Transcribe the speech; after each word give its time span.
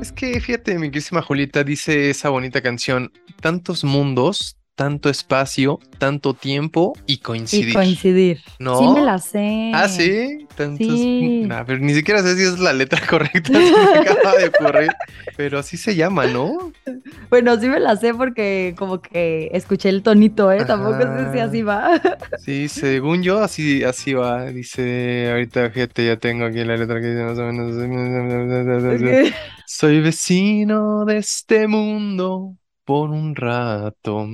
Es 0.00 0.12
que 0.12 0.40
fíjate, 0.40 0.78
mi 0.78 0.90
querísima 0.90 1.20
Julieta 1.20 1.62
dice 1.62 2.08
esa 2.08 2.30
bonita 2.30 2.62
canción, 2.62 3.12
tantos 3.42 3.84
mundos, 3.84 4.56
tanto 4.80 5.10
espacio, 5.10 5.78
tanto 5.98 6.32
tiempo 6.32 6.94
y 7.04 7.18
coincidir. 7.18 7.68
Y 7.68 7.72
coincidir. 7.74 8.40
¿No? 8.58 8.78
Sí 8.78 8.88
me 8.88 9.02
la 9.02 9.18
sé. 9.18 9.72
Ah, 9.74 9.90
sí. 9.90 10.46
Ver, 10.56 11.82
ni 11.82 11.92
siquiera 11.92 12.22
sé 12.22 12.34
si 12.34 12.44
es 12.44 12.58
la 12.58 12.72
letra 12.72 12.98
correcta, 13.10 13.52
se 13.52 13.60
me 13.60 13.98
acaba 13.98 14.36
de 14.36 14.46
ocurrir. 14.46 14.88
Pero 15.36 15.58
así 15.58 15.76
se 15.76 15.94
llama, 15.94 16.24
¿no? 16.28 16.72
Bueno, 17.28 17.60
sí 17.60 17.68
me 17.68 17.78
la 17.78 17.94
sé 17.96 18.14
porque 18.14 18.74
como 18.78 19.02
que 19.02 19.50
escuché 19.52 19.90
el 19.90 20.02
tonito, 20.02 20.50
¿eh? 20.50 20.64
Tampoco 20.64 21.02
sé 21.02 21.30
si 21.30 21.38
así 21.40 21.60
va. 21.60 22.00
Sí, 22.38 22.68
según 22.68 23.22
yo, 23.22 23.42
así, 23.42 23.84
así 23.84 24.14
va. 24.14 24.46
Dice, 24.46 25.28
ahorita 25.30 25.68
fíjate, 25.72 26.06
ya 26.06 26.16
tengo 26.16 26.46
aquí 26.46 26.64
la 26.64 26.78
letra 26.78 27.02
que 27.02 27.08
dice 27.08 27.22
más 27.22 27.38
o 27.38 27.44
menos. 27.52 27.74
Soy 29.66 30.00
vecino 30.00 31.04
de 31.04 31.18
este 31.18 31.68
mundo 31.68 32.56
por 32.90 33.10
un 33.10 33.36
rato 33.36 34.26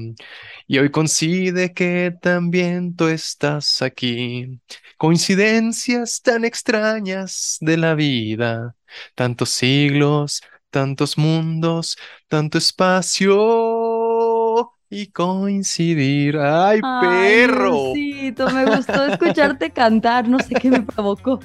y 0.66 0.78
hoy 0.78 0.90
coincide 0.90 1.74
que 1.74 2.10
también 2.22 2.96
tú 2.96 3.08
estás 3.08 3.82
aquí. 3.82 4.62
Coincidencias 4.96 6.22
tan 6.22 6.46
extrañas 6.46 7.58
de 7.60 7.76
la 7.76 7.94
vida, 7.94 8.74
tantos 9.14 9.50
siglos, 9.50 10.40
tantos 10.70 11.18
mundos, 11.18 11.98
tanto 12.28 12.56
espacio 12.56 13.34
y 14.88 15.08
coincidir. 15.08 16.38
¡Ay, 16.38 16.80
Ay, 16.82 17.46
perro! 17.46 17.92
Diosito, 17.92 18.48
me 18.52 18.64
gustó 18.74 19.04
escucharte 19.04 19.68
cantar, 19.68 20.26
no 20.26 20.38
sé 20.38 20.54
qué 20.54 20.70
me 20.70 20.80
provocó. 20.80 21.40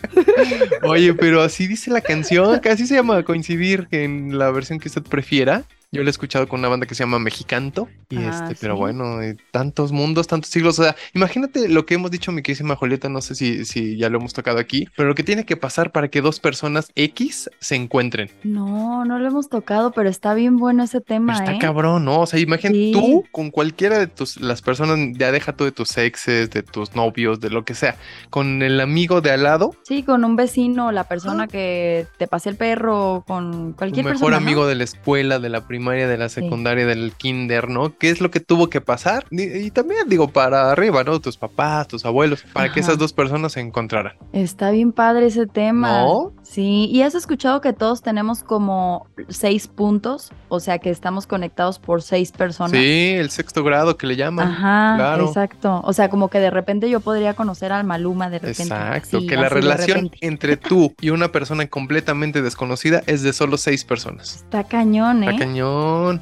Oye, 0.84 1.14
pero 1.14 1.42
así 1.42 1.68
dice 1.68 1.92
la 1.92 2.00
canción, 2.00 2.58
casi 2.62 2.88
se 2.88 2.96
llama 2.96 3.22
Coincidir, 3.24 3.90
que 3.90 4.06
en 4.06 4.38
la 4.38 4.50
versión 4.50 4.80
que 4.80 4.88
usted 4.88 5.04
prefiera. 5.04 5.66
Yo 5.94 6.04
la 6.04 6.10
he 6.10 6.12
escuchado 6.12 6.48
con 6.48 6.62
una 6.62 6.70
banda 6.70 6.86
que 6.86 6.96
se 6.96 7.04
llama 7.04 7.20
Mexicanto. 7.20 7.90
Y 8.10 8.16
Ah, 8.16 8.30
este, 8.50 8.56
pero 8.62 8.78
bueno, 8.78 9.18
tantos 9.52 9.92
mundos, 9.92 10.26
tantos 10.26 10.50
siglos. 10.50 10.80
O 10.80 10.84
sea, 10.84 10.96
imagínate 11.14 11.68
lo 11.68 11.86
que 11.86 11.96
hemos 11.96 12.12
dicho, 12.12 12.32
mi 12.32 12.42
querísima 12.42 12.78
Julieta, 12.78 13.10
no 13.10 13.22
sé 13.22 13.36
si, 13.36 13.66
si 13.66 13.98
ya 13.98 14.10
lo 14.10 14.18
hemos 14.20 14.32
tocado 14.34 14.58
aquí, 14.60 14.88
pero 14.96 15.10
lo 15.10 15.16
que 15.16 15.24
tiene 15.24 15.46
que 15.46 15.58
pasar 15.58 15.92
para 15.92 16.08
que 16.08 16.22
dos 16.22 16.40
personas 16.40 16.92
X 16.96 17.50
se 17.60 17.76
encuentren. 17.76 18.30
No, 18.44 19.04
no 19.04 19.20
lo 19.20 19.28
hemos 19.28 19.50
tocado, 19.50 19.92
pero 19.92 20.08
está 20.08 20.34
bien 20.34 20.56
bueno 20.56 20.82
ese 20.84 21.02
tema, 21.02 21.34
Está 21.34 21.56
¿eh? 21.56 21.60
cabrón, 21.60 22.06
¿no? 22.06 22.22
O 22.22 22.26
sea, 22.26 22.40
imagínate 22.40 22.72
Sí. 22.78 22.92
tú 22.94 23.26
con 23.32 23.52
cualquiera 23.52 24.00
de 24.00 24.08
tus, 24.08 24.40
las 24.40 24.62
personas, 24.62 24.98
ya 25.18 25.34
deja 25.34 25.52
tú 25.52 25.66
de 25.66 25.74
tus 25.74 25.98
exes, 25.98 26.52
de 26.52 26.64
tus 26.64 26.96
novios, 26.96 27.42
de 27.42 27.50
lo 27.50 27.66
que 27.66 27.76
sea, 27.76 27.98
con 28.30 28.62
el 28.62 28.80
amigo 28.80 29.20
de 29.20 29.32
al 29.32 29.44
lado, 29.44 29.72
Sí, 29.84 30.04
con 30.04 30.24
un 30.24 30.38
vecino, 30.38 30.94
la 30.94 31.04
persona 31.04 31.48
que 31.48 32.08
te 32.18 32.28
pase 32.28 32.48
el 32.50 32.56
perro, 32.56 33.26
con 33.28 33.72
tu 33.72 33.76
cualquier 33.76 34.06
mejor 34.06 34.20
persona, 34.20 34.40
¿no? 34.40 34.46
amigo 34.46 34.68
de 34.68 34.76
la 34.76 34.86
escuela, 34.86 35.40
de 35.40 35.50
la 35.50 35.68
primaria, 35.82 36.08
de 36.08 36.18
la 36.18 36.30
secundaria, 36.30 36.86
del 36.86 37.12
kinder, 37.14 37.68
¿no? 37.68 37.98
¿Qué 37.98 38.12
es 38.12 38.22
lo 38.22 38.30
que 38.30 38.40
tuvo 38.40 38.70
que 38.70 38.82
pasar? 38.82 39.26
Y, 39.32 39.42
y 39.42 39.72
también 39.72 40.08
digo, 40.08 40.28
para 40.28 40.72
arriba, 40.72 41.04
¿no? 41.04 41.20
Tus 41.20 41.38
papás, 41.38 41.88
tus 41.88 42.06
abuelos, 42.06 42.46
para 42.54 42.72
que 42.72 42.82
esas 42.82 43.00
dos 43.00 43.14
personas 43.14 43.54
se 43.54 43.62
encontraran. 43.62 44.14
Está 44.32 44.70
bien 44.70 44.92
padre 44.92 45.26
ese 45.26 45.48
tema. 45.48 46.04
¿No? 46.04 46.34
Sí, 46.44 46.88
y 46.92 47.02
has 47.02 47.16
escuchado 47.16 47.62
que 47.62 47.74
todos 47.74 48.04
tenemos 48.04 48.44
como 48.44 49.08
seis 49.30 49.68
puntos, 49.68 50.32
o 50.50 50.60
sea 50.60 50.78
que 50.78 50.92
estamos 50.92 51.26
conectados 51.26 51.80
por 51.80 52.04
seis 52.04 52.32
personas. 52.32 52.72
Sí, 52.74 53.14
el 53.16 53.32
sexto 53.32 53.64
grado 53.64 53.98
que 53.98 54.06
le 54.06 54.16
llaman. 54.16 54.48
Ajá, 54.48 54.96
claro. 54.98 55.26
exacto. 55.28 55.82
O 55.84 55.94
sea, 55.94 56.10
como 56.10 56.30
que 56.30 56.40
de 56.40 56.52
repente 56.52 56.92
yo 56.92 57.00
podría 57.00 57.34
conocer 57.34 57.72
al 57.72 57.86
Maluma 57.86 58.30
de 58.30 58.38
repente. 58.38 58.64
Exacto, 58.64 59.18
así, 59.18 59.26
que 59.26 59.36
la 59.36 59.50
relación 59.50 60.12
entre 60.22 60.58
tú 60.58 60.94
y 61.02 61.10
una 61.10 61.32
persona 61.32 61.66
completamente 61.68 62.44
desconocida 62.44 63.02
es 63.08 63.24
de 63.24 63.34
solo 63.34 63.58
seis 63.58 63.84
personas. 63.84 64.36
Está 64.36 64.64
cañón, 64.64 65.24
¿eh? 65.24 65.28
Está 65.28 65.40
cañón. 65.40 65.71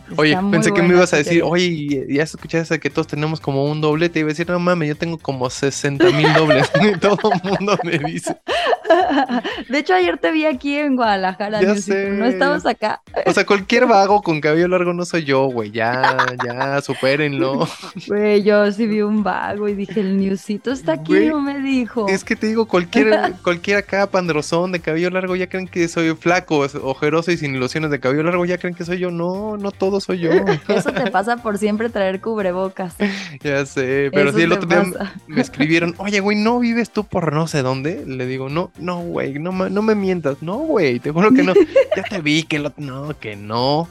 Está 0.10 0.22
Oye, 0.22 0.38
pensé 0.52 0.72
que 0.74 0.82
me 0.82 0.94
ibas 0.94 1.14
a 1.14 1.18
decir, 1.18 1.44
oye, 1.44 2.06
ya 2.10 2.24
escuchaste 2.24 2.80
que 2.80 2.90
todos 2.90 3.08
tenemos 3.08 3.40
como 3.40 3.66
un 3.66 3.82
doble. 3.82 4.10
Te 4.10 4.20
iba 4.20 4.28
a 4.28 4.34
decir, 4.34 4.50
no 4.50 4.60
mames, 4.60 4.90
yo 4.90 4.96
tengo 4.96 5.18
como 5.18 5.50
60 5.50 6.12
mil 6.12 6.34
dobles. 6.34 6.70
Y 6.82 6.98
todo 6.98 7.18
el 7.34 7.50
mundo 7.50 7.78
me 7.84 7.98
dice. 8.00 8.36
De 9.70 9.80
hecho, 9.80 9.94
ayer 9.94 10.18
te 10.18 10.32
vi 10.32 10.46
aquí 10.46 10.76
en 10.76 10.96
Guadalajara, 10.96 11.62
Ya 11.62 11.76
sé. 11.76 12.10
No 12.12 12.26
estabas 12.26 12.66
acá. 12.66 13.02
O 13.26 13.34
sea, 13.34 13.46
cualquier 13.46 13.86
vago 13.88 14.22
con 14.22 14.42
cabello 14.42 14.68
largo 14.68 14.94
no 14.94 15.06
soy 15.06 15.24
yo, 15.24 15.46
güey. 15.46 15.72
Ya, 15.72 16.18
ya, 16.46 16.82
supérenlo. 16.82 17.68
Güey, 18.08 18.44
yo 18.44 18.72
sí 18.72 18.88
vi 18.88 19.02
un 19.02 19.24
vago 19.24 19.68
y 19.68 19.74
dije, 19.74 20.00
el 20.00 20.18
Newsito 20.18 20.72
está 20.72 20.94
aquí, 20.94 21.14
Güey, 21.14 21.30
no 21.30 21.42
me 21.42 21.60
dijo. 21.60 22.08
Es 22.08 22.24
que 22.24 22.36
te 22.36 22.48
digo, 22.48 22.68
cualquier, 22.68 23.34
cualquier 23.44 23.78
acá 23.78 24.08
pandrozón 24.08 24.72
de 24.72 24.80
cabello 24.80 25.10
largo 25.10 25.36
ya 25.36 25.48
creen 25.48 25.68
que 25.68 25.88
soy 25.88 26.16
flaco, 26.16 26.66
ojeroso 26.84 27.32
y 27.32 27.38
sin 27.38 27.56
ilusiones 27.56 27.92
de 27.92 28.00
cabello 28.00 28.24
largo, 28.24 28.46
ya 28.46 28.58
creen 28.58 28.76
que 28.76 28.86
soy 28.86 29.00
yo. 29.00 29.12
No, 29.12 29.58
no 29.58 29.72
todo 29.72 30.00
soy 30.00 30.20
yo. 30.20 30.32
Eso 30.68 30.92
te 30.92 31.12
pasa 31.12 31.38
por 31.38 31.58
siempre 31.58 31.90
traer 31.90 32.22
cubrebocas. 32.22 32.96
Ya 33.42 33.66
sé, 33.66 34.10
pero 34.14 34.30
Eso 34.30 34.38
sí 34.38 34.44
el 34.44 34.52
otro 34.52 34.68
día 34.68 34.84
me 35.28 35.42
escribieron, 35.42 35.96
oye, 35.98 36.20
güey, 36.20 36.38
¿no 36.38 36.60
vives 36.60 36.90
tú 36.90 37.04
por 37.04 37.34
no 37.34 37.48
sé 37.48 37.62
dónde? 37.62 38.04
Le 38.06 38.26
digo, 38.26 38.50
no, 38.50 38.72
no, 38.80 39.02
güey, 39.02 39.40
no, 39.40 39.52
no 39.52 39.82
me 39.82 39.96
mientas. 39.96 40.42
No, 40.42 40.58
güey, 40.58 41.00
te 41.00 41.12
juro 41.12 41.32
que 41.32 41.44
no. 41.44 41.54
Ya 41.96 42.04
te 42.04 42.22
vi 42.22 42.44
que 42.44 42.60
lo... 42.60 42.74
No, 42.78 43.18
que 43.20 43.36
no. 43.36 43.88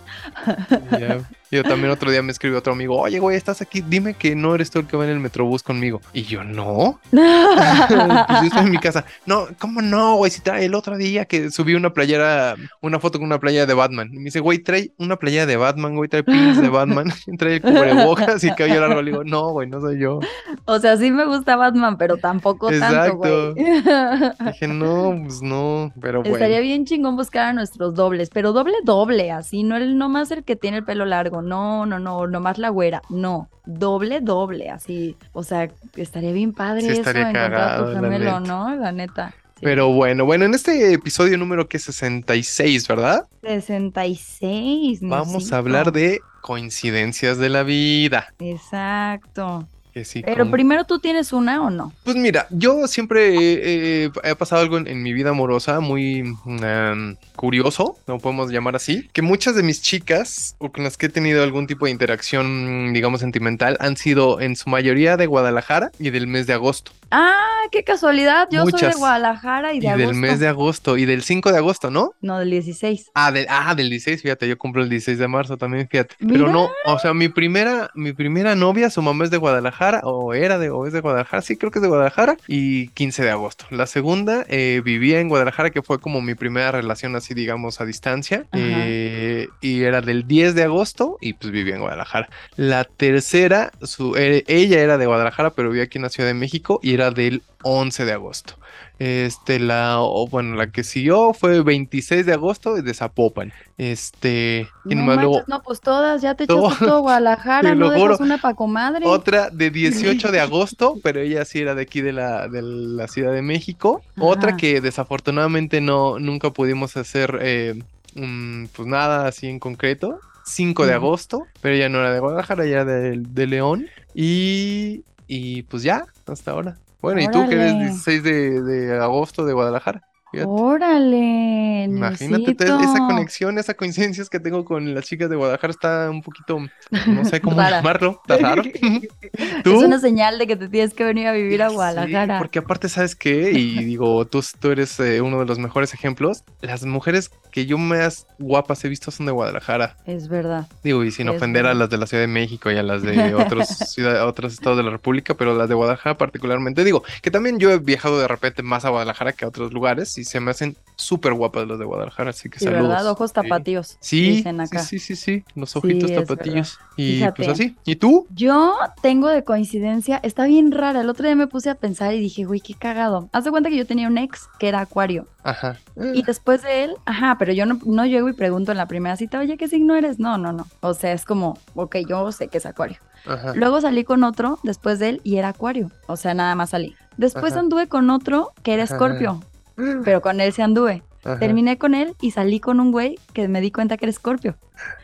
Ya. 0.99 1.28
Yo 1.50 1.62
también 1.62 1.91
otro 1.91 2.10
día 2.10 2.22
me 2.22 2.32
escribió 2.32 2.59
otro 2.59 2.72
amigo, 2.72 2.98
oye, 2.98 3.19
güey, 3.19 3.36
estás 3.36 3.62
aquí, 3.62 3.81
dime 3.81 4.14
que 4.14 4.34
no 4.34 4.54
eres 4.54 4.70
tú 4.70 4.81
el 4.81 4.86
que 4.86 4.97
va 4.97 5.04
en 5.04 5.10
el 5.10 5.20
metrobús 5.20 5.62
conmigo. 5.62 6.00
Y 6.12 6.22
yo, 6.22 6.44
no. 6.44 7.00
pues 7.10 8.41
yo 8.41 8.47
estoy 8.47 8.64
en 8.64 8.70
mi 8.70 8.78
casa. 8.78 9.04
No, 9.26 9.47
¿cómo 9.59 9.81
no, 9.81 10.16
güey? 10.16 10.31
Si 10.31 10.41
trae 10.41 10.64
el 10.64 10.75
otro 10.75 10.97
día 10.97 11.25
que 11.25 11.50
subí 11.50 11.75
una 11.75 11.92
playera, 11.92 12.56
una 12.81 12.98
foto 12.98 13.19
con 13.19 13.26
una 13.26 13.38
playera 13.38 13.66
de 13.66 13.75
Batman. 13.75 14.10
Y 14.12 14.19
me 14.19 14.25
dice, 14.25 14.41
güey, 14.41 14.59
trae 14.59 14.92
una 14.98 15.16
playera 15.16 15.47
de 15.47 15.56
Batman, 15.56 15.97
güey, 15.97 16.09
trae 16.09 16.22
pins 16.22 16.60
de 16.60 16.69
Batman, 16.69 17.12
trae 17.38 17.54
el 17.54 17.62
cubrebocas 17.62 18.44
y 18.44 18.50
cabello 18.54 18.80
largo. 18.80 19.03
Le 19.03 19.10
digo, 19.10 19.25
no, 19.25 19.50
güey, 19.50 19.69
no 19.69 19.80
soy 19.80 20.00
yo. 20.00 20.20
O 20.65 20.78
sea, 20.78 20.97
sí 20.97 21.10
me 21.10 21.25
gusta 21.25 21.56
Batman, 21.56 21.97
pero 21.97 22.16
tampoco 22.16 22.70
tanto, 22.70 23.16
güey. 23.16 23.54
Dije, 23.54 24.69
no, 24.69 25.19
pues 25.25 25.42
no, 25.42 25.92
pero 26.00 26.20
bueno. 26.20 26.36
Estaría 26.36 26.60
bien 26.60 26.84
chingón 26.84 27.16
buscar 27.16 27.48
a 27.48 27.53
nuestros 27.53 27.94
dobles, 27.94 28.30
pero 28.30 28.53
doble 28.53 28.75
doble, 28.84 29.30
así, 29.30 29.62
no 29.62 29.76
el 29.76 29.98
nomás 29.98 30.30
el 30.30 30.44
que 30.44 30.56
tiene 30.56 30.78
el 30.78 30.84
pelo 30.84 31.04
largo, 31.04 31.38
no, 31.43 31.87
no, 31.87 31.99
no, 31.99 32.26
nomás 32.26 32.59
la 32.59 32.69
güera, 32.69 33.03
no, 33.09 33.49
doble 33.66 34.21
doble, 34.21 34.71
así, 34.71 35.16
o 35.32 35.43
sea, 35.43 35.71
estaría 35.97 36.32
bien 36.32 36.53
padre 36.53 36.82
Sí, 36.82 36.88
eso, 36.88 37.00
estaría 37.00 37.22
encontrar 37.22 37.54
a 37.54 37.56
cagado, 37.56 37.87
tu 37.87 37.93
la 37.93 38.00
gemelo. 38.00 38.41
¿no? 38.41 38.75
La 38.75 38.93
neta. 38.93 39.34
Sí. 39.54 39.60
Pero 39.62 39.93
bueno, 39.93 40.25
bueno, 40.25 40.44
en 40.44 40.54
este 40.54 40.93
episodio 40.93 41.37
número 41.37 41.69
que 41.69 41.78
66, 41.78 42.87
¿verdad? 42.87 43.27
66. 43.43 45.00
Vamos 45.03 45.53
a 45.53 45.56
hablar 45.59 45.91
de 45.91 46.21
coincidencias 46.43 47.38
de 47.38 47.48
la 47.48 47.65
vida. 47.65 48.32
Exacto. 48.38 49.66
Que 49.94 50.04
sí, 50.04 50.22
Pero 50.25 50.38
como- 50.38 50.50
primero 50.53 50.84
tú 50.84 50.99
tienes 50.99 51.32
una 51.32 51.62
o 51.62 51.71
no? 51.71 51.93
Pues 52.04 52.16
mira, 52.16 52.47
yo 52.50 52.87
siempre 52.87 53.34
he, 53.34 54.10
he- 54.22 54.37
pasado 54.37 54.62
algo 54.62 54.78
en, 54.78 54.87
en 54.87 55.03
mi 55.03 55.12
vida 55.12 55.31
amorosa 55.31 55.81
muy 55.81 56.22
mm, 56.44 57.15
curioso, 57.37 57.97
lo 58.06 58.19
podemos 58.19 58.50
llamar 58.50 58.77
así, 58.77 59.09
que 59.12 59.22
muchas 59.22 59.54
de 59.54 59.62
mis 59.62 59.82
chicas 59.82 60.54
o 60.59 60.71
con 60.71 60.84
las 60.84 60.97
que 60.97 61.06
he 61.06 61.09
tenido 61.09 61.43
algún 61.43 61.66
tipo 61.66 61.87
de 61.87 61.91
interacción, 61.93 62.93
digamos, 62.93 63.21
sentimental, 63.21 63.77
han 63.81 63.97
sido 63.97 64.41
en 64.41 64.56
su 64.56 64.69
mayoría 64.71 65.16
de 65.16 65.27
Guadalajara 65.27 65.91
y 65.98 66.10
del 66.10 66.27
mes 66.27 66.47
de 66.47 66.53
agosto. 66.54 66.93
Ah, 67.10 67.62
qué 67.72 67.84
casualidad, 67.84 68.48
yo 68.50 68.66
soy 68.66 68.80
de 68.88 68.94
Guadalajara 68.94 69.72
y 69.72 69.78
Y, 69.78 69.80
de 69.80 69.88
agosto. 69.88 70.06
del 70.08 70.16
mes 70.16 70.41
de 70.41 70.48
agosto 70.48 70.96
y 70.98 71.06
del 71.06 71.22
5 71.22 71.52
de 71.52 71.58
agosto, 71.58 71.91
¿no? 71.91 72.12
No, 72.20 72.38
del 72.38 72.50
16. 72.50 73.10
Ah, 73.14 73.32
del, 73.32 73.46
ah, 73.48 73.74
del 73.74 73.88
16, 73.88 74.20
fíjate, 74.22 74.46
yo 74.48 74.58
cumplo 74.58 74.82
el 74.82 74.88
16 74.91 75.18
de 75.18 75.28
marzo 75.28 75.56
también, 75.56 75.88
fíjate. 75.88 76.16
Pero 76.18 76.52
no, 76.52 76.70
o 76.84 76.98
sea, 76.98 77.14
mi 77.14 77.28
primera, 77.28 77.91
mi 77.94 78.12
primera 78.12 78.54
novia, 78.54 78.91
su 78.91 79.00
mamá 79.00 79.24
es 79.24 79.30
de 79.30 79.38
Guadalajara, 79.38 80.00
o 80.04 80.34
era 80.34 80.58
de, 80.58 80.70
o 80.70 80.86
es 80.86 80.92
de 80.92 81.00
Guadalajara, 81.00 81.41
sí, 81.42 81.56
creo 81.56 81.70
que 81.70 81.78
es 81.78 81.82
de 81.82 81.88
Guadalajara, 81.88 82.36
y 82.47 82.88
15 82.88 83.22
de 83.24 83.30
agosto. 83.30 83.64
La 83.70 83.86
segunda, 83.86 84.44
eh, 84.48 84.82
vivía 84.84 85.20
en 85.20 85.28
Guadalajara, 85.28 85.70
que 85.70 85.82
fue 85.82 85.98
como 86.00 86.20
mi 86.20 86.34
primera 86.34 86.72
relación 86.72 87.16
así, 87.16 87.32
digamos, 87.32 87.80
a 87.80 87.86
distancia, 87.86 88.44
eh, 88.53 89.48
y 89.62 89.83
era 89.83 90.03
del 90.03 90.27
10 90.27 90.54
de 90.54 90.65
agosto, 90.65 91.16
y 91.21 91.33
pues 91.33 91.53
vivía 91.53 91.77
en 91.77 91.80
Guadalajara. 91.80 92.28
La 92.56 92.84
tercera, 92.84 93.72
su, 93.83 94.15
eh, 94.16 94.44
ella 94.47 94.80
era 94.80 94.98
de 94.98 95.06
Guadalajara, 95.06 95.50
pero 95.50 95.71
vivía 95.71 95.84
aquí 95.84 95.97
en 95.98 96.03
la 96.03 96.10
Ciudad 96.10 96.28
de 96.28 96.34
México, 96.34 96.80
y 96.83 96.97
era 96.98 97.10
del 97.10 97.42
11 97.62 98.04
de 98.04 98.12
agosto. 98.12 98.54
Este, 98.98 99.60
la, 99.60 100.00
o, 100.00 100.27
bueno, 100.27 100.56
la 100.56 100.72
que 100.72 100.83
siguió 100.83 101.33
fue 101.33 101.62
26 101.62 102.27
de 102.27 102.33
agosto 102.33 102.74
de 102.74 102.95
Zapopan. 102.95 103.53
Este, 103.77 104.68
y 104.86 104.95
No, 104.97 105.04
luego 105.15 105.42
no, 105.47 105.62
pues 105.62 105.80
todas, 105.80 106.21
ya 106.21 106.34
te 106.34 106.45
echaste 106.48 106.84
todo 106.84 107.00
Guadalajara, 107.03 107.77
no 107.77 107.91
dejas 107.91 108.16
juro. 108.16 108.24
una 108.24 108.39
pa' 108.39 108.54
comadre. 108.54 109.06
otra 109.06 109.50
de 109.50 109.71
18 109.83 110.33
de 110.33 110.41
agosto, 110.41 110.98
pero 111.03 111.21
ella 111.21 111.45
sí 111.45 111.60
era 111.60 111.77
de 111.77 111.83
aquí 111.83 112.00
de 112.00 112.12
la, 112.12 112.48
de 112.48 112.60
la 112.62 113.06
Ciudad 113.06 113.33
de 113.33 113.42
México. 113.42 114.03
Otra 114.18 114.50
Ajá. 114.50 114.56
que 114.56 114.80
desafortunadamente 114.80 115.80
no, 115.80 116.18
nunca 116.18 116.50
pudimos 116.50 116.97
hacer, 116.97 117.39
eh, 117.41 117.80
pues 118.15 118.89
nada 118.89 119.28
así 119.28 119.47
en 119.47 119.60
concreto. 119.60 120.18
5 120.45 120.86
de 120.86 120.95
agosto, 120.95 121.47
pero 121.60 121.74
ella 121.77 121.89
no 121.91 122.00
era 122.00 122.12
de 122.12 122.21
Guadalajara, 122.21 122.65
ella 122.65 122.80
era 122.80 122.84
de, 122.86 123.18
de 123.18 123.47
León. 123.47 123.86
Y, 124.15 125.04
y 125.28 125.62
pues 125.65 125.83
ya, 125.84 126.04
hasta 126.27 126.50
ahora. 126.50 126.78
Bueno, 127.00 127.21
¿y 127.22 127.28
tú 127.28 127.47
que 127.47 127.54
eres 127.56 127.74
Órale. 127.74 127.78
16 127.78 128.22
de, 128.22 128.62
de 128.62 128.98
agosto 129.00 129.45
de 129.45 129.53
Guadalajara? 129.53 130.03
Fíjate. 130.30 130.51
Órale, 130.51 131.84
Imagínate, 131.84 132.65
esa 132.65 132.98
conexión, 133.09 133.59
esa 133.59 133.75
coincidencia 133.75 134.25
que 134.30 134.39
tengo 134.41 134.65
con 134.65 134.95
las 134.95 135.04
chicas 135.07 135.30
de 135.30 135.36
Guadalajara 135.36 135.71
está 135.71 136.10
un 136.10 136.22
poquito, 136.22 136.59
no 137.07 137.25
sé 137.25 137.41
cómo 137.42 137.57
Rara. 137.57 137.78
llamarlo, 137.78 138.21
está 138.27 138.36
raro. 138.36 138.63
Es 139.65 139.66
una 139.84 139.98
señal 140.01 140.39
de 140.39 140.47
que 140.47 140.57
te 140.57 140.69
tienes 140.69 140.95
que 140.95 141.04
venir 141.04 141.27
a 141.28 141.33
vivir 141.33 141.63
a 141.63 141.69
Sí, 141.69 141.75
Guadalajara. 141.75 142.39
porque 142.39 142.59
aparte, 142.59 142.89
¿sabes 142.89 143.15
qué? 143.15 143.53
Y 143.53 143.84
digo, 143.84 144.25
tú, 144.27 144.42
tú 144.60 144.71
eres 144.71 144.98
eh, 145.01 145.21
uno 145.21 145.41
de 145.41 145.47
los 145.47 145.59
mejores 145.59 145.95
ejemplos. 145.95 146.45
Las 146.60 146.84
mujeres 146.84 147.31
que 147.53 147.66
yo 147.66 147.78
más 147.78 148.27
guapas 148.39 148.84
he 148.84 148.89
visto 148.89 149.10
son 149.10 149.27
de 149.27 149.33
Guadalajara. 149.33 149.97
Es 150.07 150.28
verdad. 150.28 150.66
Digo, 150.83 151.04
y 151.04 151.10
sin 151.10 151.28
Es 151.28 151.36
ofender 151.36 151.66
a 151.66 151.74
las 151.74 151.91
de 151.91 151.98
la 151.98 152.07
Ciudad 152.07 152.22
de 152.22 152.28
México 152.28 152.71
y 152.71 152.77
a 152.77 152.83
las 152.83 153.03
de 153.03 153.34
otros, 153.34 153.69
ciudad- 153.69 154.27
otros 154.27 154.53
estados 154.53 154.77
de 154.77 154.84
la 154.84 154.91
República, 154.91 155.34
pero 155.34 155.57
las 155.57 155.69
de 155.69 155.74
Guadalajara 155.74 156.16
particularmente. 156.19 156.84
Digo, 156.84 157.03
que 157.22 157.31
también 157.31 157.59
yo 157.59 157.71
he 157.71 157.78
viajado 157.78 158.19
de 158.21 158.28
repente 158.28 158.63
más 158.63 158.84
a 158.84 158.91
Guadalajara 158.91 159.33
que 159.33 159.45
a 159.45 159.48
otros 159.48 159.72
lugares 159.72 160.17
y 160.18 160.24
se 160.24 160.41
me 160.41 160.50
hacen 160.50 160.76
súper 160.97 161.32
guapas 161.32 161.66
las 161.68 161.78
de 161.78 161.84
Guadalajara, 161.84 162.30
así 162.30 162.50
que 162.50 162.59
Sí, 162.59 162.65
saludos. 162.65 162.88
¿verdad? 162.88 163.09
Ojos 163.09 163.30
Sí. 163.30 163.34
tapatíos. 163.34 163.97
Sí, 164.00 164.30
Dicen 164.30 164.60
acá. 164.60 164.80
sí, 164.80 164.98
sí, 164.98 165.15
sí, 165.15 165.42
sí, 165.44 165.44
los 165.54 165.70
Sí, 165.70 165.78
ojitos 165.78 166.10
verdad. 166.10 166.26
tapatillos. 166.26 166.78
Y 166.97 167.18
Fíjate. 167.18 167.36
pues 167.36 167.48
así. 167.48 167.76
¿Y 167.84 167.97
tú? 167.97 168.26
Yo 168.34 168.74
tengo 169.00 169.28
de 169.28 169.44
coincidencia, 169.44 170.18
está 170.24 170.47
bien 170.47 170.72
rara. 170.72 171.00
El 171.03 171.09
otro 171.09 171.24
día 171.26 171.36
me 171.36 171.47
puse 171.47 171.70
a 171.70 171.76
pensar 171.76 172.12
y 172.15 172.20
dije, 172.20 172.44
güey, 172.44 172.60
qué 172.60 172.74
cagado. 172.74 173.28
Haz 173.32 173.44
de 173.44 173.50
cuenta 173.50 173.68
que 173.70 173.76
yo 173.76 173.86
tenía 173.86 174.09
un 174.09 174.18
ex 174.18 174.48
que 174.59 174.68
era 174.68 174.80
acuario. 174.80 175.26
Ajá. 175.44 175.76
Y 176.15 176.22
después 176.24 176.62
de 176.62 176.84
él, 176.84 176.97
ajá, 177.06 177.36
pero 177.38 177.53
yo 177.53 177.64
no, 177.64 177.78
no 177.86 178.04
llego 178.04 178.28
y 178.28 178.32
pregunto 178.32 178.72
en 178.72 178.78
la 178.78 178.86
primera 178.88 179.16
cita, 179.16 179.38
oye, 179.38 179.56
¿qué 179.56 179.68
signo 179.68 179.94
eres? 179.94 180.18
No, 180.18 180.36
no, 180.36 180.53
no. 180.53 180.66
O 180.80 180.94
sea, 180.94 181.12
es 181.12 181.24
como, 181.24 181.59
ok, 181.74 181.97
yo 182.09 182.32
sé 182.32 182.48
que 182.48 182.59
es 182.59 182.66
acuario. 182.66 182.98
Ajá. 183.24 183.53
Luego 183.54 183.80
salí 183.80 184.03
con 184.04 184.24
otro 184.24 184.59
después 184.64 184.98
de 184.98 185.10
él 185.10 185.21
y 185.22 185.36
era 185.36 185.48
acuario. 185.48 185.91
O 186.09 186.16
sea, 186.16 186.34
nada 186.34 186.54
más 186.56 186.71
salí. 186.71 186.94
Después 187.16 187.53
Ajá. 187.53 187.60
anduve 187.60 187.88
con 187.88 188.10
otro 188.10 188.53
que 188.62 188.74
era 188.74 188.82
escorpio, 188.84 189.41
pero 190.04 190.21
con 190.21 190.41
él 190.41 190.53
sí 190.53 190.63
anduve. 190.63 191.03
Ajá. 191.25 191.39
Terminé 191.39 191.78
con 191.78 191.95
él 191.95 192.15
y 192.21 192.30
salí 192.30 192.60
con 192.60 192.80
un 192.80 192.92
güey 192.92 193.19
que 193.33 193.48
me 193.48 193.60
di 193.60 193.71
cuenta 193.71 193.97
que 193.97 194.07
era 194.07 194.10
escorpio. 194.10 194.57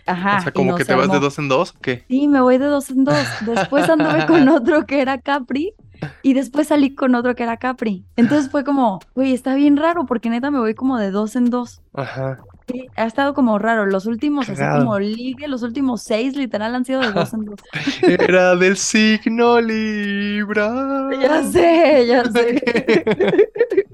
Ajá. 0.07 0.39
O 0.39 0.43
sea, 0.43 0.53
como 0.53 0.77
que 0.77 0.85
se 0.85 0.93
te 0.93 0.95
vas 0.95 1.11
de 1.11 1.19
dos 1.19 1.39
en 1.39 1.49
dos, 1.49 1.71
¿o 1.71 1.81
qué? 1.81 2.05
Sí, 2.09 2.29
me 2.29 2.41
voy 2.41 2.59
de 2.59 2.67
dos 2.67 2.91
en 2.91 3.05
dos. 3.05 3.17
Después 3.47 3.89
anduve 3.89 4.27
con 4.27 4.49
otro 4.49 4.87
que 4.87 5.01
era 5.01 5.19
Capri 5.19 5.75
y 6.23 6.35
después 6.35 6.69
salí 6.69 6.95
con 6.95 7.15
otro 7.15 7.35
que 7.35 7.43
era 7.43 7.57
Capri. 7.57 8.05
Entonces 8.17 8.51
fue 8.51 8.65
como, 8.65 9.01
güey, 9.15 9.33
está 9.33 9.55
bien 9.55 9.77
raro 9.77 10.07
porque 10.07 10.31
neta 10.31 10.51
me 10.51 10.59
voy 10.59 10.75
como 10.75 10.99
de 10.99 11.11
dos 11.11 11.37
en 11.37 11.51
dos. 11.51 11.81
Ajá. 11.95 12.39
Sí, 12.67 12.87
ha 12.97 13.05
estado 13.05 13.35
como 13.35 13.59
raro. 13.59 13.85
Los 13.85 14.07
últimos, 14.07 14.49
así 14.49 14.63
como 14.63 14.99
ligue, 14.99 15.49
los 15.49 15.63
últimos 15.63 16.03
seis 16.03 16.35
literal 16.35 16.75
han 16.75 16.85
sido 16.85 17.01
de 17.01 17.13
dos 17.13 17.35
en 17.35 17.45
dos. 17.45 17.61
Era 18.03 18.57
del 18.57 18.77
signo 18.77 19.61
Libra. 19.61 21.11
Ya 21.21 21.43
sé, 21.43 22.07
ya 22.07 22.25
sé. 22.25 22.63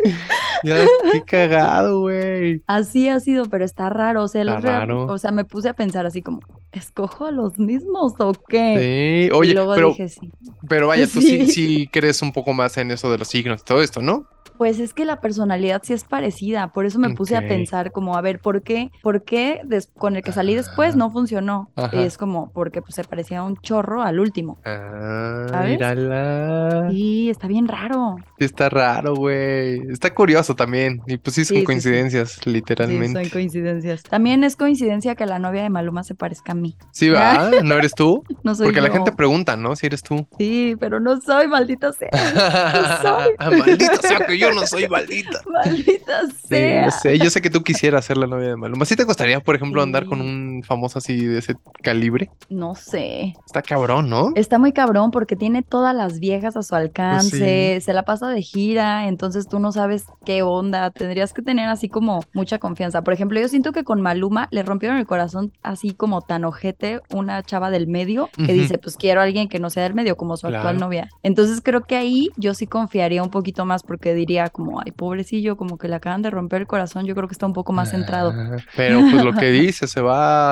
Ya, 0.62 0.85
qué 1.12 1.23
cagado, 1.23 2.00
güey. 2.00 2.62
Así 2.67 3.08
ha 3.08 3.19
sido, 3.19 3.47
pero 3.47 3.64
está 3.64 3.88
raro. 3.88 4.23
O 4.25 4.29
sea, 4.29 4.44
raro. 4.44 5.06
o 5.06 5.17
sea, 5.17 5.31
me 5.31 5.47
puse 5.47 5.70
a 5.70 5.73
pensar 5.73 6.05
así 6.05 6.20
como, 6.20 6.41
¿escojo 6.73 7.25
a 7.25 7.31
los 7.31 7.58
mismos 7.58 8.12
o 8.19 8.32
qué? 8.47 9.29
Sí, 9.29 9.29
y 9.29 9.37
oye, 9.37 9.55
luego 9.55 9.75
pero, 9.75 9.88
dije, 9.88 10.11
sí. 10.11 10.31
pero 10.69 10.88
vaya, 10.88 11.06
tú 11.06 11.23
sí, 11.23 11.47
Sí. 11.47 11.52
sí 11.52 11.88
crees 11.91 12.20
un 12.20 12.32
poco 12.32 12.52
más 12.52 12.76
en 12.76 12.91
eso 12.91 13.11
de 13.11 13.17
los 13.17 13.29
signos 13.29 13.62
y 13.62 13.64
todo 13.64 13.81
esto, 13.82 14.02
¿no? 14.02 14.26
Pues 14.61 14.79
es 14.79 14.93
que 14.93 15.07
la 15.07 15.23
personalidad 15.23 15.81
sí 15.83 15.95
es 15.95 16.05
parecida, 16.05 16.69
por 16.69 16.85
eso 16.85 16.99
me 16.99 17.09
puse 17.15 17.35
a 17.35 17.41
pensar 17.41 17.93
como, 17.93 18.15
a 18.19 18.21
ver, 18.21 18.41
¿por 18.41 18.61
qué? 18.61 18.91
¿Por 19.03 19.25
qué 19.25 19.62
des- 19.65 19.87
con 19.97 20.17
el 20.17 20.23
que 20.23 20.33
salí 20.33 20.55
después 20.55 20.97
no 20.97 21.11
funcionó? 21.11 21.71
Ajá. 21.77 21.97
Y 21.97 22.03
es 22.03 22.19
como, 22.19 22.53
porque 22.53 22.83
pues 22.83 22.95
se 22.97 23.05
parecía 23.05 23.43
un 23.43 23.57
chorro 23.57 24.03
al 24.03 24.21
último. 24.21 24.59
Ah, 24.67 25.47
¿Sabes? 25.49 25.71
mírala. 25.71 26.89
Sí, 26.91 27.31
está 27.31 27.47
bien 27.47 27.69
raro. 27.69 28.17
Sí, 28.39 28.45
está 28.45 28.69
raro, 28.69 29.15
güey. 29.17 29.81
Está 29.91 30.12
curioso 30.15 30.55
también. 30.55 31.01
Y 31.07 31.17
pues 31.17 31.37
sí, 31.37 31.47
son 31.47 31.49
Sí, 31.49 31.55
sí, 31.55 31.61
sí. 31.61 31.65
coincidencias, 31.65 32.33
Sí, 32.45 32.51
literalmente. 32.51 33.19
son 33.19 33.31
coincidencias. 33.31 34.03
También 34.03 34.45
es 34.45 34.57
coincidencia 34.57 35.15
que 35.15 35.25
la 35.25 35.39
novia 35.39 35.62
de 35.62 35.71
Maluma 35.71 36.03
se 36.05 36.15
parezca 36.15 36.53
a 36.53 36.55
mí. 36.55 36.77
Sí, 36.93 37.09
va, 37.09 37.49
¿no 37.65 37.77
eres 37.77 37.95
tú? 37.95 38.25
No 38.43 38.55
soy 38.55 38.67
Porque 38.67 38.83
la 38.83 38.91
gente 38.91 39.12
pregunta, 39.12 39.57
¿no? 39.57 39.75
Si 39.75 39.87
eres 39.87 40.03
tú. 40.03 40.27
Sí, 40.37 40.77
pero 40.79 41.01
no 41.01 41.19
soy, 41.23 41.49
maldita 41.49 41.95
sea. 41.95 42.11
soy. 43.01 43.33
Ah, 43.39 43.51
Maldita 43.51 43.97
sea 43.97 44.19
que 44.27 44.37
yo 44.37 44.50
no 44.52 44.67
soy 44.67 44.88
maldita. 44.88 45.43
Maldita 45.47 46.23
Sí, 46.26 46.49
sea. 46.49 46.85
yo 46.87 46.91
sé, 46.91 47.19
yo 47.19 47.31
sé 47.31 47.41
que 47.43 47.50
tú 47.50 47.62
quisieras 47.62 48.05
ser 48.05 48.17
la 48.17 48.26
novia 48.26 48.49
de 48.49 48.56
Maluma. 48.56 48.85
¿Sí 48.85 48.97
te 48.97 49.05
gustaría, 49.05 49.41
por 49.41 49.55
ejemplo, 49.56 49.82
andar 49.82 50.06
con 50.06 50.19
Sí. 50.20 50.25
Un 50.61 50.65
famoso 50.65 50.99
así 50.99 51.27
de 51.27 51.39
ese 51.39 51.57
calibre? 51.83 52.31
No 52.49 52.75
sé. 52.75 53.35
Está 53.47 53.62
cabrón, 53.62 54.09
¿no? 54.09 54.33
Está 54.35 54.59
muy 54.59 54.73
cabrón 54.73 55.11
porque 55.11 55.37
tiene 55.37 55.62
todas 55.62 55.95
las 55.95 56.21
viejas 56.21 56.57
a 56.57 56.62
su 56.62 56.71
Pues 56.71 56.83
alcance, 56.83 57.81
se 57.81 57.93
la 57.93 58.05
pasa 58.05 58.29
de 58.29 58.43
gira, 58.43 59.09
entonces 59.09 59.49
tú 59.49 59.59
no 59.59 59.73
sabes 59.73 60.05
qué 60.25 60.43
onda, 60.43 60.91
tendrías 60.91 61.33
que 61.33 61.43
tener 61.43 61.69
así 61.69 61.89
como 61.89 62.21
mucha 62.33 62.59
confianza. 62.59 63.03
Por 63.03 63.15
ejemplo, 63.15 63.41
yo 63.41 63.49
siento 63.49 63.73
que 63.73 63.85
con 63.85 64.01
Maluma 64.01 64.49
le 64.51 64.62
rompieron 64.62 64.99
el 64.99 65.07
corazón 65.07 65.53
así 65.62 65.93
como 65.93 66.23
tan 66.23 66.45
ojete 66.45 67.01
una 67.11 67.43
chava 67.43 67.71
del 67.71 67.87
medio 67.87 68.29
que 68.37 68.53
dice, 68.53 68.79
pues 68.79 68.97
quiero 68.97 69.21
a 69.21 69.25
alguien 69.25 69.49
que 69.49 69.59
no 69.59 69.71
sea 69.71 69.85
del 69.85 69.95
medio 69.95 70.17
como 70.17 70.37
su 70.37 70.47
actual 70.47 70.79
novia. 70.79 71.09
Entonces 71.23 71.61
creo 71.62 71.83
que 71.83 71.97
ahí 71.97 72.29
yo 72.37 72.55
sí 72.55 72.67
confiaría 72.67 73.23
un 73.23 73.31
poquito 73.31 73.65
más 73.65 73.83
porque 73.83 74.15
diría 74.15 74.49
como, 74.51 74.81
ay, 74.81 74.93
pobrecillo, 74.93 75.57
como 75.57 75.79
que 75.79 75.89
le 75.89 75.97
acaban 75.97 76.23
de 76.23 76.31
romper 76.31 76.62
el 76.62 76.67
corazón, 76.67 77.07
yo 77.07 77.15
creo 77.15 77.29
que 77.29 77.35
está 77.35 77.47
un 77.47 77.53
poco 77.53 77.73
más 77.73 77.91
centrado. 77.91 78.33
Ah, 78.35 78.57
Pero 78.77 79.01
pues 79.11 79.25
lo 79.25 79.33
que 79.33 79.51
dice, 79.51 79.87
se 79.87 80.01
va 80.01 80.50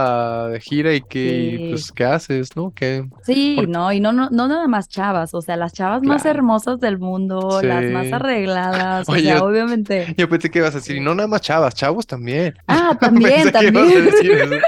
de 0.48 0.60
gira 0.60 0.92
y 0.94 1.02
Sí. 1.10 1.66
pues, 1.70 1.92
¿qué 1.92 2.04
haces, 2.04 2.56
no? 2.56 2.70
Que 2.70 3.04
Sí, 3.24 3.54
Por- 3.56 3.68
no, 3.68 3.92
y 3.92 4.00
no, 4.00 4.12
no, 4.12 4.28
no 4.30 4.48
nada 4.48 4.66
más 4.68 4.88
chavas, 4.88 5.34
o 5.34 5.40
sea, 5.42 5.56
las 5.56 5.72
chavas 5.72 6.02
más 6.02 6.24
hermosas 6.24 6.80
del 6.80 6.98
mundo, 6.98 7.60
las 7.62 7.84
más 7.90 8.12
arregladas, 8.12 9.08
o 9.08 9.14
sea, 9.16 9.42
obviamente. 9.42 10.14
yo 10.16 10.28
pensé 10.28 10.50
que 10.50 10.58
ibas 10.60 10.74
a 10.74 10.78
decir, 10.78 10.96
y 10.96 11.00
no 11.00 11.14
nada 11.14 11.28
más 11.28 11.40
chavas, 11.40 11.74
chavos 11.74 12.06
también. 12.06 12.54
Ah, 12.66 12.96
también, 13.00 13.50
también. 13.52 14.08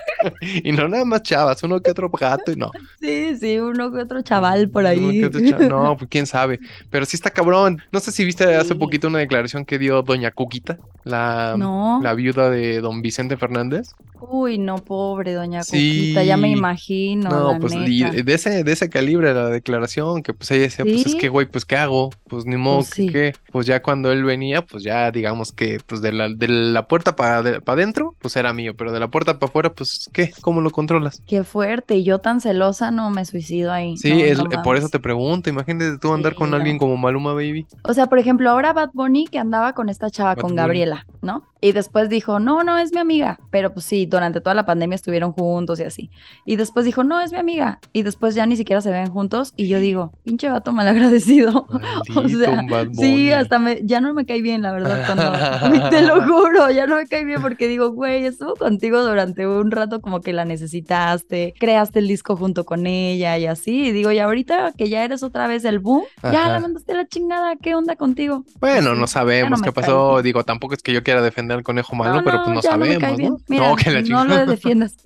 Y 0.62 0.72
no 0.72 0.86
nada 0.86 1.06
más 1.06 1.22
chavas, 1.22 1.62
uno 1.62 1.80
que 1.80 1.90
otro 1.90 2.10
gato 2.10 2.52
y 2.52 2.56
no. 2.56 2.70
Sí, 3.00 3.36
sí, 3.38 3.58
uno 3.58 3.90
que 3.90 4.02
otro 4.02 4.20
chaval 4.20 4.68
por 4.68 4.82
Uno 4.82 4.90
ahí. 4.90 5.20
que 5.20 5.26
otro 5.26 5.40
cha- 5.40 5.58
No, 5.60 5.96
pues 5.96 6.10
quién 6.10 6.26
sabe. 6.26 6.60
Pero 6.90 7.06
sí 7.06 7.16
está 7.16 7.30
cabrón. 7.30 7.80
No 7.90 8.00
sé 8.00 8.12
si 8.12 8.24
viste 8.26 8.44
hace 8.54 8.74
poquito 8.74 9.08
una 9.08 9.18
declaración 9.20 9.64
que 9.64 9.78
dio 9.78 10.02
Doña 10.02 10.30
Cuquita, 10.30 10.76
la, 11.04 11.54
No. 11.56 12.00
la 12.02 12.12
viuda 12.12 12.50
de 12.50 12.82
don 12.82 13.00
Vicente 13.00 13.38
Fernández. 13.38 13.92
Uy, 14.20 14.58
no, 14.58 14.76
pobre 14.76 15.19
doña 15.28 15.62
Sí. 15.62 15.98
Cuquita, 16.12 16.24
ya 16.24 16.36
me 16.36 16.48
imagino, 16.50 17.28
No, 17.30 17.52
la 17.52 17.58
pues 17.58 17.74
neta. 17.74 17.88
y 18.16 18.22
de 18.22 18.34
ese, 18.34 18.64
de 18.64 18.72
ese 18.72 18.88
calibre 18.88 19.32
la 19.34 19.48
declaración, 19.48 20.22
que 20.22 20.32
pues 20.34 20.50
ella 20.50 20.62
decía, 20.62 20.84
pues 20.84 21.06
es 21.06 21.14
que 21.14 21.28
güey, 21.28 21.46
pues 21.46 21.64
qué 21.64 21.76
hago, 21.76 22.10
pues 22.28 22.44
ni 22.46 22.56
modo 22.56 22.78
Pues 22.78 22.90
que 22.90 23.02
sí. 23.02 23.08
qué. 23.12 23.32
Pues 23.52 23.66
ya 23.66 23.82
cuando 23.82 24.10
él 24.12 24.24
venía, 24.24 24.62
pues 24.62 24.82
ya 24.82 25.10
digamos 25.10 25.52
que 25.52 25.78
pues 25.86 26.00
de 26.02 26.12
la, 26.12 26.28
de 26.28 26.48
la 26.48 26.86
puerta 26.88 27.14
para 27.16 27.38
adentro, 27.66 28.14
pues 28.20 28.36
era 28.36 28.52
mío, 28.52 28.74
pero 28.76 28.92
de 28.92 29.00
la 29.00 29.08
puerta 29.08 29.38
para 29.38 29.50
afuera, 29.50 29.72
pues 29.72 30.08
qué, 30.12 30.30
¿cómo 30.40 30.60
lo 30.60 30.70
controlas? 30.70 31.22
Qué 31.26 31.44
fuerte, 31.44 31.96
y 31.96 32.04
yo 32.04 32.18
tan 32.20 32.40
celosa 32.40 32.90
no 32.90 33.10
me 33.10 33.24
suicido 33.24 33.72
ahí. 33.72 33.96
Sí, 33.96 34.10
no, 34.12 34.18
es, 34.20 34.38
no 34.38 34.44
eh, 34.50 34.58
por 34.64 34.76
eso 34.76 34.88
te 34.88 34.98
pregunto, 35.00 35.50
imagínate 35.50 35.98
tú 35.98 36.12
andar 36.12 36.34
con 36.34 36.54
alguien 36.54 36.78
como 36.78 36.96
Maluma 36.96 37.34
Baby. 37.34 37.66
O 37.84 37.92
sea, 37.94 38.06
por 38.06 38.18
ejemplo, 38.18 38.48
ahora 38.50 38.72
Bad 38.72 38.90
Bunny 38.94 39.26
que 39.26 39.38
andaba 39.38 39.72
con 39.74 39.88
esta 39.88 40.10
chava, 40.10 40.34
Bad 40.34 40.40
con 40.42 40.50
Bunny. 40.50 40.56
Gabriela, 40.62 41.06
¿no? 41.22 41.44
Y 41.60 41.72
después 41.72 42.08
dijo, 42.08 42.38
no, 42.40 42.64
no, 42.64 42.78
es 42.78 42.92
mi 42.92 43.00
amiga. 43.00 43.38
Pero 43.50 43.74
pues 43.74 43.84
sí, 43.84 44.06
durante 44.06 44.40
toda 44.40 44.54
la 44.54 44.64
pandemia 44.64 44.94
estuvieron 45.10 45.32
juntos 45.32 45.80
y 45.80 45.82
así. 45.84 46.10
Y 46.46 46.56
después 46.56 46.84
dijo, 46.86 47.02
no, 47.02 47.20
es 47.20 47.32
mi 47.32 47.38
amiga. 47.38 47.80
Y 47.92 48.02
después 48.02 48.34
ya 48.36 48.46
ni 48.46 48.56
siquiera 48.56 48.80
se 48.80 48.90
ven 48.92 49.10
juntos. 49.10 49.52
Y 49.56 49.66
yo 49.68 49.80
digo, 49.80 50.12
pinche 50.24 50.48
vato 50.48 50.72
malagradecido. 50.72 51.66
O 52.14 52.28
sea, 52.28 52.64
Sí, 52.92 53.30
hasta 53.32 53.58
me, 53.58 53.80
ya 53.84 54.00
no 54.00 54.12
me 54.14 54.24
cae 54.26 54.42
bien, 54.42 54.62
la 54.62 54.72
verdad, 54.72 55.04
cuando, 55.06 55.88
te 55.90 56.02
lo 56.02 56.22
juro, 56.26 56.70
ya 56.70 56.86
no 56.86 56.96
me 56.96 57.06
cae 57.06 57.24
bien 57.24 57.40
porque 57.40 57.68
digo, 57.68 57.90
güey, 57.92 58.24
estuvo 58.24 58.54
contigo 58.56 59.02
durante 59.02 59.46
un 59.46 59.70
rato 59.70 60.00
como 60.00 60.20
que 60.20 60.32
la 60.32 60.44
necesitaste, 60.44 61.54
creaste 61.58 61.98
el 62.00 62.08
disco 62.08 62.36
junto 62.36 62.64
con 62.64 62.86
ella 62.86 63.38
y 63.38 63.46
así, 63.46 63.86
y 63.86 63.92
digo, 63.92 64.12
y 64.12 64.18
ahorita 64.18 64.72
que 64.76 64.88
ya 64.88 65.04
eres 65.04 65.22
otra 65.22 65.46
vez 65.46 65.64
el 65.64 65.78
boom, 65.78 66.02
ya 66.22 66.30
Ajá. 66.44 66.52
la 66.52 66.60
mandaste 66.60 66.94
la 66.94 67.06
chingada, 67.06 67.56
¿qué 67.56 67.74
onda 67.74 67.96
contigo? 67.96 68.44
Bueno, 68.60 68.94
no 68.94 69.06
sabemos 69.06 69.60
me 69.60 69.64
qué 69.66 69.72
pasó. 69.72 70.14
bien. 70.14 70.24
Digo, 70.24 70.44
tampoco 70.44 70.74
es 70.74 70.82
que 70.82 70.92
yo 70.92 71.02
quiera 71.02 71.22
defender 71.22 71.56
al 71.58 71.62
conejo 71.62 71.94
malo, 71.96 72.16
No, 72.16 72.24
pero 72.24 72.38
no, 72.38 72.44
pues 72.44 72.54
no 72.56 72.62
ya 72.62 72.76
no 72.76 72.84
sabemos. 72.84 73.18
¿no? 73.20 73.38
Mira, 73.48 73.68
no, 73.68 73.76
que 73.76 73.90
la 73.90 74.00
no 74.02 74.24
lo 74.24 74.46
defiendas. 74.46 74.96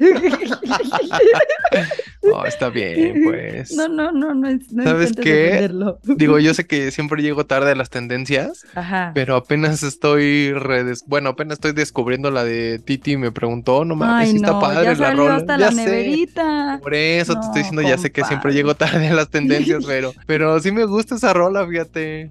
No, 2.22 2.44
está 2.46 2.70
bien, 2.70 3.22
pues. 3.24 3.72
No, 3.72 3.88
no, 3.88 4.12
no, 4.12 4.34
no, 4.34 4.48
es- 4.48 4.72
no 4.72 4.82
¿Sabes 4.84 5.12
qué? 5.12 5.70
Digo, 6.04 6.38
yo 6.38 6.54
sé 6.54 6.66
que 6.66 6.90
siempre 6.90 7.22
llego 7.22 7.44
tarde 7.46 7.72
a 7.72 7.74
las 7.74 7.90
tendencias, 7.90 8.64
Ajá. 8.74 9.12
pero 9.14 9.36
apenas 9.36 9.82
estoy 9.82 10.52
redes... 10.52 11.04
bueno, 11.06 11.30
apenas 11.30 11.54
estoy 11.56 11.72
descubriendo 11.72 12.30
la 12.30 12.44
de 12.44 12.78
Titi 12.78 13.12
y 13.12 13.16
me 13.16 13.32
preguntó, 13.32 13.84
no 13.84 13.94
mames, 13.96 14.26
Ay, 14.26 14.30
sí 14.32 14.36
está 14.36 14.52
no, 14.52 14.60
padre 14.60 14.84
ya 14.84 14.90
la 14.90 14.96
salió 14.96 15.22
rola. 15.22 15.36
hasta 15.36 15.58
Ya 15.58 15.66
la 15.66 15.70
sé. 15.72 15.76
neverita. 15.84 16.78
Por 16.82 16.94
eso 16.94 17.34
te 17.34 17.40
estoy 17.40 17.62
No, 17.62 17.68
diciendo, 17.68 17.82
ya 17.82 17.98
sé 17.98 18.10
que 18.12 18.24
siempre 18.24 18.52
llego 18.52 18.74
tarde 18.74 19.08
a 19.08 19.14
las 19.14 19.28
tendencias, 19.30 19.84
pero, 19.86 20.12
pero 20.26 20.58
sí 20.60 20.72
me 20.72 20.84
gusta 20.86 21.14
esa 21.16 21.32
rola, 21.32 21.66
fíjate. 21.66 22.28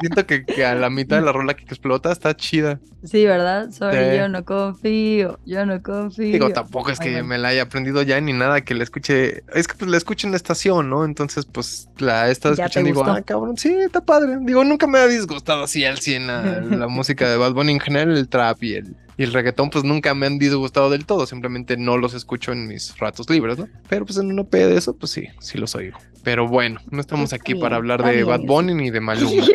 siento 0.00 0.26
que, 0.26 0.44
que 0.44 0.64
a 0.64 0.74
la 0.74 0.90
mitad 0.90 1.16
de 1.16 1.22
la 1.22 1.32
rola 1.32 1.54
que 1.54 1.64
explota 1.64 2.12
está 2.12 2.34
chida. 2.36 2.80
Sí, 3.04 3.24
¿verdad? 3.26 3.70
Sorry, 3.70 3.96
Sí. 4.10 4.16
yo 4.18 4.28
no 4.28 4.44
confío, 4.44 5.38
yo 5.44 5.64
no 5.66 5.80
confío. 5.82 6.32
Digo, 6.32 6.50
tampoco 6.50 6.77
es 6.86 7.00
Ay, 7.00 7.14
que 7.14 7.22
me 7.22 7.38
la 7.38 7.48
haya 7.48 7.62
aprendido 7.62 8.02
ya 8.02 8.20
ni 8.20 8.32
nada 8.32 8.60
que 8.60 8.74
la 8.74 8.84
escuche. 8.84 9.42
Es 9.54 9.66
que 9.66 9.74
pues 9.76 9.90
la 9.90 9.96
escucho 9.96 10.26
en 10.26 10.32
la 10.32 10.36
estación, 10.36 10.88
¿no? 10.90 11.04
Entonces, 11.04 11.46
pues 11.46 11.88
la 11.98 12.28
he 12.28 12.32
estado 12.32 12.54
¿Ya 12.54 12.64
te 12.64 12.78
escuchando 12.80 12.88
y 12.88 12.92
digo, 12.92 13.04
ah, 13.04 13.22
cabrón, 13.22 13.56
sí, 13.56 13.74
está 13.74 14.00
padre. 14.00 14.38
Digo, 14.40 14.64
nunca 14.64 14.86
me 14.86 14.98
ha 14.98 15.06
disgustado 15.06 15.64
así 15.64 15.84
al 15.84 15.98
100 15.98 16.26
la, 16.26 16.60
la 16.70 16.88
música 16.88 17.28
de 17.28 17.36
Bad 17.36 17.52
Bunny 17.52 17.72
en 17.72 17.80
general, 17.80 18.16
el 18.16 18.28
trap 18.28 18.62
y 18.62 18.74
el, 18.74 18.96
y 19.16 19.24
el 19.24 19.32
reggaetón, 19.32 19.70
pues 19.70 19.82
nunca 19.84 20.14
me 20.14 20.26
han 20.26 20.38
disgustado 20.38 20.90
del 20.90 21.04
todo. 21.04 21.26
Simplemente 21.26 21.76
no 21.76 21.96
los 21.96 22.14
escucho 22.14 22.52
en 22.52 22.68
mis 22.68 22.96
ratos 22.98 23.28
libres, 23.28 23.58
¿no? 23.58 23.68
Pero 23.88 24.06
pues 24.06 24.16
en 24.18 24.30
una 24.30 24.44
P 24.44 24.64
de 24.66 24.76
eso, 24.76 24.94
pues 24.96 25.10
sí, 25.10 25.26
sí 25.40 25.58
los 25.58 25.74
oigo. 25.74 25.98
Pero 26.22 26.46
bueno, 26.46 26.80
no 26.90 27.00
estamos 27.00 27.32
aquí 27.32 27.54
para 27.54 27.76
hablar 27.76 28.04
de 28.04 28.22
Bad. 28.22 28.42
Bunny 28.42 28.74
ni 28.74 28.90
de 28.90 29.00
Maluma. 29.02 29.42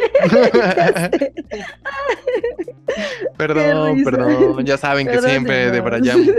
Perdón, 3.37 4.03
perdón. 4.03 4.65
Ya 4.65 4.77
saben 4.77 5.07
que 5.07 5.19
siempre 5.21 5.69
señor. 5.69 5.73
debrayamos. 5.73 6.35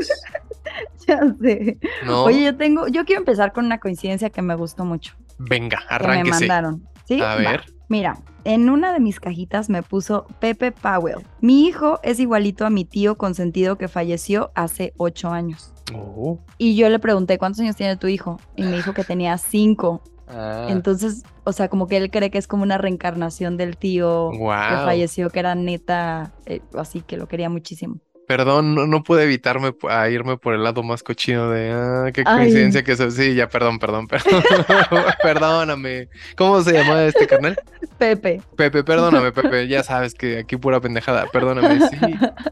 Ya 1.06 1.20
sé. 1.40 1.78
¿No? 2.06 2.24
Oye, 2.24 2.44
yo 2.44 2.56
tengo, 2.56 2.88
yo 2.88 3.04
quiero 3.04 3.20
empezar 3.20 3.52
con 3.52 3.66
una 3.66 3.78
coincidencia 3.78 4.30
que 4.30 4.42
me 4.42 4.54
gustó 4.54 4.84
mucho. 4.84 5.14
Venga, 5.38 5.78
Que 6.00 6.06
me 6.08 6.24
mandaron. 6.24 6.88
¿Sí? 7.06 7.20
A 7.20 7.24
Va. 7.24 7.36
ver. 7.36 7.64
Mira, 7.88 8.18
en 8.44 8.70
una 8.70 8.92
de 8.92 9.00
mis 9.00 9.20
cajitas 9.20 9.68
me 9.68 9.82
puso 9.82 10.26
Pepe 10.40 10.72
Powell. 10.72 11.18
Mi 11.40 11.66
hijo 11.66 12.00
es 12.02 12.18
igualito 12.18 12.64
a 12.64 12.70
mi 12.70 12.84
tío 12.84 13.16
consentido 13.18 13.76
que 13.76 13.88
falleció 13.88 14.50
hace 14.54 14.94
ocho 14.96 15.30
años. 15.30 15.74
Oh. 15.94 16.38
Y 16.56 16.76
yo 16.76 16.88
le 16.88 16.98
pregunté, 16.98 17.36
¿cuántos 17.36 17.60
años 17.60 17.76
tiene 17.76 17.96
tu 17.96 18.06
hijo? 18.06 18.40
Y 18.56 18.62
me 18.62 18.76
dijo 18.76 18.94
que 18.94 19.04
tenía 19.04 19.36
cinco. 19.36 20.02
Ah. 20.28 20.68
Entonces, 20.70 21.22
o 21.44 21.52
sea, 21.52 21.68
como 21.68 21.86
que 21.86 21.98
él 21.98 22.10
cree 22.10 22.30
que 22.30 22.38
es 22.38 22.46
como 22.48 22.62
una 22.62 22.78
reencarnación 22.78 23.58
del 23.58 23.76
tío 23.76 24.30
que 24.32 24.38
falleció, 24.38 25.28
que 25.28 25.40
era 25.40 25.54
neta, 25.54 26.32
eh, 26.46 26.62
así 26.78 27.02
que 27.02 27.18
lo 27.18 27.28
quería 27.28 27.50
muchísimo. 27.50 27.98
Perdón, 28.26 28.74
no, 28.74 28.86
no 28.86 29.02
pude 29.02 29.24
evitarme 29.24 29.74
a 29.88 30.08
irme 30.08 30.36
por 30.36 30.54
el 30.54 30.64
lado 30.64 30.82
más 30.82 31.02
cochino 31.02 31.50
de, 31.50 31.70
ah, 31.72 32.10
qué 32.12 32.22
Ay. 32.24 32.38
coincidencia 32.38 32.82
que 32.82 32.92
eso. 32.92 33.10
Sí, 33.10 33.34
ya, 33.34 33.48
perdón, 33.48 33.78
perdón, 33.78 34.06
perdón. 34.08 34.42
Perdóname. 35.22 36.08
¿Cómo 36.36 36.62
se 36.62 36.72
llama 36.72 37.04
este 37.04 37.26
carnal? 37.26 37.56
Pepe. 37.98 38.40
Pepe, 38.56 38.84
perdóname, 38.84 39.32
Pepe. 39.32 39.68
Ya 39.68 39.82
sabes 39.82 40.14
que 40.14 40.38
aquí 40.38 40.56
pura 40.56 40.80
pendejada. 40.80 41.26
Perdóname, 41.32 41.80
sí. 41.88 41.96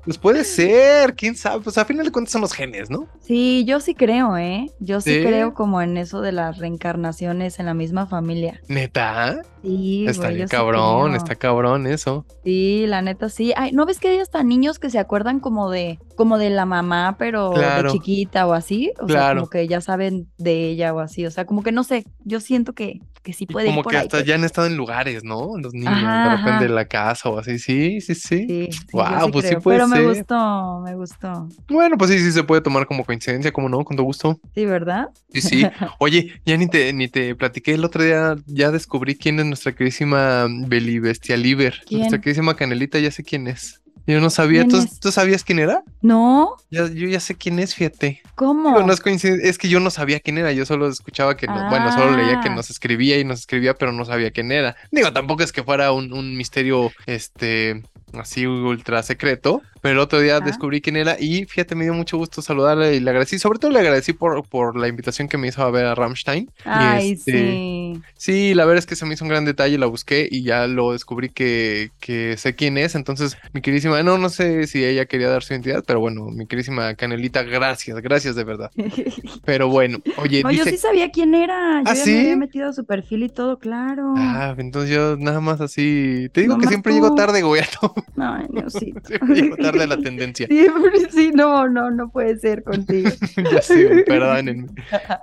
Pues 0.04 0.18
puede 0.18 0.44
ser, 0.44 1.14
quién 1.14 1.36
sabe. 1.36 1.62
Pues 1.62 1.78
a 1.78 1.84
final 1.84 2.06
de 2.06 2.12
cuentas 2.12 2.32
son 2.32 2.40
los 2.40 2.52
genes, 2.52 2.90
¿no? 2.90 3.08
Sí, 3.20 3.64
yo 3.66 3.80
sí 3.80 3.94
creo, 3.94 4.36
¿eh? 4.36 4.70
Yo 4.78 5.00
sí, 5.00 5.14
¿Sí? 5.16 5.26
creo 5.26 5.54
como 5.54 5.80
en 5.82 5.96
eso 5.96 6.20
de 6.20 6.32
las 6.32 6.58
reencarnaciones 6.58 7.58
en 7.58 7.66
la 7.66 7.74
misma 7.74 8.06
familia. 8.06 8.60
Neta. 8.68 9.42
Sí, 9.62 10.06
Está 10.08 10.24
güey, 10.24 10.36
bien 10.36 10.48
cabrón, 10.48 11.04
creo. 11.10 11.16
está 11.16 11.34
cabrón 11.36 11.86
eso. 11.86 12.26
Sí, 12.44 12.84
la 12.86 13.00
neta 13.02 13.28
sí. 13.28 13.52
Ay, 13.56 13.72
¿no 13.72 13.86
ves 13.86 13.98
que 14.00 14.08
hay 14.08 14.18
hasta 14.18 14.42
niños 14.42 14.78
que 14.78 14.90
se 14.90 14.98
acuerdan 14.98 15.40
como 15.40 15.70
de, 15.70 15.98
como 16.16 16.38
de 16.38 16.50
la 16.50 16.66
mamá, 16.66 17.16
pero 17.18 17.52
Claro. 17.52 17.92
de 17.92 17.98
chiquita 17.98 18.46
o 18.46 18.52
así? 18.54 18.92
O 19.00 19.06
sea, 19.06 19.16
Claro. 19.16 19.40
como 19.40 19.50
que 19.50 19.68
ya 19.68 19.80
saben 19.80 20.28
de 20.38 20.68
ella 20.68 20.92
o 20.94 21.00
así. 21.00 21.24
O 21.26 21.30
sea, 21.30 21.44
como 21.46 21.62
que 21.62 21.72
no 21.72 21.84
sé, 21.84 22.04
yo 22.24 22.40
siento 22.40 22.72
que, 22.72 23.00
que 23.22 23.32
sí 23.32 23.44
Y 23.44 23.52
puede 23.52 23.66
ir 23.68 23.72
como 23.72 23.82
por 23.84 23.92
que 23.92 23.98
ahí, 23.98 24.02
hasta 24.06 24.24
ya 24.24 24.34
han 24.34 24.42
estado 24.42 24.66
en 24.66 24.76
lugares, 24.76 25.22
¿no? 25.22 25.56
Los 25.58 25.72
niños, 25.74 25.92
Ajá, 25.94 26.24
de 26.24 26.30
repente 26.30 26.50
ajá. 26.56 26.64
en 26.64 26.74
la 26.74 26.84
casa 26.86 27.28
o 27.28 27.38
así. 27.38 27.58
Sí, 27.60 28.00
sí, 28.00 28.14
sí. 28.16 28.46
Sí, 28.48 28.68
sí, 28.72 28.86
pues 29.32 29.46
sí 29.48 29.56
puede 29.56 29.78
Pero 29.78 29.86
me 29.88 30.02
gustó, 30.04 30.80
me 30.80 30.94
gustó. 30.96 31.48
Bueno, 31.68 31.96
pues 31.96 32.10
sí, 32.10 32.18
sí 32.18 32.32
se 32.32 32.42
puede 32.42 32.60
tomar 32.62 32.86
como 32.86 33.04
coincidencia, 33.04 33.52
como 33.52 33.68
no, 33.68 33.84
con 33.84 33.96
todo 33.96 34.04
gusto. 34.06 34.40
Sí, 34.56 34.66
¿verdad? 34.66 35.08
Sí, 35.32 35.40
sí. 35.40 35.62
Oye, 36.00 36.32
ya 36.44 36.56
ni 36.56 36.66
te, 36.66 36.92
ni 36.92 37.06
te 37.08 37.36
platiqué 37.36 37.74
el 37.74 37.84
otro 37.84 38.02
día, 38.02 38.34
ya 38.46 38.72
descubrí 38.72 39.14
quién 39.16 39.38
es 39.38 39.46
nuestra 39.52 39.72
queridísima 39.74 40.46
Beli 40.66 40.98
Bestia 40.98 41.36
Liber. 41.36 41.80
¿Quién? 41.86 42.00
Nuestra 42.00 42.20
queridísima 42.20 42.56
Canelita, 42.56 42.98
ya 42.98 43.10
sé 43.10 43.22
quién 43.22 43.46
es. 43.46 43.80
Yo 44.04 44.20
no 44.20 44.30
sabía, 44.30 44.66
¿Quién 44.66 44.84
¿tú, 44.84 44.90
tú 45.00 45.12
sabías 45.12 45.44
quién 45.44 45.60
era? 45.60 45.84
¿No? 46.00 46.56
Ya, 46.72 46.88
yo 46.88 47.06
ya 47.06 47.20
sé 47.20 47.36
quién 47.36 47.60
es, 47.60 47.74
fíjate. 47.76 48.20
¿Cómo? 48.34 48.80
No 48.80 48.92
es 48.92 49.00
coincidencia, 49.00 49.48
es 49.48 49.58
que 49.58 49.68
yo 49.68 49.78
no 49.78 49.90
sabía 49.90 50.18
quién 50.18 50.38
era, 50.38 50.50
yo 50.50 50.66
solo 50.66 50.88
escuchaba 50.88 51.36
que, 51.36 51.46
no- 51.46 51.68
bueno, 51.70 51.92
solo 51.92 52.16
leía 52.16 52.40
que 52.40 52.48
Ah. 52.48 52.54
nos 52.56 52.68
escribía 52.68 53.18
y 53.20 53.24
nos 53.24 53.38
escribía, 53.40 53.74
pero 53.74 53.92
no 53.92 54.04
sabía 54.04 54.32
quién 54.32 54.50
era. 54.50 54.74
Digo, 54.90 55.12
tampoco 55.12 55.44
es 55.44 55.52
que 55.52 55.62
fuera 55.62 55.92
un, 55.92 56.12
un 56.12 56.36
misterio, 56.36 56.90
este, 57.06 57.82
así 58.14 58.46
ultra 58.46 59.02
secreto, 59.02 59.62
pero 59.80 59.94
el 59.94 59.98
otro 59.98 60.20
día 60.20 60.36
Ajá. 60.36 60.44
descubrí 60.46 60.80
quién 60.80 60.96
era 60.96 61.16
y 61.18 61.44
fíjate, 61.46 61.74
me 61.74 61.84
dio 61.84 61.94
mucho 61.94 62.16
gusto 62.16 62.40
saludarle 62.42 62.94
y 62.94 63.00
le 63.00 63.10
agradecí, 63.10 63.38
sobre 63.38 63.58
todo 63.58 63.70
le 63.70 63.80
agradecí 63.80 64.12
por, 64.12 64.46
por 64.48 64.76
la 64.76 64.88
invitación 64.88 65.28
que 65.28 65.38
me 65.38 65.48
hizo 65.48 65.62
a 65.62 65.70
ver 65.70 65.86
a 65.86 65.94
Rammstein. 65.94 66.44
Y 66.44 66.50
Ay, 66.64 67.12
este, 67.12 67.32
sí. 67.32 68.02
Sí, 68.16 68.54
la 68.54 68.64
verdad 68.64 68.78
es 68.78 68.86
que 68.86 68.96
se 68.96 69.04
me 69.06 69.14
hizo 69.14 69.24
un 69.24 69.28
gran 69.30 69.44
detalle, 69.44 69.78
la 69.78 69.86
busqué 69.86 70.28
y 70.30 70.42
ya 70.44 70.66
lo 70.66 70.92
descubrí 70.92 71.30
que, 71.30 71.90
que 72.00 72.36
sé 72.36 72.54
quién 72.54 72.78
es. 72.78 72.94
Entonces, 72.94 73.36
mi 73.52 73.60
queridísima, 73.60 74.02
no, 74.02 74.18
no 74.18 74.28
sé 74.28 74.66
si 74.66 74.84
ella 74.84 75.06
quería 75.06 75.28
dar 75.28 75.42
su 75.42 75.52
identidad, 75.54 75.82
pero 75.86 76.00
bueno, 76.00 76.26
mi 76.26 76.46
queridísima 76.46 76.94
Canelita, 76.94 77.42
gracias, 77.42 77.98
gracias 78.00 78.36
de 78.36 78.44
verdad. 78.44 78.70
Pero 79.44 79.68
bueno, 79.68 79.98
oye, 80.16 80.42
No, 80.42 80.50
yo 80.52 80.64
sí 80.64 80.76
sabía 80.76 81.10
quién 81.10 81.34
era. 81.34 81.82
Yo 81.82 81.90
¿Ah, 81.90 81.94
ya 81.94 82.04
sí? 82.04 82.12
me 82.12 82.20
había 82.20 82.36
metido 82.36 82.68
a 82.68 82.72
su 82.72 82.84
perfil 82.84 83.24
y 83.24 83.28
todo, 83.28 83.58
claro. 83.58 84.14
Ah, 84.16 84.54
entonces 84.58 84.90
yo 84.90 85.16
nada 85.16 85.40
más 85.40 85.60
así. 85.60 86.28
Te 86.32 86.42
digo 86.42 86.58
que 86.58 86.66
siempre 86.68 86.92
tú. 86.92 86.96
llego 86.96 87.14
tarde, 87.14 87.42
güey. 87.42 87.62
a 87.62 87.66
todo. 87.80 87.94
Ay. 88.16 88.46
Siempre 88.68 89.34
llego 89.34 89.56
tarde 89.56 89.86
la 89.86 89.96
tendencia. 89.96 90.46
Siempre, 90.46 91.10
sí, 91.10 91.30
no, 91.34 91.68
no, 91.68 91.90
no 91.90 92.10
puede 92.10 92.36
ser 92.38 92.62
contigo. 92.62 93.10
ya 93.52 93.62
sé, 93.62 94.04
perdónenme. 94.06 94.68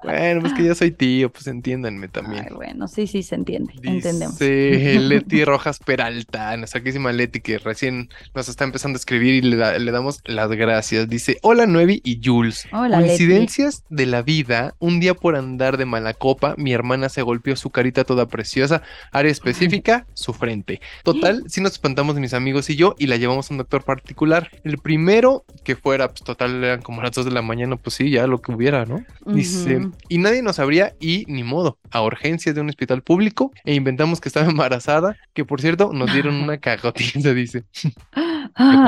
Bueno, 0.04 0.42
pues 0.42 0.54
que 0.54 0.64
yo 0.64 0.76
soy 0.76 0.92
tío, 0.92 1.32
pues 1.32 1.48
entiéndanme 1.48 2.08
también. 2.08 2.46
Ay, 2.50 2.56
bueno, 2.56 2.88
sí, 2.88 3.08
sí, 3.08 3.24
se 3.24 3.36
entiende. 3.36 3.74
Entendemos. 3.84 4.38
Dice 4.40 5.00
Leti 5.00 5.46
Rojas 5.46 5.80
Peralta, 5.80 6.56
nuestra 6.58 6.82
Leti, 7.12 7.40
que 7.42 7.58
recién 7.58 8.10
nos 8.34 8.50
está 8.50 8.64
empezando 8.64 8.98
a 8.98 9.00
escribir 9.00 9.36
y 9.36 9.42
le, 9.42 9.56
da- 9.56 9.78
le 9.78 9.92
damos 9.92 10.22
las 10.26 10.50
gracias. 10.52 11.08
Dice: 11.10 11.38
Hola, 11.42 11.66
Nuevi 11.66 12.02
y 12.04 12.22
Jules. 12.24 12.68
Hola, 12.72 13.00
Leti. 13.00 13.10
Coincidencias 13.18 13.84
de 13.90 14.06
la 14.06 14.22
vida. 14.22 14.76
Un 14.80 15.00
día 15.00 15.14
por 15.14 15.36
andar 15.36 15.78
de 15.78 15.86
mala 15.86 16.14
copa, 16.14 16.56
mi 16.58 16.74
hermana 16.74 17.10
se 17.10 17.22
golpeó 17.22 17.56
su 17.56 17.70
carita 17.70 18.04
toda 18.04 18.28
preciosa. 18.28 18.82
Área 19.12 19.32
específica, 19.32 20.06
su 20.14 20.34
frente. 20.34 20.82
Total, 21.04 21.44
sí 21.48 21.62
nos 21.62 21.74
espantamos 21.74 22.16
mis 22.18 22.34
amigos 22.34 22.69
y 22.70 22.76
yo 22.76 22.96
y 22.98 23.08
la 23.08 23.18
llevamos 23.18 23.50
a 23.50 23.54
un 23.54 23.58
doctor 23.60 23.84
particular. 23.84 24.50
El 24.64 24.78
primero 24.80 25.46
que 25.64 25.76
fuera, 25.76 26.10
pues 26.10 26.24
total, 26.24 26.64
eran 26.64 26.82
como 26.82 27.02
las 27.02 27.12
2 27.12 27.26
de 27.26 27.32
la 27.32 27.42
mañana, 27.42 27.76
pues 27.78 27.96
sí, 27.96 28.10
ya 28.12 28.28
lo 28.28 28.42
que 28.42 28.52
hubiera, 28.52 28.86
¿no? 28.86 29.06
Dice, 29.26 29.90
y 30.08 30.18
nadie 30.18 30.42
nos 30.42 30.58
sabría 30.58 30.94
y 31.00 31.26
ni 31.28 31.44
modo, 31.44 31.80
a 31.92 32.02
urgencias 32.04 32.56
de 32.56 32.62
un 32.62 32.70
hospital 32.70 33.04
público 33.04 33.52
e 33.66 33.74
inventamos 33.76 34.22
que 34.22 34.30
estaba 34.30 34.48
embarazada, 34.50 35.18
que 35.34 35.46
por 35.46 35.62
cierto 35.62 35.92
nos 35.94 36.12
dieron 36.12 36.36
una 36.44 36.58
cagotiza, 36.60 37.34
dice, 37.34 37.66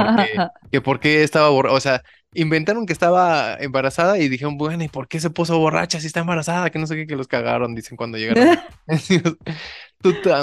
porque- 0.03 0.41
que 0.71 0.81
por 0.81 0.99
qué 0.99 1.23
estaba 1.23 1.49
borracha, 1.49 1.75
o 1.75 1.79
sea, 1.79 2.01
inventaron 2.33 2.85
que 2.85 2.93
estaba 2.93 3.55
embarazada 3.59 4.17
y 4.19 4.29
dijeron, 4.29 4.57
bueno, 4.57 4.83
¿y 4.83 4.87
por 4.87 5.07
qué 5.07 5.19
se 5.19 5.29
puso 5.29 5.57
borracha 5.59 5.99
si 5.99 6.07
está 6.07 6.21
embarazada? 6.21 6.69
Que 6.69 6.79
no 6.79 6.87
sé 6.87 6.95
qué, 6.95 7.07
que 7.07 7.15
los 7.15 7.27
cagaron, 7.27 7.75
dicen 7.75 7.97
cuando 7.97 8.17
llegaron. 8.17 8.47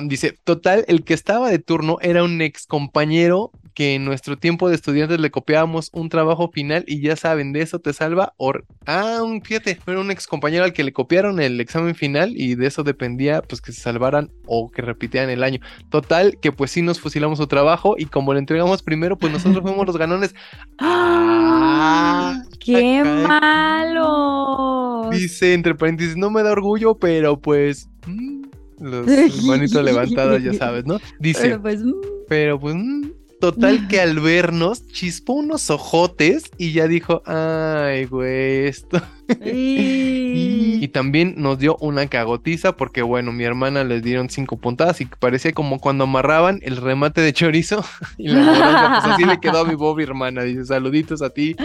Dice, 0.04 0.38
total, 0.44 0.84
el 0.88 1.04
que 1.04 1.14
estaba 1.14 1.50
de 1.50 1.58
turno 1.58 1.98
era 2.00 2.22
un 2.22 2.40
ex 2.40 2.66
compañero 2.66 3.50
que 3.78 3.94
en 3.94 4.04
nuestro 4.04 4.36
tiempo 4.36 4.68
de 4.68 4.74
estudiantes 4.74 5.20
le 5.20 5.30
copiábamos 5.30 5.90
un 5.92 6.08
trabajo 6.08 6.50
final 6.50 6.82
y 6.88 7.00
ya 7.00 7.14
saben, 7.14 7.52
de 7.52 7.62
eso 7.62 7.78
te 7.78 7.92
salva. 7.92 8.34
Or 8.36 8.64
ah, 8.86 9.20
un, 9.22 9.40
fíjate, 9.40 9.78
era 9.86 10.00
un 10.00 10.10
ex 10.10 10.26
compañero 10.26 10.64
al 10.64 10.72
que 10.72 10.82
le 10.82 10.92
copiaron 10.92 11.38
el 11.38 11.60
examen 11.60 11.94
final 11.94 12.32
y 12.34 12.56
de 12.56 12.66
eso 12.66 12.82
dependía 12.82 13.40
pues 13.40 13.60
que 13.60 13.70
se 13.70 13.80
salvaran 13.80 14.32
o 14.46 14.68
que 14.68 14.82
repitieran 14.82 15.30
el 15.30 15.44
año. 15.44 15.60
Total, 15.90 16.38
que 16.42 16.50
pues 16.50 16.72
sí 16.72 16.82
nos 16.82 16.98
fusilamos 16.98 17.38
su 17.38 17.46
trabajo 17.46 17.94
y 17.96 18.06
como 18.06 18.32
le 18.32 18.40
entregamos 18.40 18.82
primero, 18.82 19.16
pues 19.16 19.32
nosotros 19.32 19.62
fuimos 19.62 19.86
los 19.86 19.96
ganones. 19.96 20.34
Ah, 20.80 22.42
¡Qué 22.58 23.00
caray. 23.04 23.26
malo! 23.26 25.08
Dice 25.12 25.54
entre 25.54 25.74
paréntesis, 25.74 26.16
no 26.16 26.30
me 26.30 26.42
da 26.42 26.50
orgullo, 26.52 26.96
pero 26.98 27.38
pues... 27.40 27.88
mm, 28.06 28.38
los 28.80 29.06
manitos 29.44 29.85
levantadas, 29.85 30.42
ya 30.42 30.54
sabes, 30.54 30.87
¿no? 30.87 31.00
Dice, 31.18 31.42
Pero 31.42 31.62
pues, 31.62 31.80
mm, 31.82 31.92
pero 32.28 32.61
pues, 32.61 32.75
mm, 32.76 33.11
total 33.40 33.88
que 33.88 34.00
al 34.00 34.20
vernos 34.20 34.87
chispó 34.88 35.35
unos 35.35 35.70
ojotes 35.70 36.44
y 36.58 36.73
ya 36.73 36.88
dijo, 36.88 37.23
ay, 37.26 38.06
güey, 38.06 38.66
esto. 38.66 39.00
Y 39.44 40.85
y- 40.85 40.88
también 40.88 41.35
nos 41.37 41.58
dio 41.58 41.76
una 41.80 42.06
cagotiza 42.06 42.76
porque, 42.76 43.02
bueno, 43.02 43.32
mi 43.32 43.44
hermana 43.44 43.85
les 43.85 44.02
dieron 44.02 44.30
cinco 44.30 44.56
puntadas 44.56 45.00
y 45.00 45.06
parecía 45.06 45.52
como 45.52 45.78
cuando 45.80 46.04
amarraban 46.04 46.61
el 46.62 46.76
remate 46.76 47.20
de 47.20 47.32
chorizo 47.32 47.85
y 48.18 48.28
la 48.28 49.00
pues 49.02 49.12
así 49.14 49.25
le 49.25 49.38
quedó 49.40 49.61
a 49.61 49.64
mi 49.64 49.76
pobre 49.76 50.04
hermana. 50.04 50.42
Dice, 50.42 50.64
saluditos 50.64 51.20
a 51.23 51.30
ti, 51.30 51.56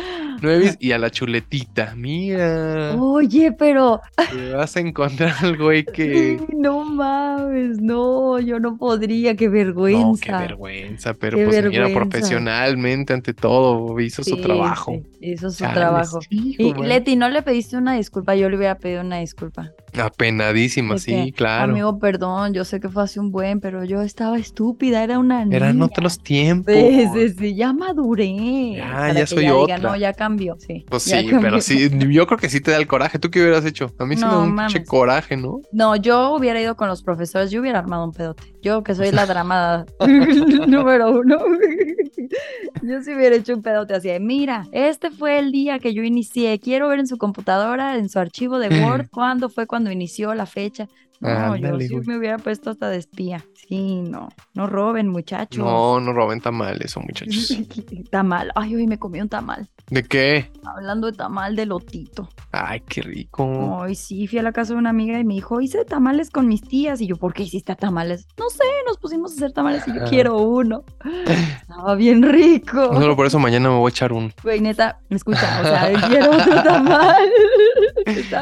Nuevis, 0.41 0.77
y 0.79 0.91
a 0.91 0.97
la 0.97 1.09
chuletita. 1.09 1.93
Mira, 1.95 2.95
Oye, 2.99 3.51
pero 3.53 4.01
te 4.31 4.51
vas 4.53 4.75
a 4.75 4.79
encontrar 4.81 5.33
al 5.41 5.57
güey 5.57 5.85
que... 5.93 6.39
no 6.55 6.83
mames, 6.83 7.79
no, 7.81 8.39
yo 8.39 8.59
no 8.59 8.77
podría, 8.77 9.35
qué 9.35 9.45
No, 9.47 9.51
vergüenza. 9.53 10.25
qué 10.25 10.31
vergüenza, 10.47 11.13
pero 11.13 11.37
Qué 11.37 11.45
pues 11.45 11.61
vergüenza. 11.61 11.93
profesionalmente 11.93 13.13
ante 13.13 13.33
todo 13.33 13.99
hizo 13.99 14.23
su 14.23 14.37
trabajo. 14.37 14.91
sí, 14.93 15.03
hizo 15.21 15.49
su 15.51 15.59
Chales, 15.59 15.75
trabajo. 15.75 16.19
hijo, 16.29 16.61
Y 16.61 16.73
man. 16.73 16.87
Leti, 16.89 17.15
¿no 17.15 17.29
le 17.29 17.41
pediste 17.53 17.77
una 17.77 17.93
disculpa? 17.93 18.35
Yo 18.35 18.49
le 18.49 18.57
hubiera 18.57 18.79
pedido 18.79 19.01
una 19.01 19.19
disculpa. 19.19 19.69
Apenadísima, 20.01 20.97
sí, 20.97 21.25
que, 21.25 21.33
claro. 21.33 21.71
Amigo, 21.71 21.99
perdón, 21.99 22.53
yo 22.55 22.65
sé 22.65 22.79
que 22.79 22.89
fue 22.89 23.03
hace 23.03 23.19
un 23.19 23.29
buen, 23.29 23.59
pero 23.59 23.83
yo 23.83 24.01
estaba 24.01 24.39
estúpida, 24.39 25.03
era 25.03 25.19
una 25.19 25.45
niña. 25.45 25.57
Eran 25.57 25.81
otros 25.83 26.17
tiempos. 26.17 26.73
Sí, 26.73 27.07
sí, 27.13 27.29
sí, 27.29 27.55
ya 27.55 27.71
maduré. 27.73 28.73
Ya, 28.77 28.91
Para 28.91 29.13
ya 29.13 29.19
que 29.21 29.27
soy 29.27 29.43
diga, 29.43 29.55
otra. 29.55 29.77
no, 29.77 29.95
ya 29.95 30.13
cambió, 30.13 30.55
sí. 30.57 30.83
Pues 30.89 31.05
ya 31.05 31.19
sí, 31.19 31.27
cambió. 31.27 31.41
pero 31.41 31.61
sí, 31.61 31.89
yo 32.11 32.25
creo 32.25 32.39
que 32.39 32.49
sí 32.49 32.59
te 32.59 32.71
da 32.71 32.77
el 32.77 32.87
coraje. 32.87 33.19
¿Tú 33.19 33.29
qué 33.29 33.39
hubieras 33.41 33.65
hecho? 33.65 33.93
A 33.99 34.05
mí 34.05 34.15
sí 34.15 34.23
me 34.25 34.31
da 34.31 34.39
un 34.39 34.55
pinche 34.55 34.83
coraje, 34.83 35.37
¿no? 35.37 35.61
No, 35.71 35.95
yo 35.95 36.33
hubiera 36.35 36.59
ido 36.59 36.75
con 36.75 36.87
los 36.87 37.03
profesores, 37.03 37.51
yo 37.51 37.61
hubiera 37.61 37.77
armado 37.77 38.03
un 38.05 38.13
pedote. 38.13 38.52
Yo 38.63 38.81
que 38.81 38.95
soy 38.95 39.11
la 39.11 39.25
dramada 39.25 39.85
número 40.67 41.11
uno. 41.11 41.37
Yo 42.81 43.01
sí 43.01 43.13
hubiera 43.13 43.35
hecho 43.35 43.53
un 43.53 43.61
pedote 43.61 43.93
así 43.93 44.07
de, 44.07 44.19
mira, 44.19 44.65
este 44.71 45.11
fue 45.11 45.37
el 45.37 45.51
día 45.51 45.79
que 45.79 45.93
yo 45.93 46.03
inicié. 46.03 46.59
Quiero 46.59 46.87
ver 46.89 46.99
en 46.99 47.07
su 47.07 47.17
computadora, 47.17 47.97
en 47.97 48.09
su 48.09 48.19
archivo 48.19 48.59
de 48.59 48.83
Word, 48.83 49.09
cuándo 49.09 49.49
fue 49.49 49.67
cuando 49.67 49.91
inició 49.91 50.33
la 50.33 50.45
fecha. 50.45 50.87
No, 51.23 51.55
yo 51.55 51.79
sí 51.79 51.95
me 52.05 52.17
hubiera 52.17 52.37
puesto 52.37 52.69
hasta 52.69 52.89
de 52.89 52.97
espía. 52.97 53.45
Sí, 53.67 54.01
no, 54.01 54.29
no 54.53 54.67
roben, 54.67 55.07
muchachos. 55.07 55.57
No, 55.63 55.99
no 55.99 56.11
roben 56.11 56.41
tamales, 56.41 56.85
eso, 56.85 56.99
muchachos. 56.99 57.57
tamal. 58.11 58.51
Ay, 58.55 58.75
hoy 58.75 58.87
me 58.87 58.99
comí 58.99 59.21
un 59.21 59.29
tamal. 59.29 59.69
¿De 59.89 60.03
qué? 60.03 60.51
Hablando 60.65 61.07
de 61.07 61.17
tamal 61.17 61.55
de 61.55 61.65
lotito. 61.65 62.29
Ay, 62.51 62.81
qué 62.81 63.01
rico. 63.01 63.81
Ay, 63.81 63.95
sí, 63.95 64.27
fui 64.27 64.39
a 64.39 64.43
la 64.43 64.51
casa 64.51 64.73
de 64.73 64.79
una 64.79 64.89
amiga 64.89 65.19
y 65.19 65.23
me 65.23 65.33
dijo, 65.35 65.61
hice 65.61 65.85
tamales 65.85 66.29
con 66.29 66.47
mis 66.47 66.61
tías. 66.61 66.99
Y 67.01 67.07
yo, 67.07 67.15
¿por 67.15 67.33
qué 67.33 67.43
hiciste 67.43 67.75
tamales? 67.75 68.27
No 68.37 68.49
sé, 68.49 68.63
nos 68.85 68.97
pusimos 68.97 69.31
a 69.31 69.35
hacer 69.35 69.53
tamales 69.53 69.87
y 69.87 69.93
yo 69.93 70.01
Ajá. 70.01 70.09
quiero 70.09 70.37
uno. 70.37 70.83
Estaba 71.61 71.95
bien 71.95 72.21
rico. 72.21 72.93
Solo 72.93 73.15
por 73.15 73.25
eso 73.25 73.39
mañana 73.39 73.69
me 73.69 73.77
voy 73.77 73.89
a 73.89 73.91
echar 73.91 74.11
un. 74.11 74.33
Güey, 74.43 74.59
neta, 74.59 74.99
me 75.09 75.15
escucha, 75.17 75.61
o 75.61 75.63
sea, 75.63 75.91
quiero 76.09 76.31
otro 76.31 76.63
tamal. 76.63 77.29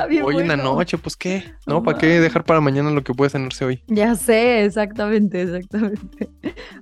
Bien 0.10 0.24
Hoy 0.24 0.38
en 0.38 0.48
la 0.48 0.58
noche, 0.58 0.98
pues 0.98 1.16
qué. 1.16 1.44
No 1.66 1.84
¿para 1.84 1.98
qué 1.98 2.20
dejar 2.20 2.44
para 2.44 2.62
mañana 2.62 2.92
lo 2.92 3.04
que 3.04 3.14
puede 3.14 3.30
cenarse 3.30 3.66
hoy? 3.66 3.84
Ya 3.88 4.16
sé, 4.16 4.66
exactamente, 4.66 5.42
exactamente. 5.42 6.30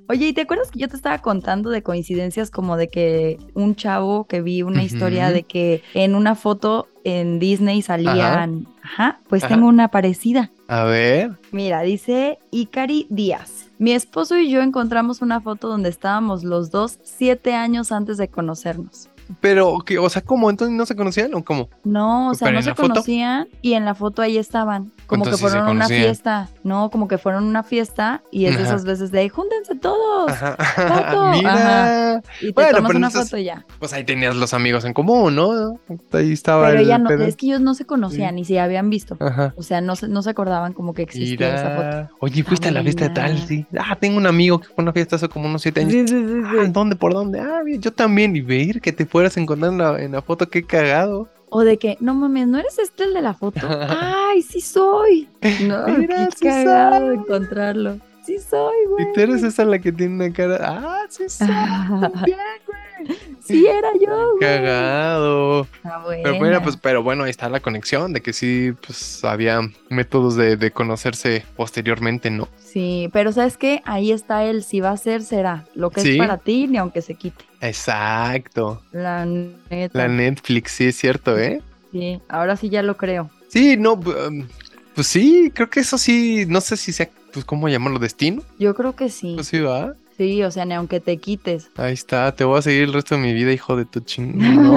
Oye, 0.07 0.27
¿y 0.27 0.33
te 0.33 0.41
acuerdas 0.41 0.71
que 0.71 0.79
yo 0.79 0.88
te 0.88 0.95
estaba 0.95 1.19
contando 1.19 1.69
de 1.69 1.83
coincidencias 1.83 2.50
como 2.50 2.77
de 2.77 2.88
que 2.89 3.38
un 3.53 3.75
chavo 3.75 4.25
que 4.27 4.41
vi 4.41 4.62
una 4.62 4.83
historia 4.83 5.31
de 5.31 5.43
que 5.43 5.83
en 5.93 6.15
una 6.15 6.36
foto 6.36 6.88
en 7.03 7.39
Disney 7.39 7.81
salían, 7.81 8.67
ajá, 8.81 9.19
pues 9.27 9.43
Ajá. 9.43 9.55
tengo 9.55 9.67
una 9.67 9.89
parecida. 9.89 10.51
A 10.67 10.83
ver. 10.83 11.38
Mira, 11.51 11.81
dice 11.81 12.39
Ikari 12.51 13.07
Díaz. 13.09 13.69
Mi 13.77 13.93
esposo 13.93 14.38
y 14.38 14.50
yo 14.50 14.62
encontramos 14.62 15.21
una 15.21 15.39
foto 15.41 15.67
donde 15.69 15.89
estábamos 15.89 16.43
los 16.43 16.69
dos 16.69 17.00
siete 17.03 17.53
años 17.53 17.91
antes 17.91 18.17
de 18.17 18.27
conocernos. 18.27 19.09
Pero, 19.41 19.79
¿qué? 19.86 19.98
o 20.00 20.09
sea, 20.09 20.21
¿cómo? 20.21 20.50
¿Entonces 20.50 20.75
no 20.75 20.86
se 20.86 20.95
conocían 20.95 21.33
o 21.36 21.43
cómo? 21.43 21.69
No, 21.83 22.29
o 22.29 22.33
sea, 22.33 22.48
¿Pero 22.48 22.57
no 22.59 22.63
se 22.63 22.71
foto? 22.75 22.89
conocían 22.89 23.48
y 23.62 23.74
en 23.74 23.86
la 23.86 23.93
foto 23.95 24.21
ahí 24.21 24.38
estaban. 24.38 24.91
Como 25.05 25.24
que 25.24 25.29
Entonces 25.29 25.39
sí 25.39 25.43
se 25.45 25.50
fueron 25.50 25.67
a 25.67 25.71
una 25.71 25.88
fiesta. 25.88 26.50
No, 26.63 26.89
como 26.91 27.07
que 27.07 27.17
fueron 27.17 27.43
a 27.43 27.48
una 27.48 27.63
fiesta 27.63 28.21
y 28.31 28.45
es 28.45 28.57
de 28.57 28.63
esas 28.63 28.86
veces 28.86 29.12
de 29.12 29.27
júntense 29.29 29.75
todos. 29.75 30.31
Ajá. 30.31 30.55
foto. 30.55 31.29
Mira. 31.31 32.21
Y 32.41 32.48
te 32.48 32.51
Bueno, 32.53 32.77
tomas 32.77 32.95
una 32.95 33.07
entonces- 33.07 33.29
foto 33.29 33.38
y 33.41 33.43
ya. 33.45 33.65
Pues 33.79 33.93
ahí 33.93 34.03
tenías 34.03 34.36
los 34.36 34.53
amigos 34.53 34.86
en 34.86 34.93
común, 34.93 35.36
¿no? 35.36 35.79
Ahí 36.12 36.31
estaba 36.31 36.67
Pero 36.67 36.81
el 36.81 36.88
ya 36.88 36.98
no, 36.98 37.09
pedo. 37.09 37.24
es 37.25 37.36
que 37.36 37.48
ellos 37.48 37.62
no 37.62 37.74
se 37.74 37.86
conocían 37.86 38.36
ni 38.36 38.45
si 38.45 38.57
habían 38.57 38.89
visto. 38.89 39.17
Ajá. 39.19 39.53
O 39.57 39.63
sea, 39.63 39.81
no 39.81 39.95
se, 39.95 40.07
no 40.07 40.21
se 40.21 40.29
acordaban 40.31 40.74
como 40.74 40.93
que 40.93 41.01
existía 41.03 41.55
esa 41.55 41.75
foto. 42.07 42.15
Oye, 42.19 42.43
fuiste 42.43 42.67
a 42.69 42.71
la 42.71 42.83
fiesta 42.83 43.07
de 43.07 43.13
tal, 43.15 43.31
buena. 43.31 43.48
sí. 43.48 43.65
Ah, 43.79 43.95
tengo 44.00 44.17
un 44.17 44.27
amigo 44.27 44.59
que 44.59 44.67
fue 44.67 44.75
a 44.77 44.81
una 44.83 44.93
fiesta 44.93 45.15
hace 45.15 45.27
como 45.29 45.48
unos 45.48 45.62
siete 45.62 45.81
años. 45.81 45.93
Sí, 45.93 46.07
sí, 46.07 46.15
sí, 46.27 46.41
Ah, 46.45 46.51
sí. 46.65 46.71
¿dónde? 46.71 46.95
¿Por 46.95 47.13
dónde? 47.13 47.39
Ah, 47.39 47.62
bien, 47.65 47.81
yo 47.81 47.91
también. 47.91 48.36
Y 48.36 48.41
ver 48.41 48.79
que 48.81 48.91
te 48.91 49.05
fueras 49.19 49.35
a 49.35 49.41
encontrar 49.41 49.73
en 49.73 49.77
la, 49.79 50.01
en 50.01 50.11
la 50.13 50.21
foto, 50.21 50.47
qué 50.49 50.63
cagado. 50.63 51.27
O 51.49 51.65
de 51.65 51.77
que, 51.77 51.97
no 51.99 52.13
mames, 52.13 52.47
¿no 52.47 52.57
eres 52.57 52.79
este 52.79 53.03
el 53.03 53.13
de 53.13 53.21
la 53.21 53.33
foto? 53.33 53.59
¡Ay, 53.89 54.41
sí 54.41 54.61
soy! 54.61 55.27
No, 55.67 55.85
Mira, 55.88 56.27
qué 56.27 56.38
sí 56.38 56.45
cagado 56.45 57.07
soy. 57.07 57.15
encontrarlo. 57.17 57.97
Sí 58.29 58.38
soy, 58.38 58.86
güey. 58.88 59.05
Y 59.09 59.13
tú 59.13 59.21
eres 59.21 59.41
esa 59.41 59.65
la 59.65 59.79
que 59.79 59.91
tiene 59.91 60.13
una 60.13 60.31
cara. 60.31 60.59
Ah, 60.62 61.05
sí, 61.09 61.24
sí. 61.27 61.43
bien, 62.25 62.38
güey. 62.67 63.17
Sí, 63.39 63.65
era 63.65 63.89
yo, 64.00 64.36
güey. 64.36 64.39
Cagado. 64.39 65.62
Está 65.63 66.03
Pero 66.21 66.38
bueno, 66.38 66.62
pues, 66.62 66.77
pero 66.77 67.01
bueno, 67.01 67.24
ahí 67.24 67.31
está 67.31 67.50
la 67.50 67.59
conexión 67.59 68.13
de 68.13 68.21
que 68.21 68.31
sí, 68.31 68.74
pues 68.86 69.24
había 69.24 69.62
métodos 69.89 70.36
de, 70.36 70.57
de 70.57 70.69
conocerse 70.69 71.43
posteriormente, 71.55 72.29
¿no? 72.29 72.48
Sí, 72.59 73.09
pero 73.13 73.31
¿sabes 73.31 73.57
qué? 73.57 73.81
Ahí 73.83 74.12
está 74.12 74.43
el 74.43 74.63
si 74.63 74.79
va 74.79 74.91
a 74.91 74.98
ser, 74.98 75.24
será. 75.24 75.65
Lo 75.74 75.89
que 75.89 76.01
Sí. 76.01 76.12
es 76.12 76.17
para 76.19 76.38
ti, 76.38 76.67
ni 76.67 76.77
aunque 76.77 77.01
se 77.01 77.15
quite. 77.15 77.43
Exacto. 77.62 78.83
La 78.91 79.25
neta. 79.25 79.98
La 79.98 80.07
Netflix, 80.07 80.74
sí 80.74 80.86
es 80.86 80.98
cierto, 80.98 81.36
¿eh? 81.36 81.63
Sí, 81.91 82.21
ahora 82.29 82.55
sí 82.57 82.69
ya 82.69 82.83
lo 82.83 82.95
creo. 82.95 83.31
Sí, 83.48 83.75
no, 83.75 83.93
um, 83.93 84.47
pues 84.93 85.08
sí, 85.08 85.51
creo 85.56 85.67
que 85.69 85.80
eso 85.80 85.97
sí, 85.97 86.45
no 86.47 86.62
sé 86.62 86.77
si 86.77 86.91
sea, 86.93 87.10
pues, 87.34 87.46
¿cómo 87.46 87.70
llamarlo? 87.70 88.00
¿Destino? 88.00 88.42
Yo 88.58 88.74
creo 88.76 88.96
que 88.96 89.10
sí. 89.10 89.34
Pues 89.36 89.48
sí, 89.48 89.60
va. 89.60 89.94
Sí, 90.18 90.44
o 90.44 90.52
sea, 90.52 90.65
ni 90.65 90.74
aunque 90.74 91.00
te 91.00 91.15
quites. 91.15 91.70
Ahí 91.78 91.94
está, 91.94 92.36
te 92.36 92.44
voy 92.44 92.60
a 92.60 92.62
seguir 92.62 92.84
el 92.84 92.92
resto 92.94 93.15
de 93.15 93.22
mi 93.22 93.34
vida, 93.34 93.54
hijo 93.54 93.78
de 93.78 93.86
tu 93.86 94.02
ching. 94.02 94.38
¿no? 94.38 94.76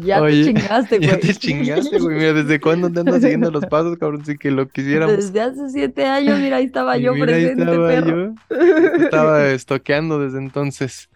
ya 0.00 0.20
Oye, 0.20 0.46
te 0.46 0.52
chingaste, 0.52 0.98
güey. 0.98 1.10
Ya 1.10 1.18
te 1.20 1.34
chingaste, 1.34 1.98
güey. 2.00 2.16
Mira, 2.16 2.32
¿desde 2.32 2.60
cuándo 2.60 2.90
te 2.90 2.98
andas 2.98 3.20
siguiendo 3.22 3.52
los 3.52 3.64
pasos, 3.66 3.96
cabrón? 3.98 4.24
Sí 4.24 4.36
que 4.36 4.50
lo 4.50 4.68
quisiéramos. 4.68 5.16
Desde 5.16 5.42
hace 5.42 5.70
siete 5.70 6.06
años, 6.06 6.40
mira, 6.40 6.56
ahí 6.56 6.64
estaba 6.64 6.98
Y 6.98 7.02
yo 7.02 7.14
mira, 7.14 7.36
ahí 7.36 7.54
presente, 7.54 7.62
estaba 7.62 7.88
perro. 7.88 8.34
yo. 8.34 8.34
Te 8.98 9.04
Estaba 9.04 9.48
estoqueando 9.50 10.18
desde 10.18 10.38
entonces. 10.38 11.08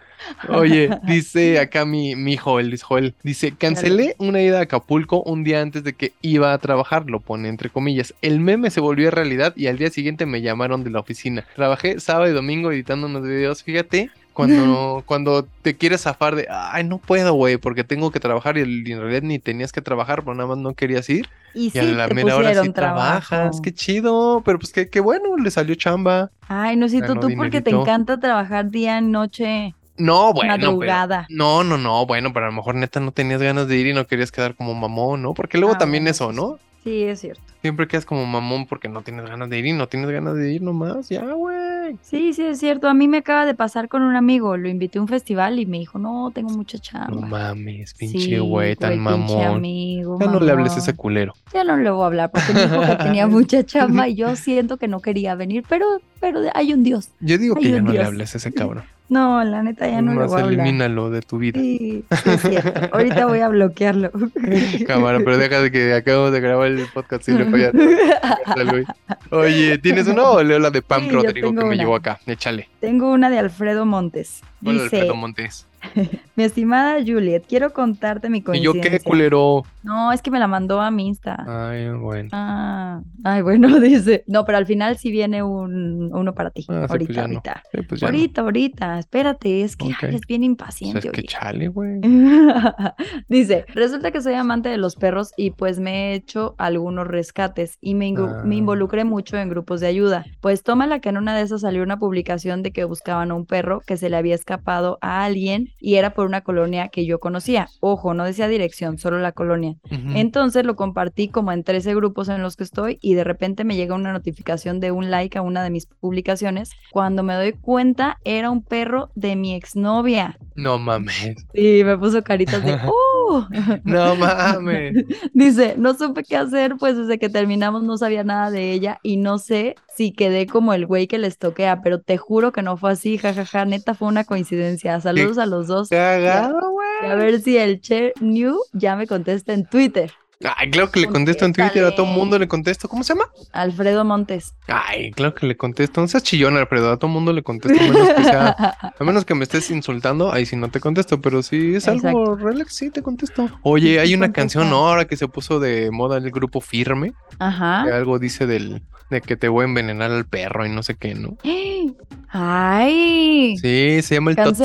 Oye, 0.48 0.90
dice 1.02 1.58
acá 1.58 1.84
mi, 1.84 2.16
mi 2.16 2.36
Joel, 2.36 2.70
dice 2.70 2.84
Joel, 2.84 3.14
dice, 3.22 3.56
cancelé 3.56 4.14
una 4.18 4.40
ida 4.42 4.58
a 4.58 4.62
Acapulco 4.62 5.22
un 5.22 5.44
día 5.44 5.60
antes 5.60 5.84
de 5.84 5.94
que 5.94 6.12
iba 6.22 6.52
a 6.52 6.58
trabajar, 6.58 7.08
lo 7.08 7.20
pone 7.20 7.48
entre 7.48 7.70
comillas. 7.70 8.14
El 8.22 8.40
meme 8.40 8.70
se 8.70 8.80
volvió 8.80 9.10
realidad 9.10 9.54
y 9.56 9.66
al 9.66 9.78
día 9.78 9.90
siguiente 9.90 10.26
me 10.26 10.42
llamaron 10.42 10.84
de 10.84 10.90
la 10.90 11.00
oficina. 11.00 11.46
Trabajé 11.54 12.00
sábado 12.00 12.30
y 12.30 12.34
domingo 12.34 12.72
editando 12.72 13.06
unos 13.06 13.22
videos, 13.22 13.62
fíjate. 13.62 14.10
Cuando, 14.32 15.02
cuando 15.06 15.46
te 15.62 15.76
quieres 15.76 16.02
zafar 16.02 16.36
de, 16.36 16.46
ay, 16.50 16.84
no 16.84 16.98
puedo, 16.98 17.34
güey, 17.34 17.58
porque 17.58 17.84
tengo 17.84 18.10
que 18.10 18.20
trabajar 18.20 18.56
y 18.58 18.62
en 18.62 19.00
realidad 19.00 19.22
ni 19.22 19.38
tenías 19.38 19.72
que 19.72 19.82
trabajar, 19.82 20.22
pero 20.24 20.34
nada 20.34 20.48
más 20.48 20.58
no 20.58 20.74
querías 20.74 21.08
ir. 21.10 21.28
Y 21.52 21.70
Y 21.70 21.70
sí, 21.70 21.78
a 21.78 21.84
la 21.92 22.08
te 22.08 22.14
mera 22.14 22.36
hora 22.36 22.54
sí 22.54 22.70
pusieron 22.70 22.72
trabajas, 22.72 23.28
trabajo. 23.28 23.62
qué 23.62 23.74
chido, 23.74 24.42
pero 24.44 24.58
pues 24.58 24.72
qué, 24.72 24.88
qué 24.88 25.00
bueno, 25.00 25.36
le 25.36 25.50
salió 25.50 25.74
chamba. 25.74 26.32
Ay, 26.48 26.76
no, 26.76 26.88
si 26.88 27.02
tú, 27.02 27.18
tú 27.18 27.34
porque 27.34 27.60
te 27.62 27.70
encanta 27.70 28.18
trabajar 28.20 28.70
día, 28.70 29.00
noche, 29.00 29.76
No, 30.04 30.32
bueno, 30.32 30.54
pero- 30.56 30.72
madrugada. 30.72 31.26
no, 31.30 31.62
no, 31.64 31.78
no, 31.78 32.06
bueno, 32.06 32.32
pero 32.32 32.46
a 32.46 32.48
lo 32.50 32.54
mejor 32.56 32.74
neta 32.74 33.00
no 33.00 33.12
tenías 33.12 33.40
ganas 33.42 33.68
de 33.68 33.76
ir 33.76 33.86
y 33.86 33.94
no 33.94 34.06
querías 34.06 34.32
quedar 34.32 34.54
como 34.54 34.74
mamón, 34.74 35.22
¿no? 35.22 35.34
Porque 35.34 35.58
luego 35.58 35.74
Ah, 35.74 35.78
también 35.78 36.04
bueno, 36.04 36.10
eso, 36.10 36.32
¿no? 36.32 36.58
Sí, 36.84 37.04
es 37.04 37.20
cierto. 37.20 37.40
Siempre 37.60 37.86
quedas 37.86 38.04
como 38.04 38.26
mamón 38.26 38.66
porque 38.66 38.88
no 38.88 39.02
tienes 39.02 39.24
ganas 39.26 39.48
de 39.48 39.56
ir 39.56 39.66
y 39.66 39.72
no 39.72 39.86
tienes 39.86 40.10
ganas 40.10 40.34
de 40.34 40.52
ir 40.52 40.62
nomás, 40.62 41.08
ya, 41.08 41.22
güey. 41.22 41.96
Sí, 42.02 42.32
sí, 42.32 42.42
es 42.44 42.58
cierto. 42.58 42.88
A 42.88 42.94
mí 42.94 43.06
me 43.06 43.18
acaba 43.18 43.46
de 43.46 43.54
pasar 43.54 43.86
con 43.88 44.02
un 44.02 44.16
amigo. 44.16 44.56
Lo 44.56 44.68
invité 44.68 44.98
a 44.98 45.02
un 45.02 45.06
festival 45.06 45.60
y 45.60 45.66
me 45.66 45.78
dijo, 45.78 46.00
no, 46.00 46.32
tengo 46.34 46.50
mucha 46.50 46.78
chamba. 46.78 47.20
No 47.20 47.20
mames, 47.20 47.94
pinche 47.94 48.18
Sí, 48.18 48.38
güey, 48.38 48.74
tan 48.74 48.98
mamón. 48.98 49.46
amigo, 49.46 50.18
Ya 50.20 50.26
no 50.26 50.40
le 50.40 50.50
hables 50.50 50.74
a 50.74 50.78
ese 50.78 50.94
culero. 50.96 51.34
Ya 51.54 51.62
no 51.62 51.76
le 51.76 51.88
voy 51.90 52.02
a 52.02 52.06
hablar 52.06 52.30
porque 52.32 52.52
me 52.52 52.62
dijo 52.66 52.80
que 52.80 52.96
tenía 53.16 53.28
mucha 53.28 53.64
chamba 53.64 54.08
y 54.08 54.16
yo 54.16 54.34
siento 54.34 54.76
que 54.76 54.88
no 54.88 54.98
quería 55.00 55.36
venir, 55.36 55.62
pero, 55.68 55.86
pero 56.18 56.40
hay 56.54 56.72
un 56.72 56.82
Dios. 56.82 57.10
Yo 57.20 57.38
digo 57.38 57.54
que 57.54 57.70
ya 57.70 57.80
no 57.80 57.92
le 57.92 58.02
hables 58.02 58.34
a 58.34 58.38
ese 58.38 58.52
cabrón. 58.52 58.82
No, 59.12 59.44
la 59.44 59.62
neta 59.62 59.86
ya 59.86 60.00
no 60.00 60.12
le 60.12 60.14
Nomás 60.14 60.30
voy 60.30 60.40
a 60.40 60.44
hablar. 60.44 60.60
elimínalo 60.66 61.10
de 61.10 61.20
tu 61.20 61.36
vida. 61.38 61.60
Sí, 61.60 62.02
sí, 62.10 62.30
es 62.30 62.40
cierto. 62.40 62.88
Ahorita 62.96 63.26
voy 63.26 63.40
a 63.40 63.48
bloquearlo. 63.48 64.10
Cámara, 64.86 65.18
pero 65.22 65.36
deja 65.36 65.60
de 65.60 65.70
que 65.70 65.92
acabamos 65.92 66.32
de 66.32 66.40
grabar 66.40 66.68
el 66.68 66.86
podcast 66.94 67.28
y 67.28 67.32
le 67.32 67.44
fallar. 67.44 67.72
Oye, 69.30 69.78
¿tienes 69.78 70.08
uno 70.08 70.30
o 70.32 70.42
leo 70.42 70.58
la 70.58 70.70
de 70.70 70.80
Pam 70.82 71.04
Sí, 71.04 71.10
Rodrigo 71.10 71.50
que 71.50 71.56
me 71.56 71.64
una. 71.64 71.74
llegó 71.74 71.94
acá? 71.96 72.20
Échale. 72.26 72.68
Tengo 72.80 73.10
una 73.12 73.28
de 73.30 73.38
Alfredo 73.38 73.84
Montes. 73.86 74.40
Hola, 74.64 74.84
Dice, 74.84 74.96
Alfredo 74.96 75.14
Montes. 75.16 75.66
mi 76.36 76.44
estimada 76.44 76.98
Juliet, 77.04 77.44
quiero 77.48 77.72
contarte 77.72 78.28
mi 78.30 78.38
¿Y 78.38 78.40
yo 78.40 78.44
coincidencia. 78.72 78.90
qué 78.90 79.00
culero? 79.00 79.64
No, 79.82 80.12
es 80.12 80.22
que 80.22 80.30
me 80.30 80.38
la 80.38 80.46
mandó 80.46 80.80
a 80.80 80.90
mi 80.90 81.08
Insta. 81.08 81.44
Ay, 81.46 81.88
bueno. 81.90 82.28
Ah, 82.32 83.00
ay, 83.24 83.42
bueno, 83.42 83.68
dice. 83.80 84.24
No, 84.26 84.44
pero 84.44 84.58
al 84.58 84.66
final 84.66 84.96
sí 84.96 85.10
viene 85.10 85.42
un, 85.42 86.14
uno 86.14 86.34
para 86.34 86.50
ti. 86.50 86.64
Ah, 86.68 86.72
sí, 86.72 86.78
pues 86.78 86.90
ahorita, 86.90 87.14
no. 87.14 87.22
ahorita. 87.34 87.62
Sí, 87.72 87.78
pues 87.88 88.02
no. 88.02 88.08
ahorita, 88.08 88.40
ahorita. 88.42 88.98
Espérate, 88.98 89.62
es 89.62 89.76
que 89.76 89.86
Ok. 89.86 89.92
ay, 90.02 90.08
eres 90.10 90.20
bien 90.28 90.40
O 90.40 90.44
sea, 90.44 90.46
impaciente. 90.46 91.08
es 91.08 91.12
que 91.12 91.22
chale, 91.24 91.68
güey. 91.68 92.00
Dice, 93.28 93.64
resulta 93.74 94.10
que 94.10 94.20
soy 94.20 94.34
amante 94.34 94.68
de 94.68 94.78
los 94.78 94.96
perros 94.96 95.32
y 95.36 95.50
pues 95.50 95.78
me 95.80 96.10
he 96.10 96.14
hecho 96.14 96.54
algunos 96.58 97.06
rescates 97.06 97.78
y 97.80 97.94
me, 97.94 98.12
me 98.12 98.22
Ah. 98.22 98.58
involucré 98.58 99.04
mucho 99.04 99.36
en 99.36 99.48
grupos 99.48 99.80
de 99.80 99.86
ayuda. 99.88 100.24
Pues 100.40 100.62
tómala 100.62 101.00
que 101.00 101.08
en 101.08 101.16
una 101.16 101.36
de 101.36 101.42
esas 101.42 101.62
salió 101.62 101.82
una 101.82 101.98
publicación 101.98 102.62
de 102.62 102.72
que 102.72 102.84
buscaban 102.84 103.30
a 103.30 103.34
un 103.34 103.46
perro 103.46 103.80
que 103.86 103.96
se 103.96 104.10
le 104.10 104.16
había 104.16 104.34
escapado 104.34 104.98
a 105.00 105.24
alguien 105.24 105.70
y 105.82 105.96
era 105.96 106.14
por 106.14 106.26
una 106.26 106.42
colonia 106.42 106.88
que 106.88 107.04
yo 107.04 107.18
conocía. 107.18 107.68
Ojo, 107.80 108.14
no 108.14 108.24
decía 108.24 108.46
dirección, 108.48 108.98
solo 108.98 109.18
la 109.18 109.32
colonia. 109.32 109.74
Entonces 110.14 110.64
lo 110.64 110.76
compartí 110.76 111.28
como 111.28 111.52
en 111.52 111.64
13 111.64 111.94
grupos 111.96 112.28
en 112.28 112.40
los 112.40 112.56
que 112.56 112.64
estoy 112.64 112.98
y 113.02 113.14
de 113.14 113.24
repente 113.24 113.64
me 113.64 113.76
llega 113.76 113.96
una 113.96 114.12
notificación 114.12 114.78
de 114.78 114.92
un 114.92 115.10
like 115.10 115.36
a 115.36 115.42
una 115.42 115.62
de 115.64 115.70
mis 115.70 115.86
publicaciones. 115.86 116.70
Cuando 116.92 117.24
me 117.24 117.34
doy 117.34 117.52
cuenta 117.52 118.18
era 118.24 118.50
un 118.50 118.62
perro 118.62 119.10
de 119.16 119.34
mi 119.34 119.54
exnovia. 119.54 120.38
No 120.54 120.78
mames. 120.78 121.34
Y 121.52 121.82
me 121.82 121.98
puso 121.98 122.22
caritas 122.22 122.64
de, 122.64 122.74
¡oh! 122.86 122.92
¡Uh! 123.28 123.42
No 123.84 124.16
mames. 124.16 125.04
Dice, 125.32 125.74
no 125.76 125.94
supe 125.94 126.22
qué 126.24 126.36
hacer, 126.36 126.76
pues 126.78 126.96
desde 126.96 127.18
que 127.18 127.28
terminamos 127.28 127.82
no 127.82 127.96
sabía 127.98 128.24
nada 128.24 128.50
de 128.50 128.72
ella 128.72 128.98
y 129.02 129.16
no 129.16 129.38
sé 129.38 129.76
si 129.94 130.12
quedé 130.12 130.46
como 130.46 130.72
el 130.72 130.86
güey 130.86 131.06
que 131.06 131.18
les 131.18 131.38
toquea, 131.38 131.82
pero 131.82 132.00
te 132.00 132.16
juro 132.16 132.52
que 132.52 132.62
no 132.62 132.76
fue 132.76 132.92
así, 132.92 133.18
jajaja, 133.18 133.64
neta 133.64 133.94
fue 133.94 134.08
una 134.08 134.24
coincidencia. 134.24 135.00
Saludos 135.00 135.38
a 135.38 135.46
los 135.46 135.66
dos. 135.66 135.88
Cagado, 135.88 136.70
güey. 136.70 137.10
A 137.10 137.14
ver 137.14 137.40
si 137.40 137.56
el 137.56 137.80
Che 137.80 138.12
New 138.20 138.58
ya 138.72 138.96
me 138.96 139.06
contesta 139.06 139.52
en 139.52 139.66
Twitter. 139.66 140.12
Ay, 140.56 140.70
claro 140.70 140.90
que 140.90 141.00
le 141.00 141.06
contesto 141.06 141.44
en 141.44 141.52
Twitter, 141.52 141.84
a 141.84 141.94
todo 141.94 142.06
mundo 142.06 142.38
le 142.38 142.48
contesto. 142.48 142.88
¿Cómo 142.88 143.04
se 143.04 143.14
llama? 143.14 143.26
Alfredo 143.52 144.04
Montes. 144.04 144.54
Ay, 144.66 145.10
claro 145.12 145.34
que 145.34 145.46
le 145.46 145.56
contesto. 145.56 146.00
No 146.00 146.08
seas 146.08 146.22
chillón, 146.22 146.56
Alfredo, 146.56 146.92
a 146.92 146.96
todo 146.96 147.10
mundo 147.10 147.32
le 147.32 147.42
contesto. 147.42 147.82
A 147.82 147.88
menos 147.88 148.08
que, 148.14 148.24
sea, 148.24 148.56
a 148.98 149.04
menos 149.04 149.24
que 149.24 149.34
me 149.34 149.44
estés 149.44 149.70
insultando, 149.70 150.32
ahí 150.32 150.46
sí 150.46 150.56
no 150.56 150.68
te 150.70 150.80
contesto, 150.80 151.20
pero 151.20 151.42
si 151.42 151.74
es 151.74 151.88
algo 151.88 152.36
relax, 152.36 152.74
sí 152.74 152.90
te 152.90 153.02
contesto. 153.02 153.48
Oye, 153.62 154.00
hay 154.00 154.14
una 154.14 154.32
canción 154.32 154.68
ahora 154.68 155.06
que 155.06 155.16
se 155.16 155.28
puso 155.28 155.60
de 155.60 155.90
moda 155.90 156.18
el 156.18 156.30
grupo 156.30 156.60
Firme, 156.60 157.12
Ajá. 157.38 157.84
que 157.84 157.92
algo 157.92 158.18
dice 158.18 158.46
del 158.46 158.82
de 159.10 159.20
que 159.20 159.36
te 159.36 159.48
voy 159.48 159.62
a 159.62 159.68
envenenar 159.68 160.10
al 160.10 160.24
perro 160.24 160.64
y 160.64 160.70
no 160.70 160.82
sé 160.82 160.94
qué, 160.94 161.14
¿no? 161.14 161.36
Ay. 162.30 163.56
Sí, 163.58 164.00
se 164.02 164.14
llama 164.14 164.30
el 164.30 164.36
tóxico. 164.36 164.64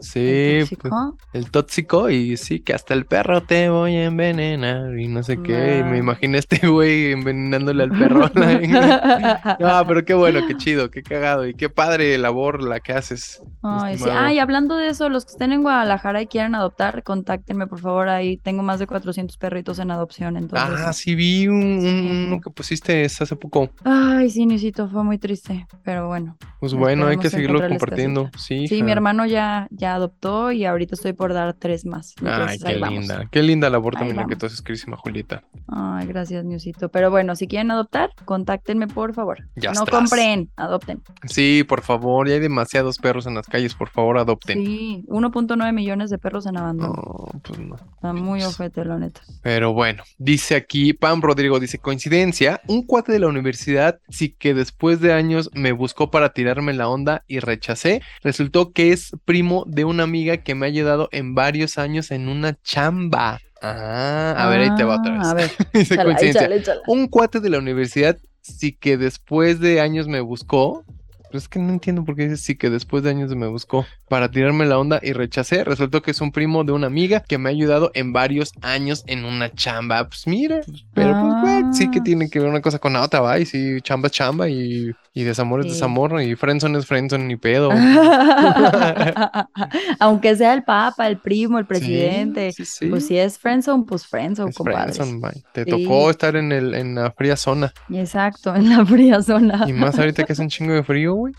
Sí, 0.00 0.20
¿El 0.20 0.66
pues, 0.66 0.78
tóxico? 0.80 1.16
el 1.32 1.50
tóxico 1.50 2.10
y 2.10 2.36
sí, 2.36 2.60
que 2.60 2.74
hasta 2.74 2.94
el 2.94 3.06
perro 3.06 3.42
te 3.42 3.68
voy 3.70 3.96
a 3.96 4.04
envenenar 4.04 4.98
y 4.98 5.08
no 5.08 5.22
sé 5.22 5.40
qué. 5.42 5.78
Y 5.80 5.82
me 5.84 5.96
Ah. 5.96 5.98
imaginé 5.98 6.36
a 6.36 6.40
este 6.40 6.66
güey 6.68 7.12
envenenándole 7.12 7.82
al 7.84 7.90
perro. 7.90 8.30
No, 9.60 9.86
pero 9.86 10.04
qué 10.04 10.14
bueno, 10.14 10.40
qué 10.46 10.54
chido, 10.56 10.90
qué 10.90 11.02
cagado 11.02 11.46
y 11.46 11.54
qué 11.54 11.68
padre 11.68 12.16
labor 12.18 12.62
la 12.62 12.80
que 12.80 12.92
haces. 12.92 13.42
Ay, 13.62 13.98
sí. 13.98 14.08
Ay, 14.12 14.38
hablando 14.38 14.76
de 14.76 14.88
eso, 14.88 15.08
los 15.08 15.24
que 15.24 15.32
estén 15.32 15.52
en 15.52 15.62
Guadalajara 15.62 16.22
y 16.22 16.26
quieran 16.26 16.54
adoptar, 16.54 17.02
contáctenme 17.02 17.66
por 17.66 17.80
favor 17.80 18.08
ahí. 18.08 18.36
Tengo 18.38 18.62
más 18.62 18.78
de 18.78 18.86
400 18.86 19.36
perritos 19.38 19.78
en 19.78 19.90
adopción, 19.90 20.36
entonces. 20.36 20.80
Ah, 20.84 20.92
sí, 20.92 21.14
vi 21.14 21.48
un, 21.48 21.56
un- 21.56 21.80
Sí. 21.80 22.24
uno 22.28 22.40
que 22.40 22.50
pusiste 22.50 23.04
hace 23.04 23.36
poco. 23.36 23.70
Ay, 23.84 24.30
sí, 24.30 24.46
Nisito, 24.46 24.88
fue 24.88 25.04
muy 25.04 25.18
triste, 25.18 25.66
pero 25.84 26.08
bueno. 26.08 26.36
Pues 26.60 26.74
bueno, 26.74 27.06
hay 27.06 27.16
que 27.18 27.30
seguirlo 27.30 27.66
compartiendo. 27.66 28.30
Sí, 28.36 28.66
Sí, 28.68 28.82
mi 28.82 28.92
hermano 28.92 29.26
ya, 29.26 29.68
ya 29.70 29.85
adoptó 29.86 30.52
y 30.52 30.64
ahorita 30.64 30.94
estoy 30.94 31.12
por 31.12 31.32
dar 31.32 31.54
tres 31.54 31.84
más. 31.86 32.14
Ay, 32.20 32.26
Entonces, 32.28 32.62
qué 32.62 32.68
ahí 32.68 32.80
vamos. 32.80 32.98
linda. 33.00 33.28
Qué 33.30 33.42
linda 33.42 33.70
labor 33.70 33.94
Ahí 33.96 34.00
también 34.00 34.16
la 34.16 34.26
que 34.26 34.36
tú 34.36 34.46
haces, 34.46 34.62
querísima 34.62 34.96
Julieta. 34.96 35.42
Ay, 35.68 36.06
gracias, 36.06 36.44
Newsito. 36.44 36.88
Pero 36.90 37.10
bueno, 37.10 37.34
si 37.36 37.46
quieren 37.46 37.70
adoptar, 37.70 38.10
contáctenme 38.24 38.86
por 38.88 39.14
favor. 39.14 39.38
Ya 39.56 39.72
no 39.72 39.84
estás. 39.84 39.94
compren, 39.98 40.50
adopten. 40.56 41.02
Sí, 41.26 41.64
por 41.68 41.82
favor, 41.82 42.28
ya 42.28 42.34
hay 42.34 42.40
demasiados 42.40 42.98
perros 42.98 43.26
en 43.26 43.34
las 43.34 43.46
calles, 43.46 43.74
por 43.74 43.88
favor, 43.88 44.18
adopten. 44.18 44.58
Sí, 44.64 45.04
1.9 45.08 45.72
millones 45.72 46.10
de 46.10 46.18
perros 46.18 46.46
en 46.46 46.56
abandono. 46.56 46.92
No, 46.94 47.40
pues 47.42 47.58
no. 47.58 47.76
Está 47.76 48.12
muy 48.12 48.42
ojete, 48.42 48.84
la 48.84 48.98
neta. 48.98 49.20
Pero 49.42 49.72
bueno, 49.72 50.02
dice 50.18 50.54
aquí, 50.56 50.92
Pam 50.92 51.20
Rodrigo 51.20 51.58
dice, 51.60 51.78
coincidencia, 51.78 52.60
un 52.68 52.84
cuate 52.86 53.12
de 53.12 53.18
la 53.18 53.28
universidad 53.28 53.98
sí 54.08 54.30
que 54.38 54.54
después 54.54 55.00
de 55.00 55.12
años 55.12 55.50
me 55.54 55.72
buscó 55.72 56.10
para 56.10 56.30
tirarme 56.32 56.72
la 56.72 56.88
onda 56.88 57.24
y 57.26 57.40
rechacé. 57.40 58.02
Resultó 58.22 58.72
que 58.72 58.92
es 58.92 59.12
primo 59.24 59.64
de 59.66 59.75
una 59.84 60.04
amiga 60.04 60.38
que 60.38 60.54
me 60.54 60.66
ha 60.66 60.68
ayudado 60.68 61.08
en 61.12 61.34
varios 61.34 61.78
años 61.78 62.10
en 62.10 62.28
una 62.28 62.54
chamba. 62.62 63.40
Ah, 63.62 64.34
a 64.36 64.48
ver, 64.48 64.60
ahí 64.60 64.74
te 64.76 64.84
va 64.84 65.00
otra 65.00 65.18
vez. 65.18 65.26
A 65.26 65.34
ver, 65.34 65.50
dice 65.72 65.94
échala, 65.94 66.04
coincidencia. 66.04 66.40
échala, 66.42 66.56
échala. 66.56 66.80
Un 66.86 67.08
cuate 67.08 67.40
de 67.40 67.50
la 67.50 67.58
universidad 67.58 68.16
sí 68.42 68.72
que 68.72 68.96
después 68.96 69.60
de 69.60 69.80
años 69.80 70.08
me 70.08 70.20
buscó. 70.20 70.84
Pero 71.28 71.38
es 71.38 71.48
que 71.48 71.58
no 71.58 71.70
entiendo 71.70 72.04
por 72.04 72.14
qué 72.14 72.28
dice 72.28 72.36
sí 72.36 72.54
que 72.56 72.70
después 72.70 73.02
de 73.02 73.10
años 73.10 73.34
me 73.34 73.48
buscó 73.48 73.84
para 74.08 74.30
tirarme 74.30 74.64
la 74.64 74.78
onda 74.78 75.00
y 75.02 75.12
rechacé. 75.12 75.64
Resultó 75.64 76.00
que 76.00 76.12
es 76.12 76.20
un 76.20 76.30
primo 76.30 76.62
de 76.62 76.70
una 76.70 76.86
amiga 76.86 77.18
que 77.20 77.36
me 77.36 77.48
ha 77.48 77.52
ayudado 77.52 77.90
en 77.94 78.12
varios 78.12 78.52
años 78.62 79.02
en 79.08 79.24
una 79.24 79.52
chamba. 79.52 80.06
Pues 80.08 80.28
mira, 80.28 80.60
pues, 80.64 80.84
pero 80.94 81.12
pues 81.20 81.34
güey, 81.42 81.64
sí 81.74 81.90
que 81.90 81.98
Ah. 81.98 82.02
tiene 82.04 82.30
que 82.30 82.38
ver 82.38 82.48
una 82.48 82.60
cosa 82.60 82.78
con 82.78 82.92
la 82.92 83.02
otra, 83.02 83.20
va. 83.20 83.40
Y 83.40 83.44
sí, 83.46 83.80
chamba 83.82 84.08
chamba 84.08 84.48
y, 84.48 84.92
y 85.16 85.24
desamor 85.24 85.60
es 85.60 85.66
Sí. 85.66 85.72
desamor 85.72 86.20
y 86.20 86.34
friendzone 86.36 86.78
es 86.78 86.84
friendzone 86.84 87.24
ni 87.24 87.36
pedo. 87.36 87.70
Aunque 89.98 90.36
sea 90.36 90.52
el 90.52 90.62
papa, 90.62 91.06
el 91.08 91.16
primo, 91.18 91.58
el 91.58 91.64
presidente. 91.66 92.52
Sí, 92.52 92.64
sí, 92.66 92.72
sí. 92.80 92.86
Pues 92.88 93.06
si 93.06 93.16
es 93.16 93.38
friendzone, 93.38 93.84
pues 93.84 94.06
friendzone, 94.06 94.50
Es 94.50 94.56
compadre. 94.56 94.92
friendzone. 94.92 95.42
Te 95.52 95.64
tocó 95.64 96.10
estar 96.10 96.36
en, 96.36 96.52
el, 96.52 96.74
en 96.74 96.94
la 96.96 97.10
fría 97.12 97.36
zona. 97.36 97.72
Exacto, 97.90 98.54
en 98.54 98.68
la 98.68 98.84
fría 98.84 99.22
zona. 99.22 99.64
Y 99.66 99.72
más 99.72 99.98
ahorita 99.98 100.24
que 100.24 100.34
hace 100.34 100.42
un 100.42 100.48
chingo 100.48 100.74
de 100.74 100.82
frío, 100.82 101.14
güey. 101.14 101.32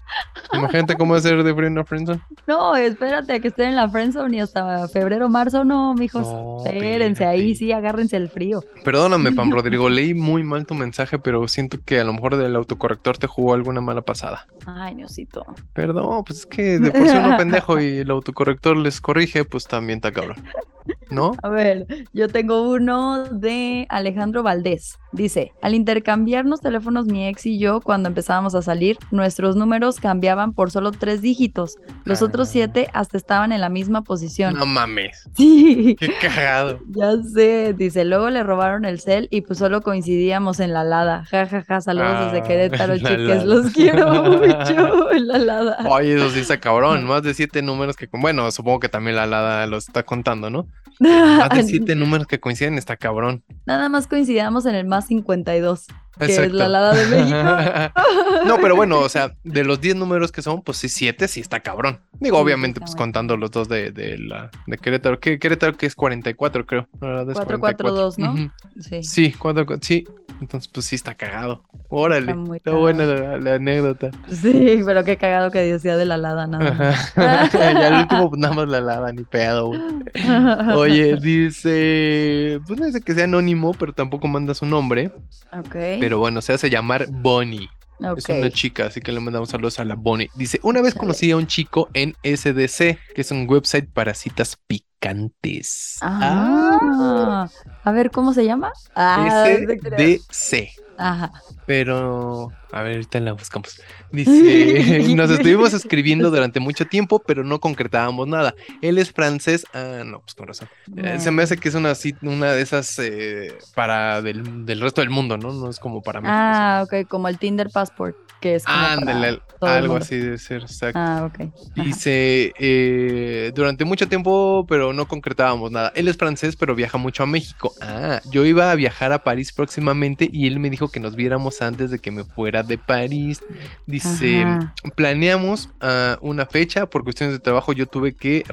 Imagínate 0.54 0.96
cómo 0.96 1.12
va 1.14 1.20
a 1.20 1.22
ser 1.22 1.44
de 1.44 1.54
frío 1.54 1.68
en 1.68 1.76
la 1.76 1.86
friendzone. 1.86 2.22
No, 2.48 2.76
espérate 2.76 3.34
a 3.34 3.40
que 3.40 3.50
estén 3.50 3.70
en 3.70 3.76
la 3.76 3.88
friendzone 3.90 4.38
y 4.38 4.40
hasta 4.40 4.88
febrero, 4.88 5.30
marzo, 5.30 5.64
no, 5.64 5.94
mijos. 5.94 6.26
No, 6.28 6.64
Espérense, 6.66 7.26
ahí 7.26 7.54
sí, 7.56 7.72
agárrense 7.72 8.18
el 8.18 8.30
frío. 8.30 8.64
Perdóname, 8.84 9.32
Pam 9.34 9.52
Rodrigo, 9.52 9.88
leí 9.88 10.16
muy 10.16 10.44
mal 10.44 10.66
tu 10.66 10.74
mensaje, 10.74 11.20
pero 11.20 11.48
siento 11.48 11.78
que 11.86 12.00
a 12.00 12.04
lo 12.04 12.14
mejor 12.14 12.38
del 12.38 12.56
autocorrector 12.56 13.20
te 13.20 13.28
jugó 13.28 13.54
alguna 13.68 13.82
mala 13.82 14.02
pasada. 14.02 14.48
Ay, 14.66 14.96
Diosito. 14.96 15.46
Perdón, 15.74 16.24
pues 16.24 16.40
es 16.40 16.46
que 16.46 16.80
de 16.80 16.92
por 16.92 17.08
sí 17.08 17.18
uno 17.18 17.38
pendejo 17.38 17.80
y 17.82 17.98
el 17.98 18.10
autocorrector 18.10 18.78
les 18.78 19.02
corrige, 19.02 19.44
pues 19.44 19.68
también 19.68 19.98
está 19.98 20.12
cabrón. 20.12 20.38
¿No? 21.10 21.32
A 21.42 21.50
ver, 21.50 21.88
yo 22.14 22.28
tengo 22.28 22.70
uno 22.70 23.24
de 23.26 23.86
Alejandro 23.90 24.44
Valdés. 24.44 24.98
Dice, 25.14 25.54
al 25.62 25.74
intercambiarnos 25.74 26.60
teléfonos 26.60 27.06
mi 27.06 27.28
ex 27.28 27.46
y 27.46 27.58
yo 27.60 27.80
cuando 27.80 28.10
empezábamos 28.10 28.56
a 28.56 28.62
salir, 28.62 28.98
nuestros 29.12 29.56
números 29.56 30.00
cambiaban 30.02 30.54
por 30.54 30.70
solo 30.70 30.92
tres 30.92 31.22
dígitos. 31.22 31.76
Los 32.04 32.22
otros 32.22 32.50
Ah. 32.50 32.52
siete 32.52 32.90
hasta 32.94 33.18
estaban 33.18 33.52
en 33.54 33.62
la 33.62 33.70
misma 33.70 34.02
posición. 34.02 34.54
No 34.56 34.66
mames. 34.66 35.28
Sí, 35.38 35.96
Qué 36.00 36.12
cagado. 36.22 36.80
ya 36.90 37.12
sé. 37.34 37.74
Dice, 37.78 38.04
luego 38.06 38.30
le 38.30 38.44
robaron 38.44 38.84
el 38.86 39.00
cel 39.00 39.28
y 39.32 39.42
pues 39.42 39.60
solo 39.60 39.82
coincidíamos 39.82 40.60
en 40.60 40.74
la 40.74 40.84
lada. 40.84 41.24
Ja, 41.32 41.46
ja, 41.48 41.64
ja, 41.64 41.80
saludos 41.82 42.26
desde 42.26 42.40
Ah, 42.40 42.44
Querétaro, 42.44 42.96
la 42.96 43.10
chiques. 43.10 43.44
Los 43.46 43.72
quiero 43.72 44.24
mucho 44.24 45.12
en 45.12 45.28
la 45.28 45.38
lada. 45.38 45.78
Oye, 45.90 46.16
eso 46.16 46.30
sí 46.32 46.40
está 46.40 46.60
cabrón. 46.60 47.06
Más 47.06 47.24
de 47.24 47.34
siete 47.34 47.62
números 47.62 47.96
que. 47.96 48.10
Bueno, 48.12 48.50
supongo 48.52 48.80
que 48.80 48.90
también 48.90 49.16
la 49.16 49.26
Lada 49.26 49.66
los 49.68 49.88
está 49.88 50.04
contando, 50.04 50.50
¿no? 50.50 50.68
Más 51.00 51.50
de 51.52 51.64
siete 51.64 51.96
números 51.96 52.26
que 52.28 52.40
coinciden 52.40 52.78
está 52.78 52.98
cabrón. 52.98 53.44
Nada 53.66 53.88
más 53.90 54.08
coincidíamos 54.08 54.66
en 54.66 54.74
el 54.76 54.88
más 54.88 55.06
52, 55.08 55.86
que 56.18 56.26
es 56.26 56.52
la 56.52 56.68
lada 56.68 56.94
de 56.96 57.06
México. 57.06 57.38
no, 58.48 58.58
pero 58.60 58.76
bueno, 58.76 59.00
o 59.00 59.10
sea, 59.10 59.34
de 59.44 59.64
los 59.64 59.80
10 59.80 59.96
números 59.98 60.32
que 60.32 60.42
son, 60.42 60.62
pues 60.64 60.78
sí, 60.80 60.90
7 60.90 61.28
sí 61.28 61.40
está 61.40 61.60
cabrón. 61.60 62.02
Digo, 62.20 62.38
Sí, 62.38 62.44
obviamente, 62.44 62.80
pues 62.80 62.96
contando 62.96 63.38
los 63.38 63.52
dos 63.52 63.70
de, 63.70 63.92
de 63.92 64.18
la 64.18 64.50
de 64.66 64.78
Querétaro. 64.78 65.20
que 65.20 65.38
Querétaro 65.38 65.78
que 65.78 65.86
es 65.86 65.94
44, 65.96 66.66
creo. 66.66 66.88
La 67.00 67.08
verdad 67.08 67.30
es 67.30 67.36
442, 67.38 68.18
¿no? 68.18 68.32
44. 68.32 68.44
Ujú. 68.44 68.82
Sí. 68.82 69.04
Sí, 69.04 69.34
cuatro, 69.38 69.66
cu- 69.68 69.78
sí. 69.82 70.04
Entonces, 70.40 70.70
pues 70.72 70.86
sí 70.86 70.96
está 70.96 71.16
cagado. 71.16 71.64
Órale. 71.90 72.32
Está 72.32 72.36
muy 72.36 72.58
Está 72.58 72.72
buena 72.72 73.06
la, 73.06 73.38
la 73.40 73.56
anécdota. 73.56 74.12
Sí, 74.30 74.82
pero 74.86 75.04
qué 75.04 75.18
cagado 75.18 75.52
que 75.52 75.60
decía 75.60 75.98
de 75.98 76.06
la 76.06 76.18
lada 76.18 76.48
nada 76.48 76.72
más. 76.74 77.14
Ya 77.54 77.88
el 77.88 77.94
último, 78.02 78.32
nada 78.38 78.54
más 78.54 78.68
la 78.68 78.82
lava, 78.82 79.12
ni 79.12 79.24
pedo, 79.24 79.68
güey. 79.68 79.82
Oye, 80.76 81.18
dice. 81.18 82.60
Pues 82.68 82.80
no 82.80 82.86
dice 82.86 83.02
que 83.02 83.14
sea 83.14 83.26
anónimo, 83.26 83.74
pero 83.74 83.94
tampoco 83.94 84.28
manda 84.28 84.54
su 84.54 84.66
nombre. 84.66 85.12
ok. 85.52 85.76
Pero 86.00 86.20
bueno, 86.20 86.42
se 86.42 86.54
hace 86.54 86.70
llamar 86.70 87.08
Bonnie. 87.10 87.70
Es 88.00 88.30
una 88.30 88.52
chica, 88.52 88.88
así 88.88 89.02
que 89.02 89.12
le 89.12 89.20
mandamos 89.20 89.50
saludos 89.50 89.80
a 89.80 89.86
la 89.86 89.96
Bonnie. 89.96 90.30
Dice, 90.36 90.60
una 90.64 90.82
vez 90.82 90.94
conocí 90.94 91.32
a 91.32 91.38
un 91.38 91.48
chico 91.48 91.90
en 91.94 92.16
SDC, 92.24 92.98
que 93.16 93.22
es 93.22 93.32
un 93.32 93.50
website 93.50 93.90
para 93.92 94.14
citas 94.14 94.58
picantes. 94.68 95.98
Ah, 96.02 97.48
a 97.84 97.92
ver, 97.92 98.12
¿cómo 98.12 98.34
se 98.34 98.46
llama? 98.46 98.72
Ah. 98.96 99.48
SDC. 99.48 100.70
Ajá. 100.98 101.32
Pero, 101.66 102.52
a 102.72 102.82
ver, 102.82 102.94
ahorita 102.94 103.20
la 103.20 103.34
buscamos. 103.34 103.82
Dice, 104.12 105.14
nos 105.16 105.30
estuvimos 105.30 105.74
escribiendo 105.74 106.30
durante 106.30 106.60
mucho 106.60 106.86
tiempo, 106.86 107.20
pero 107.20 107.44
no 107.44 107.60
concretábamos 107.60 108.28
nada. 108.28 108.56
Él 108.82 108.98
es 108.98 109.12
francés. 109.12 109.66
Ah, 109.74 110.04
no, 110.06 110.20
pues 110.20 110.36
con 110.36 110.48
razón. 110.48 110.68
Eh, 110.96 111.18
se 111.20 111.32
me 111.32 111.44
hace 111.44 111.58
que 111.58 111.70
es 111.70 111.76
una, 111.76 111.94
una 112.22 112.52
de 112.52 112.62
esas 112.62 112.98
eh, 113.00 113.58
para 113.76 114.22
del, 114.22 114.66
del 114.66 114.82
resto 114.82 115.02
del 115.02 115.10
mundo, 115.10 115.38
¿no? 115.38 115.54
No 115.54 115.70
es 115.70 115.80
como 115.80 116.02
para 116.02 116.22
México. 116.22 116.38
Ah, 116.38 116.84
ok, 116.86 117.08
como 117.08 117.28
el 117.28 117.38
Tinder 117.38 117.70
Passport, 117.70 118.16
que 118.42 118.56
es 118.56 118.64
Ándale, 118.66 119.42
algo 119.62 119.96
así 119.96 120.18
debe 120.18 120.38
ser, 120.38 120.62
exacto. 120.62 121.00
Ah, 121.00 121.26
ok. 121.26 121.42
Ajá. 121.42 121.84
Dice, 121.84 122.54
eh, 122.60 123.52
durante 123.56 123.86
mucho 123.86 124.08
tiempo, 124.08 124.66
pero 124.68 124.94
no 124.94 125.08
concretábamos 125.08 125.72
nada. 125.72 125.92
Él 125.96 126.08
es 126.08 126.18
francés, 126.18 126.56
pero 126.56 126.76
viaja 126.76 126.98
mucho 126.98 127.24
a 127.24 127.26
México. 127.26 127.74
Ah, 127.82 128.22
yo 128.30 128.46
iba 128.46 128.72
a 128.72 128.76
viajar 128.76 129.12
a 129.14 129.24
París 129.24 129.52
próximamente 129.52 130.30
y 130.32 130.48
él 130.48 130.60
me 130.60 130.70
dijo 130.70 130.90
que 130.90 131.00
nos 131.00 131.16
viéramos 131.16 131.62
antes 131.62 131.92
de 131.92 132.00
que 132.00 132.12
me 132.12 132.24
fuera 132.24 132.57
de 132.66 132.78
París. 132.78 133.42
Dice, 133.86 134.44
Ajá. 134.44 134.74
planeamos 134.96 135.70
ah, 135.82 136.18
una 136.22 136.46
fecha, 136.46 136.86
por 136.88 137.04
cuestiones 137.04 137.34
de 137.34 137.40
trabajo 137.40 137.74
yo 137.74 137.88
tuve 137.88 138.14
que 138.14 138.44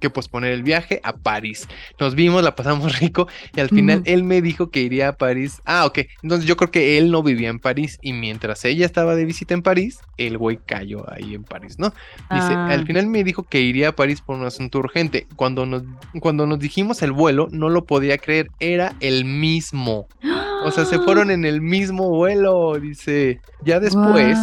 que 0.00 0.10
posponer 0.10 0.52
el 0.52 0.62
viaje 0.62 1.00
a 1.02 1.14
París. 1.14 1.68
Nos 1.98 2.14
vimos, 2.14 2.42
la 2.42 2.54
pasamos 2.54 2.98
rico 3.00 3.28
y 3.54 3.60
al 3.60 3.68
final 3.68 4.02
él 4.04 4.24
me 4.24 4.42
dijo 4.42 4.70
que 4.70 4.80
iría 4.80 5.08
a 5.08 5.12
París. 5.12 5.60
Ah, 5.64 5.86
ok. 5.86 6.00
Entonces 6.22 6.46
yo 6.46 6.56
creo 6.56 6.70
que 6.70 6.98
él 6.98 7.10
no 7.10 7.22
vivía 7.22 7.48
en 7.48 7.58
París 7.58 7.98
y 8.02 8.12
mientras 8.12 8.64
ella 8.64 8.86
estaba 8.86 9.14
de 9.14 9.24
visita 9.24 9.54
en 9.54 9.62
París, 9.62 10.00
el 10.16 10.38
güey 10.38 10.58
cayó 10.64 11.10
ahí 11.12 11.34
en 11.34 11.44
París, 11.44 11.78
¿no? 11.78 11.92
Dice, 12.30 12.54
Ah. 12.54 12.68
al 12.70 12.86
final 12.86 13.06
me 13.06 13.24
dijo 13.24 13.44
que 13.44 13.60
iría 13.60 13.88
a 13.88 13.92
París 13.96 14.20
por 14.20 14.36
un 14.36 14.44
asunto 14.44 14.78
urgente. 14.78 15.26
Cuando 15.36 15.66
nos, 15.66 15.82
cuando 16.20 16.46
nos 16.46 16.58
dijimos 16.58 17.02
el 17.02 17.12
vuelo, 17.12 17.48
no 17.50 17.68
lo 17.68 17.84
podía 17.84 18.18
creer, 18.18 18.50
era 18.60 18.94
el 19.00 19.24
mismo. 19.24 20.08
O 20.66 20.70
sea, 20.72 20.84
se 20.84 20.98
fueron 20.98 21.30
en 21.30 21.44
el 21.44 21.60
mismo 21.60 22.10
vuelo, 22.10 22.74
dice. 22.80 23.40
Ya 23.64 23.78
después, 23.80 24.36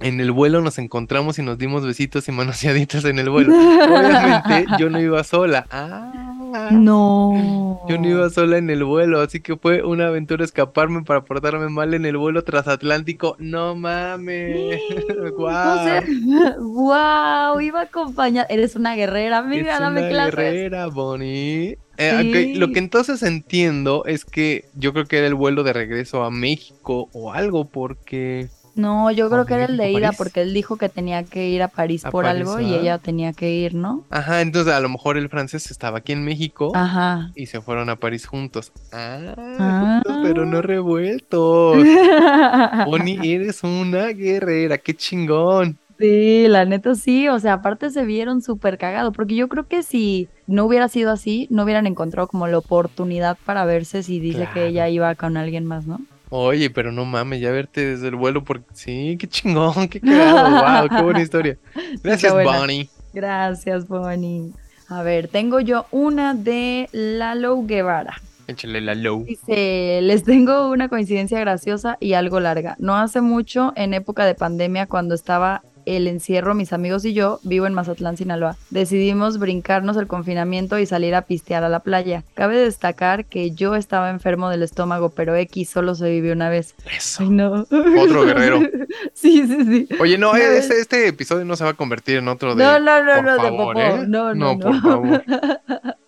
en 0.00 0.20
el 0.20 0.32
vuelo 0.32 0.60
nos 0.62 0.78
encontramos 0.78 1.38
y 1.38 1.42
nos 1.42 1.58
dimos 1.58 1.84
besitos 1.86 2.26
y 2.28 2.32
manoseaditas 2.32 3.04
en 3.04 3.18
el 3.18 3.30
vuelo. 3.30 3.52
Obviamente 3.54 4.66
yo 4.78 4.90
no 4.90 5.00
iba 5.00 5.22
sola. 5.24 5.66
Ah, 5.70 6.68
No. 6.70 7.80
yo 7.88 7.98
no 7.98 8.08
iba 8.08 8.30
sola 8.30 8.58
en 8.58 8.70
el 8.70 8.84
vuelo, 8.84 9.20
así 9.20 9.40
que 9.40 9.56
fue 9.56 9.82
una 9.82 10.06
aventura 10.06 10.44
escaparme 10.44 11.02
para 11.02 11.24
portarme 11.24 11.68
mal 11.68 11.94
en 11.94 12.06
el 12.06 12.16
vuelo 12.16 12.42
transatlántico. 12.44 13.36
No 13.38 13.74
mames. 13.74 14.80
Guau. 15.36 15.84
sea, 15.84 16.02
wow, 16.58 17.60
iba 17.60 17.82
acompañada. 17.82 18.46
Eres 18.50 18.76
una 18.76 18.94
guerrera, 18.94 19.38
amiga, 19.38 19.74
es 19.74 19.80
dame 19.80 20.00
una 20.00 20.08
clases. 20.08 20.34
guerrera, 20.36 20.86
Bonnie. 20.86 21.78
Eh, 21.98 22.52
Lo 22.56 22.68
que 22.72 22.78
entonces 22.78 23.22
entiendo 23.22 24.04
es 24.06 24.24
que 24.24 24.64
yo 24.74 24.92
creo 24.92 25.04
que 25.06 25.18
era 25.18 25.26
el 25.26 25.34
vuelo 25.34 25.62
de 25.62 25.72
regreso 25.72 26.24
a 26.24 26.30
México 26.30 27.08
o 27.12 27.32
algo, 27.32 27.66
porque 27.66 28.48
No, 28.74 29.10
yo 29.12 29.30
creo 29.30 29.42
¿O 29.42 29.46
que 29.46 29.54
era 29.54 29.66
el 29.66 29.76
de 29.76 29.92
ida 29.92 30.00
París? 30.08 30.18
porque 30.18 30.40
él 30.42 30.52
dijo 30.52 30.76
que 30.76 30.88
tenía 30.88 31.22
que 31.22 31.48
ir 31.48 31.62
a 31.62 31.68
París 31.68 32.04
A 32.04 32.10
por 32.10 32.24
París, 32.24 32.40
algo 32.48 32.60
y 32.60 32.74
ella 32.74 32.98
tenía 32.98 33.32
que 33.32 33.50
ir, 33.52 33.74
¿no? 33.74 34.04
Ajá, 34.10 34.40
entonces 34.40 34.74
a 34.74 34.80
lo 34.80 34.88
mejor 34.88 35.16
el 35.16 35.28
francés 35.28 35.70
estaba 35.70 35.98
aquí 35.98 36.10
en 36.12 36.24
México 36.24 36.72
Ajá. 36.74 37.30
y 37.36 37.46
se 37.46 37.60
fueron 37.60 37.88
a 37.90 37.94
París 37.96 38.26
juntos. 38.26 38.72
Ah, 38.92 39.34
Ah. 39.36 40.00
juntos, 40.02 40.18
pero 40.24 40.44
no 40.46 40.60
revueltos. 40.62 41.76
Bonnie, 42.86 43.34
eres 43.34 43.62
una 43.62 44.08
guerrera, 44.08 44.78
qué 44.78 44.94
chingón. 44.94 45.78
Sí, 45.98 46.46
la 46.48 46.64
neta 46.64 46.94
sí, 46.96 47.28
o 47.28 47.38
sea, 47.38 47.54
aparte 47.54 47.90
se 47.90 48.04
vieron 48.04 48.42
súper 48.42 48.78
cagados, 48.78 49.14
porque 49.14 49.36
yo 49.36 49.48
creo 49.48 49.68
que 49.68 49.82
si 49.82 50.28
no 50.46 50.64
hubiera 50.64 50.88
sido 50.88 51.12
así, 51.12 51.46
no 51.50 51.62
hubieran 51.62 51.86
encontrado 51.86 52.26
como 52.26 52.46
la 52.48 52.58
oportunidad 52.58 53.38
para 53.44 53.64
verse 53.64 54.02
si 54.02 54.18
dice 54.18 54.38
Claro. 54.38 54.54
que 54.54 54.66
ella 54.66 54.88
iba 54.88 55.14
con 55.14 55.36
alguien 55.36 55.64
más, 55.64 55.86
¿no? 55.86 56.00
Oye, 56.30 56.68
pero 56.70 56.90
no 56.90 57.04
mames, 57.04 57.40
ya 57.40 57.52
verte 57.52 57.84
desde 57.90 58.08
el 58.08 58.16
vuelo, 58.16 58.42
porque 58.42 58.64
sí, 58.72 59.16
qué 59.20 59.28
chingón, 59.28 59.86
qué 59.88 60.00
cagado, 60.00 60.80
wow, 60.80 60.88
qué 60.88 61.02
buena 61.04 61.22
historia. 61.22 61.56
Gracias. 62.02 62.32
Bonnie. 62.32 62.88
Gracias, 63.12 63.86
Bonnie. 63.86 64.50
A 64.88 65.02
ver, 65.04 65.28
tengo 65.28 65.60
yo 65.60 65.86
una 65.92 66.34
de 66.34 66.88
Lalo 66.92 67.62
Guevara. 67.62 68.20
Échale 68.48 68.80
la 68.80 68.94
low. 68.96 69.24
Dice, 69.24 70.00
les 70.02 70.24
tengo 70.24 70.70
una 70.70 70.88
coincidencia 70.88 71.38
graciosa 71.38 71.96
y 72.00 72.14
algo 72.14 72.40
larga. 72.40 72.74
No 72.80 72.96
hace 72.96 73.20
mucho, 73.20 73.72
en 73.76 73.94
época 73.94 74.26
de 74.26 74.34
pandemia, 74.34 74.86
cuando 74.86 75.14
estaba 75.14 75.62
el 75.86 76.06
encierro, 76.06 76.54
mis 76.54 76.72
amigos 76.72 77.04
y 77.04 77.12
yo, 77.12 77.40
vivo 77.42 77.66
en 77.66 77.74
Mazatlán, 77.74 78.16
Sinaloa, 78.16 78.56
decidimos 78.70 79.38
brincarnos 79.38 79.96
el 79.96 80.06
confinamiento 80.06 80.78
y 80.78 80.86
salir 80.86 81.14
a 81.14 81.22
pistear 81.22 81.64
a 81.64 81.68
la 81.68 81.80
playa. 81.80 82.24
Cabe 82.34 82.56
destacar 82.56 83.24
que 83.24 83.50
yo 83.50 83.74
estaba 83.74 84.10
enfermo 84.10 84.50
del 84.50 84.62
estómago, 84.62 85.10
pero 85.10 85.34
X 85.36 85.70
solo 85.70 85.94
se 85.94 86.10
vivió 86.10 86.32
una 86.32 86.48
vez. 86.48 86.74
Eso. 86.96 87.22
Ay, 87.22 87.30
no. 87.30 87.66
Otro 87.98 88.24
guerrero. 88.24 88.60
sí, 89.14 89.46
sí, 89.46 89.64
sí. 89.64 89.88
Oye, 90.00 90.18
no, 90.18 90.34
este, 90.36 90.80
este 90.80 91.08
episodio 91.08 91.44
no 91.44 91.56
se 91.56 91.64
va 91.64 91.70
a 91.70 91.74
convertir 91.74 92.18
en 92.18 92.28
otro 92.28 92.54
de. 92.54 92.64
No, 92.64 92.78
no, 92.78 93.02
no, 93.02 93.14
por 93.14 93.24
no, 93.24 93.32
de 93.32 93.38
favor, 93.38 93.74
popó. 93.74 93.80
¿eh? 93.80 94.04
No, 94.06 94.34
no, 94.34 94.54
no. 94.54 94.58
por 94.58 94.80
favor. 94.80 95.24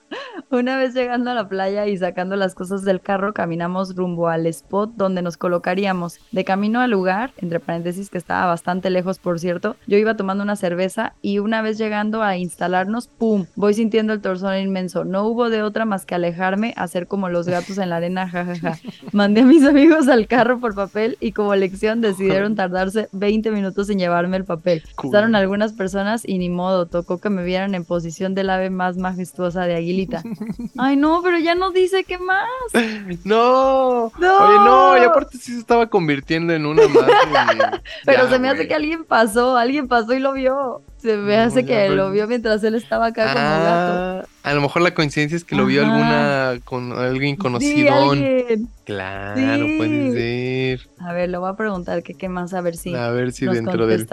Una 0.51 0.79
vez 0.79 0.95
llegando 0.95 1.31
a 1.31 1.35
la 1.35 1.49
playa 1.49 1.87
y 1.87 1.97
sacando 1.97 2.37
las 2.37 2.55
cosas 2.55 2.85
del 2.85 3.01
carro, 3.01 3.35
caminamos 3.35 3.97
rumbo 3.97 4.29
al 4.29 4.47
spot 4.47 4.92
donde 4.95 5.23
nos 5.23 5.37
colocaríamos. 5.37 6.21
De 6.31 6.45
camino 6.45 6.81
al 6.81 6.90
lugar, 6.90 7.33
entre 7.38 7.59
paréntesis 7.59 8.11
que 8.11 8.19
estaba 8.19 8.47
bastante 8.47 8.90
lejos 8.90 9.19
por 9.19 9.40
cierto, 9.40 9.77
yo 9.87 9.99
iba 9.99 10.16
tomando 10.16 10.45
una 10.45 10.57
cerveza 10.57 11.14
y 11.23 11.38
una 11.40 11.62
vez 11.62 11.79
llegando 11.79 12.23
a 12.23 12.37
instalarnos, 12.37 13.09
¡pum! 13.09 13.47
Voy 13.57 13.75
sintiendo 13.75 14.12
el 14.12 14.21
torzón 14.21 14.57
inmenso. 14.59 15.05
No 15.05 15.27
hubo 15.27 15.51
de 15.51 15.62
otra 15.62 15.85
más 15.85 16.07
que 16.07 16.14
alejarme, 16.14 16.75
hacer 16.77 17.07
como 17.07 17.29
los 17.29 17.49
gatos 17.49 17.79
en 17.79 17.90
la 17.90 17.97
arena, 17.97 18.29
jajaja. 18.29 18.79
Mandé 19.12 19.40
a 19.40 19.47
mis 19.47 19.64
amigos 19.64 20.09
al 20.09 20.27
carro 20.27 20.61
por 20.61 20.75
papel 20.75 21.16
y 21.21 21.33
como 21.33 21.55
lección 21.55 22.01
decidieron 22.01 22.55
tardarse 22.55 23.09
20 23.12 23.51
minutos 23.51 23.90
en 23.90 23.99
llevarme 23.99 24.37
el 24.37 24.45
papel. 24.45 24.83
Pasaron 24.97 25.35
algunas 25.35 25.73
personas 25.73 26.23
y 26.27 26.38
ni 26.38 26.51
modo, 26.51 26.87
tocó 26.87 27.19
que 27.19 27.31
me 27.31 27.42
vieran 27.42 27.75
en 27.75 27.85
posición 27.85 28.35
del 28.35 28.51
ave 28.51 28.71
más 28.71 28.97
majestuosa 28.97 29.64
de 29.66 29.75
Ay, 30.79 30.97
no, 30.97 31.21
pero 31.23 31.39
ya 31.39 31.55
no 31.55 31.71
dice 31.71 32.05
qué 32.05 32.19
más. 32.19 32.47
No. 33.25 34.13
No. 34.19 34.39
Oye, 34.39 34.57
no, 34.65 34.99
y 35.03 35.05
aparte 35.05 35.39
sí 35.39 35.53
se 35.53 35.59
estaba 35.59 35.87
convirtiendo 35.89 36.53
en 36.53 36.67
una 36.67 36.83
más. 36.89 37.55
y- 37.55 37.59
Pero 38.05 38.25
Ya, 38.25 38.31
se 38.31 38.39
me 38.39 38.49
hace 38.49 38.69
que 38.69 38.75
alguien 38.75 39.05
pasó, 39.05 39.57
alguien 39.57 39.89
pasó 39.89 40.13
y 40.15 40.19
lo 40.21 40.33
vio. 40.33 40.83
Se 40.99 41.17
me 41.17 41.37
No, 41.37 41.43
hace 41.45 41.63
ya, 41.63 41.67
que 41.69 41.75
pero- 41.75 41.95
lo 41.95 42.11
vio 42.11 42.27
mientras 42.27 42.63
él 42.65 42.75
estaba 42.75 43.07
acá 43.07 43.33
como 43.33 43.35
gato. 43.45 44.27
Ah, 44.45 44.51
a 44.51 44.55
lo 44.55 44.61
mejor 44.61 44.83
la 44.83 44.93
coincidencia 44.95 45.37
es 45.37 45.45
que 45.45 45.57
lo 45.57 45.67
vio 45.67 45.83
Ajá. 45.83 45.93
alguna 46.51 46.61
con 46.65 46.93
alguien 46.93 47.35
Sí, 47.37 47.39
conocido. 47.41 47.95
alguien. 48.11 48.69
Claro, 48.85 49.37
Sí. 49.67 49.75
puede 49.77 50.13
ser. 50.79 50.89
A 51.01 51.13
ver, 51.13 51.31
lo 51.31 51.41
voy 51.41 51.51
a 51.51 51.55
preguntar 51.55 52.03
que 52.03 52.15
qué 52.15 52.29
más, 52.29 52.55
a 52.55 52.61
ver 52.61 52.77
si 52.77 52.95
A 52.95 53.11
ver 53.11 53.33
si 53.33 53.45
nos 53.45 53.55
dentro 53.57 53.87
del. 53.87 54.07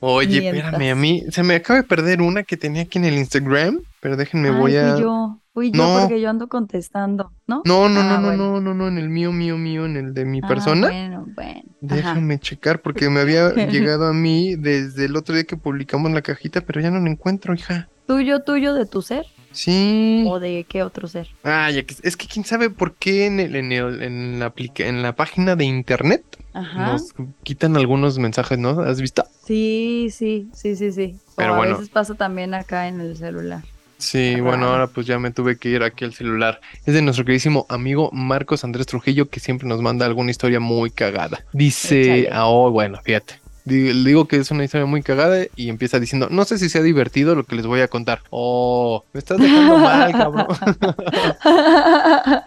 Oye, 0.00 0.46
espérame, 0.48 0.90
a 0.90 0.94
mí 0.94 1.24
se 1.30 1.42
me 1.42 1.56
acaba 1.56 1.80
de 1.80 1.86
perder 1.86 2.22
una 2.22 2.42
que 2.44 2.56
tenía 2.56 2.82
aquí 2.82 2.98
en 2.98 3.04
el 3.04 3.14
Instagram, 3.18 3.80
pero 4.00 4.16
déjenme 4.16 4.48
Ay, 4.50 4.54
voy 4.54 4.76
a. 4.76 4.92
fui 4.92 5.00
yo, 5.02 5.38
fui 5.52 5.70
yo 5.72 5.82
No. 5.82 5.98
porque 6.00 6.20
yo 6.20 6.30
ando 6.30 6.48
contestando, 6.48 7.32
¿no? 7.46 7.62
No, 7.64 7.88
no, 7.88 8.00
Ah, 8.00 8.04
no, 8.04 8.20
no, 8.20 8.26
bueno. 8.28 8.50
no, 8.52 8.60
no, 8.60 8.74
no, 8.74 8.88
en 8.88 8.98
el 8.98 9.08
mío, 9.08 9.32
mío, 9.32 9.56
mío, 9.58 9.86
en 9.86 9.96
el 9.96 10.14
de 10.14 10.24
mi 10.24 10.40
Ah, 10.42 10.48
persona. 10.48 10.88
bueno, 10.88 11.26
bueno. 11.34 11.60
Ajá. 11.60 11.74
Déjame 11.80 12.38
checar 12.38 12.80
porque 12.80 13.10
me 13.10 13.20
había 13.20 13.52
llegado 13.94 14.06
a 14.06 14.12
mí 14.12 14.54
desde 14.56 15.06
el 15.06 15.16
otro 15.16 15.34
día 15.34 15.44
que 15.44 15.56
publicamos 15.56 16.10
la 16.12 16.22
cajita, 16.22 16.60
pero 16.60 16.80
ya 16.80 16.90
no 16.90 17.00
la 17.00 17.10
encuentro, 17.10 17.54
hija. 17.54 17.88
¿Tuyo, 18.06 18.40
tuyo 18.42 18.74
de 18.74 18.86
tu 18.86 19.02
ser? 19.02 19.26
Sí. 19.58 20.22
¿O 20.28 20.38
de 20.38 20.64
qué 20.68 20.84
otro 20.84 21.08
ser? 21.08 21.26
Ah, 21.42 21.68
ya 21.72 21.82
que 21.82 21.96
es 22.04 22.16
que 22.16 22.28
quién 22.28 22.44
sabe 22.44 22.70
por 22.70 22.94
qué 22.94 23.26
en 23.26 23.40
el, 23.40 23.56
en 23.56 23.72
el- 23.72 24.02
en 24.04 24.38
la 24.38 24.52
en 24.56 25.02
la 25.02 25.16
página 25.16 25.56
de 25.56 25.64
internet 25.64 26.22
Ajá. 26.54 26.92
nos 26.92 27.12
quitan 27.42 27.76
algunos 27.76 28.18
mensajes, 28.20 28.56
¿no? 28.56 28.80
¿Has 28.82 29.00
visto? 29.00 29.24
Sí, 29.44 30.10
sí, 30.12 30.48
sí, 30.54 30.76
sí, 30.76 30.92
sí. 30.92 31.16
Pero 31.36 31.52
o 31.52 31.54
a 31.54 31.58
bueno. 31.58 31.72
veces 31.72 31.88
pasa 31.88 32.14
también 32.14 32.54
acá 32.54 32.86
en 32.86 33.00
el 33.00 33.16
celular. 33.16 33.64
Sí, 33.98 34.40
bueno, 34.40 34.68
ahora 34.68 34.86
pues 34.86 35.08
ya 35.08 35.18
me 35.18 35.32
tuve 35.32 35.58
que 35.58 35.70
ir 35.70 35.82
aquí 35.82 36.04
al 36.04 36.14
celular. 36.14 36.60
Es 36.86 36.94
de 36.94 37.02
nuestro 37.02 37.24
queridísimo 37.24 37.66
amigo 37.68 38.10
Marcos 38.12 38.62
Andrés 38.62 38.86
Trujillo 38.86 39.28
que 39.28 39.40
siempre 39.40 39.66
nos 39.66 39.82
manda 39.82 40.06
alguna 40.06 40.30
historia 40.30 40.60
muy 40.60 40.92
cagada. 40.92 41.44
Dice, 41.52 42.28
ah, 42.30 42.46
oh, 42.46 42.70
bueno, 42.70 43.00
fíjate. 43.02 43.37
Digo 43.68 44.26
que 44.26 44.36
es 44.36 44.50
una 44.50 44.64
historia 44.64 44.86
muy 44.86 45.02
cagada 45.02 45.44
y 45.56 45.68
empieza 45.68 46.00
diciendo, 46.00 46.28
no 46.30 46.44
sé 46.44 46.58
si 46.58 46.68
sea 46.68 46.82
divertido 46.82 47.34
lo 47.34 47.44
que 47.44 47.56
les 47.56 47.66
voy 47.66 47.80
a 47.80 47.88
contar. 47.88 48.20
Oh, 48.30 49.04
me 49.12 49.18
estás 49.18 49.38
dejando 49.38 49.78
mal, 49.78 50.12
cabrón. 50.12 50.46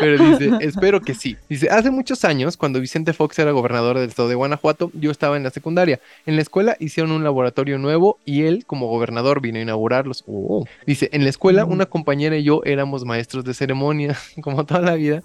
Pero 0.00 0.24
dice, 0.30 0.50
espero 0.60 1.00
que 1.00 1.14
sí. 1.14 1.36
Dice, 1.48 1.68
hace 1.70 1.90
muchos 1.90 2.24
años, 2.24 2.56
cuando 2.56 2.80
Vicente 2.80 3.12
Fox 3.12 3.38
era 3.38 3.50
gobernador 3.52 3.98
del 3.98 4.08
estado 4.08 4.28
de 4.28 4.34
Guanajuato, 4.34 4.90
yo 4.94 5.10
estaba 5.10 5.36
en 5.36 5.42
la 5.42 5.50
secundaria. 5.50 6.00
En 6.26 6.36
la 6.36 6.42
escuela 6.42 6.76
hicieron 6.80 7.12
un 7.12 7.24
laboratorio 7.24 7.78
nuevo 7.78 8.18
y 8.24 8.42
él, 8.42 8.64
como 8.66 8.88
gobernador, 8.88 9.40
vino 9.40 9.58
a 9.58 9.62
inaugurarlos. 9.62 10.24
Oh. 10.26 10.64
Dice, 10.86 11.08
en 11.12 11.24
la 11.24 11.30
escuela, 11.30 11.64
Mm. 11.66 11.72
una 11.72 11.86
compañera 11.86 12.36
y 12.36 12.42
yo 12.42 12.62
éramos 12.64 13.04
maestros 13.04 13.44
de 13.44 13.54
ceremonia, 13.54 14.16
como 14.42 14.64
toda 14.64 14.80
la 14.80 14.94
vida. 14.94 15.22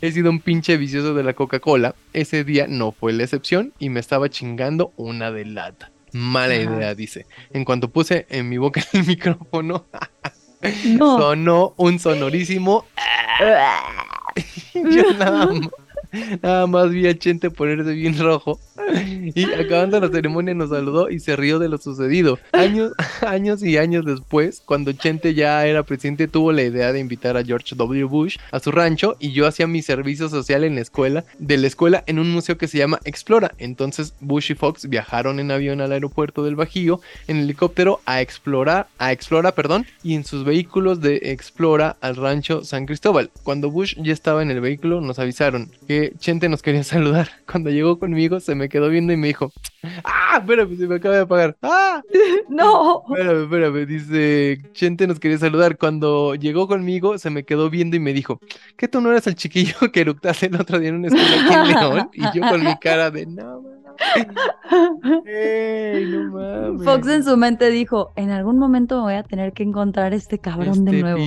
He 0.00 0.12
sido 0.12 0.30
un 0.30 0.40
pinche 0.40 0.76
vicioso 0.76 1.14
de 1.14 1.22
la 1.22 1.34
Coca-Cola. 1.34 1.94
Ese 2.12 2.44
día 2.44 2.66
no 2.68 2.92
fue 2.92 3.12
la 3.12 3.24
excepción 3.24 3.72
y 3.78 3.88
me 3.90 4.00
estaba 4.00 4.28
chingando 4.28 4.67
una 4.96 5.30
de 5.30 5.44
lata. 5.44 5.90
Mala 6.12 6.54
Ajá. 6.54 6.62
idea, 6.62 6.94
dice. 6.94 7.26
En 7.52 7.64
cuanto 7.64 7.90
puse 7.90 8.26
en 8.30 8.48
mi 8.48 8.58
boca 8.58 8.82
el 8.92 9.04
micrófono, 9.06 9.86
no. 10.84 11.18
sonó 11.18 11.74
un 11.76 11.98
sonorísimo. 11.98 12.86
Yo 14.74 15.12
nada 15.14 15.46
más, 15.46 15.60
nada 16.42 16.66
más 16.66 16.90
vi 16.90 17.06
a 17.06 17.18
Chente 17.18 17.50
ponerse 17.50 17.92
bien 17.92 18.18
rojo. 18.18 18.58
Y 19.34 19.44
acabando 19.52 20.00
la 20.00 20.08
ceremonia 20.08 20.54
nos 20.54 20.70
saludó 20.70 21.10
y 21.10 21.20
se 21.20 21.36
rió 21.36 21.58
de 21.58 21.68
lo 21.68 21.78
sucedido. 21.78 22.38
Años, 22.52 22.92
años 23.26 23.62
y 23.62 23.76
años 23.76 24.04
después, 24.04 24.62
cuando 24.64 24.92
Chente 24.92 25.34
ya 25.34 25.66
era 25.66 25.82
presidente, 25.82 26.28
tuvo 26.28 26.52
la 26.52 26.62
idea 26.62 26.92
de 26.92 27.00
invitar 27.00 27.36
a 27.36 27.44
George 27.44 27.74
W. 27.74 28.04
Bush 28.04 28.36
a 28.50 28.60
su 28.60 28.70
rancho 28.70 29.16
y 29.18 29.32
yo 29.32 29.46
hacía 29.46 29.66
mi 29.66 29.82
servicio 29.82 30.28
social 30.28 30.64
en 30.64 30.76
la 30.76 30.80
escuela, 30.80 31.24
de 31.38 31.58
la 31.58 31.66
escuela 31.66 32.04
en 32.06 32.18
un 32.18 32.30
museo 32.30 32.56
que 32.56 32.68
se 32.68 32.78
llama 32.78 33.00
Explora. 33.04 33.52
Entonces 33.58 34.14
Bush 34.20 34.52
y 34.52 34.54
Fox 34.54 34.88
viajaron 34.88 35.40
en 35.40 35.50
avión 35.50 35.80
al 35.80 35.92
aeropuerto 35.92 36.44
del 36.44 36.56
Bajío 36.56 37.00
en 37.26 37.38
helicóptero 37.38 38.00
a 38.06 38.20
explorar, 38.20 38.88
a 38.98 39.12
Explora, 39.12 39.52
perdón, 39.52 39.86
y 40.02 40.14
en 40.14 40.24
sus 40.24 40.44
vehículos 40.44 41.00
de 41.00 41.16
Explora 41.24 41.96
al 42.00 42.16
rancho 42.16 42.64
San 42.64 42.86
Cristóbal. 42.86 43.30
Cuando 43.42 43.70
Bush 43.70 43.94
ya 43.98 44.12
estaba 44.12 44.42
en 44.42 44.50
el 44.50 44.60
vehículo, 44.60 45.00
nos 45.00 45.18
avisaron 45.18 45.70
que 45.86 45.97
que 45.98 46.16
Chente 46.18 46.48
nos 46.48 46.62
quería 46.62 46.84
saludar. 46.84 47.28
Cuando 47.50 47.70
llegó 47.70 47.98
conmigo, 47.98 48.40
se 48.40 48.54
me 48.54 48.68
quedó 48.68 48.88
viendo 48.88 49.12
y 49.12 49.16
me 49.16 49.28
dijo, 49.28 49.52
¡Ah! 50.04 50.38
Espérame, 50.40 50.76
se 50.76 50.86
me 50.86 50.96
acaba 50.96 51.16
de 51.16 51.20
apagar. 51.22 51.56
¡Ah! 51.62 52.02
No. 52.48 53.02
Espérame, 53.08 53.42
espérame. 53.44 53.86
Dice, 53.86 54.62
Chente 54.72 55.06
nos 55.06 55.20
quería 55.20 55.38
saludar. 55.38 55.76
Cuando 55.76 56.34
llegó 56.34 56.66
conmigo, 56.66 57.18
se 57.18 57.30
me 57.30 57.44
quedó 57.44 57.70
viendo 57.70 57.96
y 57.96 58.00
me 58.00 58.12
dijo, 58.12 58.40
¿qué 58.76 58.88
tú 58.88 59.00
no 59.00 59.10
eres 59.10 59.26
el 59.26 59.34
chiquillo 59.34 59.74
que 59.92 60.00
eructaste 60.00 60.46
el 60.46 60.56
otro 60.56 60.78
día 60.78 60.88
en 60.88 60.96
una 60.96 61.08
escuela 61.08 61.44
aquí 61.44 61.54
en 61.54 61.78
León? 61.78 62.10
Y 62.12 62.22
yo 62.38 62.48
con 62.48 62.64
mi 62.64 62.76
cara 62.78 63.10
de, 63.10 63.26
no, 63.26 63.62
mames. 63.62 63.78
Ey, 65.26 66.06
no 66.06 66.32
mames. 66.32 66.84
Fox 66.84 67.08
en 67.08 67.24
su 67.24 67.36
mente 67.36 67.70
dijo, 67.70 68.12
en 68.16 68.30
algún 68.30 68.58
momento 68.58 68.96
me 68.96 69.02
voy 69.02 69.14
a 69.14 69.22
tener 69.22 69.52
que 69.52 69.62
encontrar 69.62 70.14
este 70.14 70.38
cabrón 70.38 70.84
de 70.84 70.90
Este 70.90 71.02
nuevo. 71.02 71.24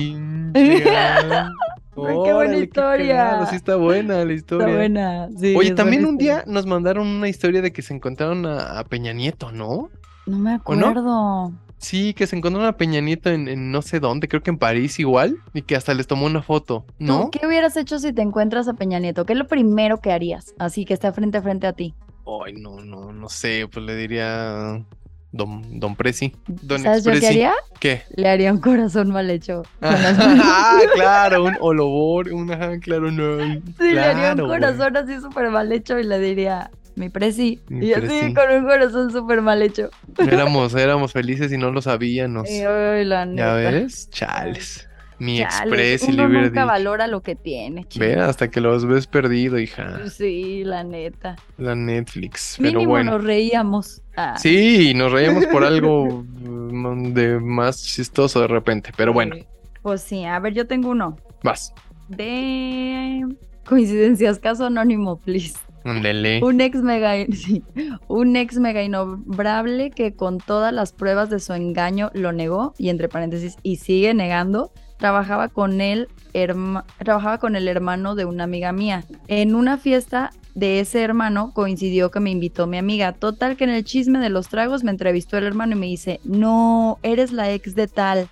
Ay, 1.96 2.16
qué 2.24 2.32
buena 2.32 2.56
historia. 2.56 3.46
Sí 3.46 3.56
está 3.56 3.76
buena 3.76 4.24
la 4.24 4.32
historia. 4.32 4.66
Está 4.66 4.76
buena. 4.76 5.28
sí, 5.38 5.54
Oye, 5.56 5.74
también 5.74 6.06
un 6.06 6.16
día 6.16 6.44
nos 6.46 6.66
mandaron 6.66 7.06
una 7.06 7.28
historia 7.28 7.60
de 7.60 7.72
que 7.72 7.82
se 7.82 7.94
encontraron 7.94 8.46
a, 8.46 8.78
a 8.78 8.84
Peña 8.84 9.12
Nieto, 9.12 9.52
¿no? 9.52 9.90
No 10.26 10.38
me 10.38 10.54
acuerdo. 10.54 11.52
Sí, 11.78 12.14
que 12.14 12.28
se 12.28 12.36
encontraron 12.36 12.68
a 12.68 12.76
Peña 12.76 13.00
Nieto 13.00 13.28
en, 13.28 13.48
en 13.48 13.72
no 13.72 13.82
sé 13.82 13.98
dónde, 13.98 14.28
creo 14.28 14.40
que 14.42 14.50
en 14.50 14.58
París 14.58 15.00
igual, 15.00 15.36
y 15.52 15.62
que 15.62 15.74
hasta 15.74 15.92
les 15.94 16.06
tomó 16.06 16.26
una 16.26 16.40
foto, 16.40 16.84
¿Tú 16.98 17.04
¿no? 17.04 17.30
¿Qué 17.30 17.44
hubieras 17.44 17.76
hecho 17.76 17.98
si 17.98 18.12
te 18.12 18.22
encuentras 18.22 18.68
a 18.68 18.74
Peña 18.74 19.00
Nieto? 19.00 19.26
¿Qué 19.26 19.32
es 19.32 19.38
lo 19.38 19.48
primero 19.48 20.00
que 20.00 20.12
harías? 20.12 20.54
Así 20.58 20.84
que 20.84 20.94
está 20.94 21.12
frente 21.12 21.38
a 21.38 21.42
frente 21.42 21.66
a 21.66 21.72
ti. 21.72 21.94
Ay, 22.24 22.54
no, 22.54 22.80
no, 22.80 23.12
no 23.12 23.28
sé, 23.28 23.66
pues 23.70 23.84
le 23.84 23.96
diría 23.96 24.84
Don, 25.32 25.80
Don 25.80 25.96
Presi. 25.96 26.34
Don 26.46 26.82
¿Sabes 26.82 27.04
yo 27.04 27.12
qué 27.12 27.26
haría? 27.26 27.52
¿Qué? 27.80 28.02
Le 28.14 28.28
haría 28.28 28.52
un 28.52 28.60
corazón 28.60 29.10
mal 29.10 29.30
hecho. 29.30 29.62
ah, 29.82 30.80
claro, 30.94 31.44
un 31.44 31.56
olobor, 31.60 32.32
un 32.32 32.50
ajá, 32.52 32.78
claro, 32.78 33.10
no. 33.10 33.42
Sí, 33.78 33.92
le 33.92 34.00
haría 34.00 34.32
un 34.32 34.46
güey. 34.46 34.60
corazón 34.60 34.96
así 34.96 35.20
súper 35.20 35.50
mal 35.50 35.72
hecho 35.72 35.98
y 35.98 36.04
le 36.04 36.18
diría, 36.18 36.70
mi 36.96 37.08
presi. 37.08 37.60
Mi 37.68 37.86
y 37.86 37.94
así 37.94 38.34
con 38.34 38.50
un 38.50 38.64
corazón 38.64 39.10
súper 39.10 39.40
mal 39.40 39.62
hecho. 39.62 39.90
Éramos, 40.18 40.74
éramos 40.74 41.12
felices 41.12 41.50
y 41.50 41.56
no 41.56 41.70
lo 41.70 41.80
sabíamos. 41.80 42.48
Y, 42.50 42.60
ay, 42.60 43.04
la 43.04 43.26
¿Ya 43.34 43.54
ves? 43.54 44.10
Chales. 44.10 44.86
Mi 45.22 45.40
express 45.40 46.08
y 46.08 46.12
uno 46.12 46.28
nunca 46.28 46.64
valora 46.64 47.06
lo 47.06 47.22
que 47.22 47.36
tiene, 47.36 47.84
chico. 47.84 48.04
Ve, 48.04 48.14
hasta 48.16 48.50
que 48.50 48.60
los 48.60 48.84
ves 48.84 49.06
perdido, 49.06 49.56
hija. 49.58 50.08
Sí, 50.10 50.64
la 50.64 50.82
neta. 50.82 51.36
La 51.58 51.76
Netflix. 51.76 52.56
Pero 52.58 52.72
Mínimo 52.80 52.90
bueno. 52.90 53.12
nos 53.12 53.24
reíamos. 53.24 54.02
Ah, 54.16 54.34
Sí, 54.36 54.92
nos 54.94 55.12
reíamos 55.12 55.46
por 55.46 55.62
algo 55.64 56.24
mm, 56.24 57.12
de 57.12 57.38
más 57.38 57.84
chistoso 57.84 58.40
de 58.40 58.48
repente. 58.48 58.90
Pero 58.96 59.12
bueno, 59.12 59.36
Pues 59.82 60.00
sí, 60.02 60.24
a 60.24 60.40
ver, 60.40 60.54
yo 60.54 60.66
tengo 60.66 60.90
uno. 60.90 61.16
vas. 61.44 61.72
De 62.08 63.24
coincidencias, 63.64 64.40
caso 64.40 64.66
anónimo, 64.66 65.18
please. 65.20 65.54
Ándele. 65.84 66.42
Un 66.42 66.60
ex 66.60 66.82
mega, 66.82 67.14
sí, 67.32 67.62
un 68.08 68.34
ex 68.36 68.58
mega 68.58 68.82
innombrable 68.82 69.90
que 69.90 70.14
con 70.14 70.38
todas 70.38 70.72
las 70.72 70.92
pruebas 70.92 71.30
de 71.30 71.38
su 71.40 71.52
engaño 71.54 72.10
lo 72.12 72.32
negó 72.32 72.74
y 72.78 72.88
entre 72.88 73.08
paréntesis 73.08 73.56
y 73.62 73.76
sigue 73.76 74.14
negando. 74.14 74.72
Trabajaba 75.06 75.48
con 75.48 75.80
él, 75.80 76.06
herma- 76.32 76.84
trabajaba 76.98 77.38
con 77.38 77.56
el 77.56 77.66
hermano 77.66 78.14
de 78.14 78.24
una 78.24 78.44
amiga 78.44 78.70
mía. 78.70 79.02
En 79.26 79.56
una 79.56 79.76
fiesta 79.76 80.30
de 80.54 80.78
ese 80.78 81.02
hermano 81.02 81.50
coincidió 81.54 82.12
que 82.12 82.20
me 82.20 82.30
invitó 82.30 82.68
mi 82.68 82.78
amiga. 82.78 83.10
Total 83.12 83.56
que 83.56 83.64
en 83.64 83.70
el 83.70 83.82
chisme 83.82 84.20
de 84.20 84.28
los 84.28 84.46
tragos 84.46 84.84
me 84.84 84.92
entrevistó 84.92 85.36
el 85.38 85.44
hermano 85.44 85.72
y 85.74 85.78
me 85.80 85.86
dice, 85.86 86.20
no, 86.22 87.00
eres 87.02 87.32
la 87.32 87.50
ex 87.50 87.74
de 87.74 87.88
tal. 87.88 88.28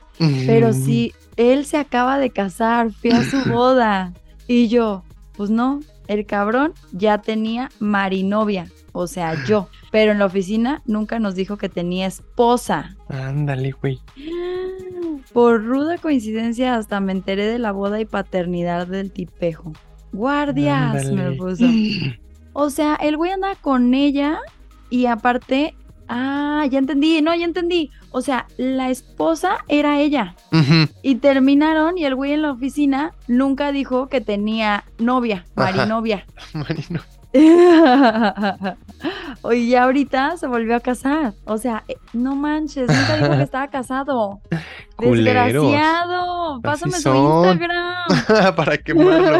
Pero 0.46 0.68
Mm. 0.68 0.72
sí, 0.74 1.12
él 1.36 1.66
se 1.66 1.76
acaba 1.76 2.20
de 2.20 2.30
casar, 2.30 2.92
fui 2.92 3.10
a 3.10 3.24
su 3.24 3.38
boda. 3.52 4.12
Y 4.46 4.68
yo, 4.68 5.02
pues 5.36 5.50
no, 5.50 5.80
el 6.06 6.24
cabrón 6.24 6.72
ya 6.92 7.18
tenía 7.18 7.68
marinovia, 7.80 8.68
o 8.92 9.06
sea, 9.06 9.34
yo. 9.46 9.68
Pero 9.90 10.12
en 10.12 10.18
la 10.18 10.26
oficina 10.26 10.82
nunca 10.86 11.18
nos 11.18 11.34
dijo 11.34 11.56
que 11.56 11.68
tenía 11.68 12.06
esposa. 12.06 12.96
Ándale, 13.08 13.72
güey. 13.72 14.00
Por 15.32 15.64
ruda 15.64 15.98
coincidencia 15.98 16.74
hasta 16.76 17.00
me 17.00 17.12
enteré 17.12 17.46
de 17.46 17.58
la 17.58 17.72
boda 17.72 18.00
y 18.00 18.04
paternidad 18.04 18.86
del 18.86 19.12
tipejo. 19.12 19.72
Guardias, 20.12 21.04
me 21.06 21.10
Ándale. 21.22 21.36
puso. 21.36 21.64
O 22.52 22.70
sea, 22.70 22.96
el 22.96 23.16
güey 23.16 23.30
anda 23.30 23.54
con 23.54 23.94
ella 23.94 24.38
y 24.90 25.06
aparte, 25.06 25.74
ah, 26.08 26.66
ya 26.68 26.78
entendí, 26.80 27.22
no, 27.22 27.32
ya 27.34 27.44
entendí. 27.44 27.90
O 28.10 28.22
sea, 28.22 28.48
la 28.56 28.90
esposa 28.90 29.58
era 29.68 30.00
ella. 30.00 30.34
Y 31.02 31.16
terminaron 31.16 31.96
y 31.96 32.04
el 32.04 32.16
güey 32.16 32.32
en 32.32 32.42
la 32.42 32.50
oficina 32.50 33.12
nunca 33.28 33.70
dijo 33.70 34.08
que 34.08 34.20
tenía 34.20 34.82
novia, 34.98 35.44
Ajá. 35.54 35.70
marinovia. 35.76 36.26
Oye, 39.42 39.68
ya 39.68 39.84
ahorita 39.84 40.36
se 40.36 40.46
volvió 40.46 40.74
a 40.76 40.80
casar. 40.80 41.34
O 41.44 41.58
sea, 41.58 41.84
eh, 41.86 41.96
no 42.12 42.34
manches, 42.34 42.88
nunca 42.88 43.16
dijo 43.16 43.36
que 43.36 43.42
estaba 43.42 43.68
casado. 43.68 44.40
Culeros. 44.96 45.52
Desgraciado. 45.52 46.60
Pásame 46.60 46.92
su. 46.92 47.14
Instagram. 47.14 48.54
Para 48.56 48.78
quemarlo. 48.78 49.38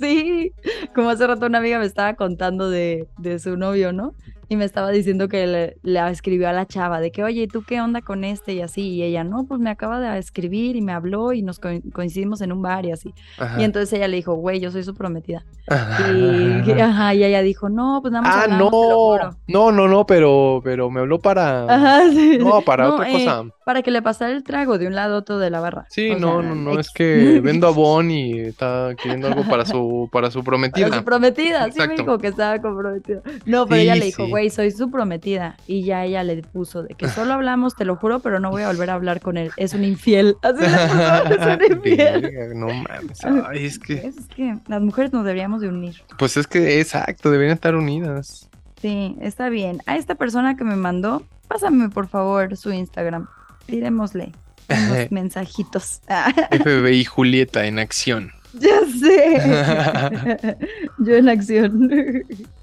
sí, 0.00 0.52
como 0.94 1.10
hace 1.10 1.26
rato 1.26 1.46
una 1.46 1.58
amiga 1.58 1.78
me 1.78 1.86
estaba 1.86 2.14
contando 2.14 2.70
de, 2.70 3.08
de 3.18 3.38
su 3.38 3.56
novio, 3.56 3.92
¿no? 3.92 4.14
Y 4.52 4.56
me 4.56 4.66
estaba 4.66 4.90
diciendo 4.90 5.28
que 5.28 5.46
le, 5.46 5.76
le 5.82 6.10
escribió 6.10 6.46
a 6.46 6.52
la 6.52 6.66
chava 6.66 7.00
de 7.00 7.10
que, 7.10 7.24
oye, 7.24 7.48
¿tú 7.48 7.62
qué 7.66 7.80
onda 7.80 8.02
con 8.02 8.22
este? 8.22 8.52
Y 8.52 8.60
así, 8.60 8.82
y 8.82 9.02
ella, 9.02 9.24
no, 9.24 9.46
pues 9.46 9.60
me 9.60 9.70
acaba 9.70 9.98
de 9.98 10.18
escribir 10.18 10.76
y 10.76 10.82
me 10.82 10.92
habló 10.92 11.32
y 11.32 11.40
nos 11.40 11.58
co- 11.58 11.70
coincidimos 11.94 12.42
en 12.42 12.52
un 12.52 12.60
bar 12.60 12.84
y 12.84 12.92
así. 12.92 13.14
Ajá. 13.38 13.58
Y 13.58 13.64
entonces 13.64 13.90
ella 13.94 14.08
le 14.08 14.16
dijo, 14.18 14.34
güey, 14.34 14.60
yo 14.60 14.70
soy 14.70 14.84
su 14.84 14.92
prometida. 14.94 15.42
Ajá. 15.68 16.06
Y, 16.12 16.70
ajá, 16.78 17.14
y 17.14 17.24
ella 17.24 17.40
dijo, 17.40 17.70
no, 17.70 18.00
pues 18.02 18.12
nada 18.12 18.22
más 18.28 18.36
Ah, 18.36 18.42
hablamos, 18.42 18.72
no. 18.72 18.78
juro". 18.78 19.36
No, 19.46 19.72
no, 19.72 19.88
no, 19.88 20.04
pero, 20.04 20.60
pero 20.62 20.90
me 20.90 21.00
habló 21.00 21.18
para. 21.18 21.64
Ajá, 21.64 22.10
sí. 22.10 22.36
No, 22.38 22.60
para 22.60 22.84
No, 22.88 22.94
otra 22.96 23.08
eh, 23.08 23.12
cosa. 23.12 23.44
Para 23.64 23.80
que 23.82 23.90
le 23.90 24.02
pasara 24.02 24.32
el 24.32 24.42
trago 24.42 24.76
de 24.76 24.86
un 24.88 24.94
lado 24.94 25.14
a 25.14 25.18
otro 25.18 25.38
de 25.38 25.48
la 25.48 25.60
barra. 25.60 25.86
Sí, 25.88 26.10
O 26.10 26.18
no, 26.18 26.42
sea, 26.42 26.50
no, 26.50 26.54
no, 26.56 26.78
es 26.78 26.90
que 26.90 27.40
vendo 27.42 27.68
a 27.68 27.70
Bon 27.70 28.10
y 28.10 28.38
está 28.40 28.94
queriendo 29.00 29.28
algo 29.28 29.44
para 29.48 29.64
su, 29.64 30.10
para 30.12 30.30
su 30.30 30.42
prometida. 30.44 30.88
Para 30.90 30.98
su 31.00 31.04
prometida, 31.06 31.70
sí 31.70 31.78
me 31.78 31.94
dijo 31.94 32.18
que 32.18 32.26
estaba 32.28 32.60
comprometida. 32.60 33.22
No, 33.46 33.66
pero 33.66 33.76
Sí, 33.76 33.82
ella 33.82 33.94
le 33.94 34.04
dijo, 34.06 34.26
sí. 34.26 34.32
Güey, 34.42 34.50
soy 34.50 34.72
su 34.72 34.90
prometida. 34.90 35.56
Y 35.66 35.84
ya 35.84 36.04
ella 36.04 36.24
le 36.24 36.42
puso 36.42 36.82
de 36.82 36.94
que 36.94 37.08
solo 37.08 37.34
hablamos, 37.34 37.76
te 37.76 37.84
lo 37.84 37.96
juro, 37.96 38.18
pero 38.18 38.40
no 38.40 38.50
voy 38.50 38.62
a 38.62 38.68
volver 38.68 38.90
a 38.90 38.94
hablar 38.94 39.20
con 39.20 39.36
él. 39.36 39.52
Es 39.56 39.72
un 39.72 39.84
infiel. 39.84 40.36
Así 40.42 40.60
le 40.60 40.68
puso, 40.68 41.24
es 41.24 41.70
un 41.70 41.76
infiel. 41.76 42.22
Verga, 42.22 42.54
no 42.54 42.66
mames. 42.66 43.24
Ay, 43.48 43.66
es 43.66 43.78
que. 43.78 43.94
Es 43.94 44.26
que 44.34 44.56
las 44.66 44.82
mujeres 44.82 45.12
nos 45.12 45.24
deberíamos 45.24 45.60
de 45.60 45.68
unir. 45.68 46.02
Pues 46.18 46.36
es 46.36 46.46
que, 46.48 46.80
exacto, 46.80 47.30
deberían 47.30 47.54
estar 47.54 47.76
unidas. 47.76 48.48
Sí, 48.80 49.16
está 49.20 49.48
bien. 49.48 49.80
A 49.86 49.96
esta 49.96 50.16
persona 50.16 50.56
que 50.56 50.64
me 50.64 50.74
mandó, 50.74 51.22
pásame 51.46 51.88
por 51.88 52.08
favor 52.08 52.56
su 52.56 52.72
Instagram. 52.72 53.28
Tirémosle 53.66 54.32
unos 54.68 55.12
mensajitos. 55.12 56.00
FBI 56.50 57.04
Julieta 57.04 57.66
en 57.66 57.78
acción. 57.78 58.32
Ya 58.60 58.80
sé. 59.00 60.56
Yo 60.98 61.16
en 61.16 61.28
acción. 61.28 61.90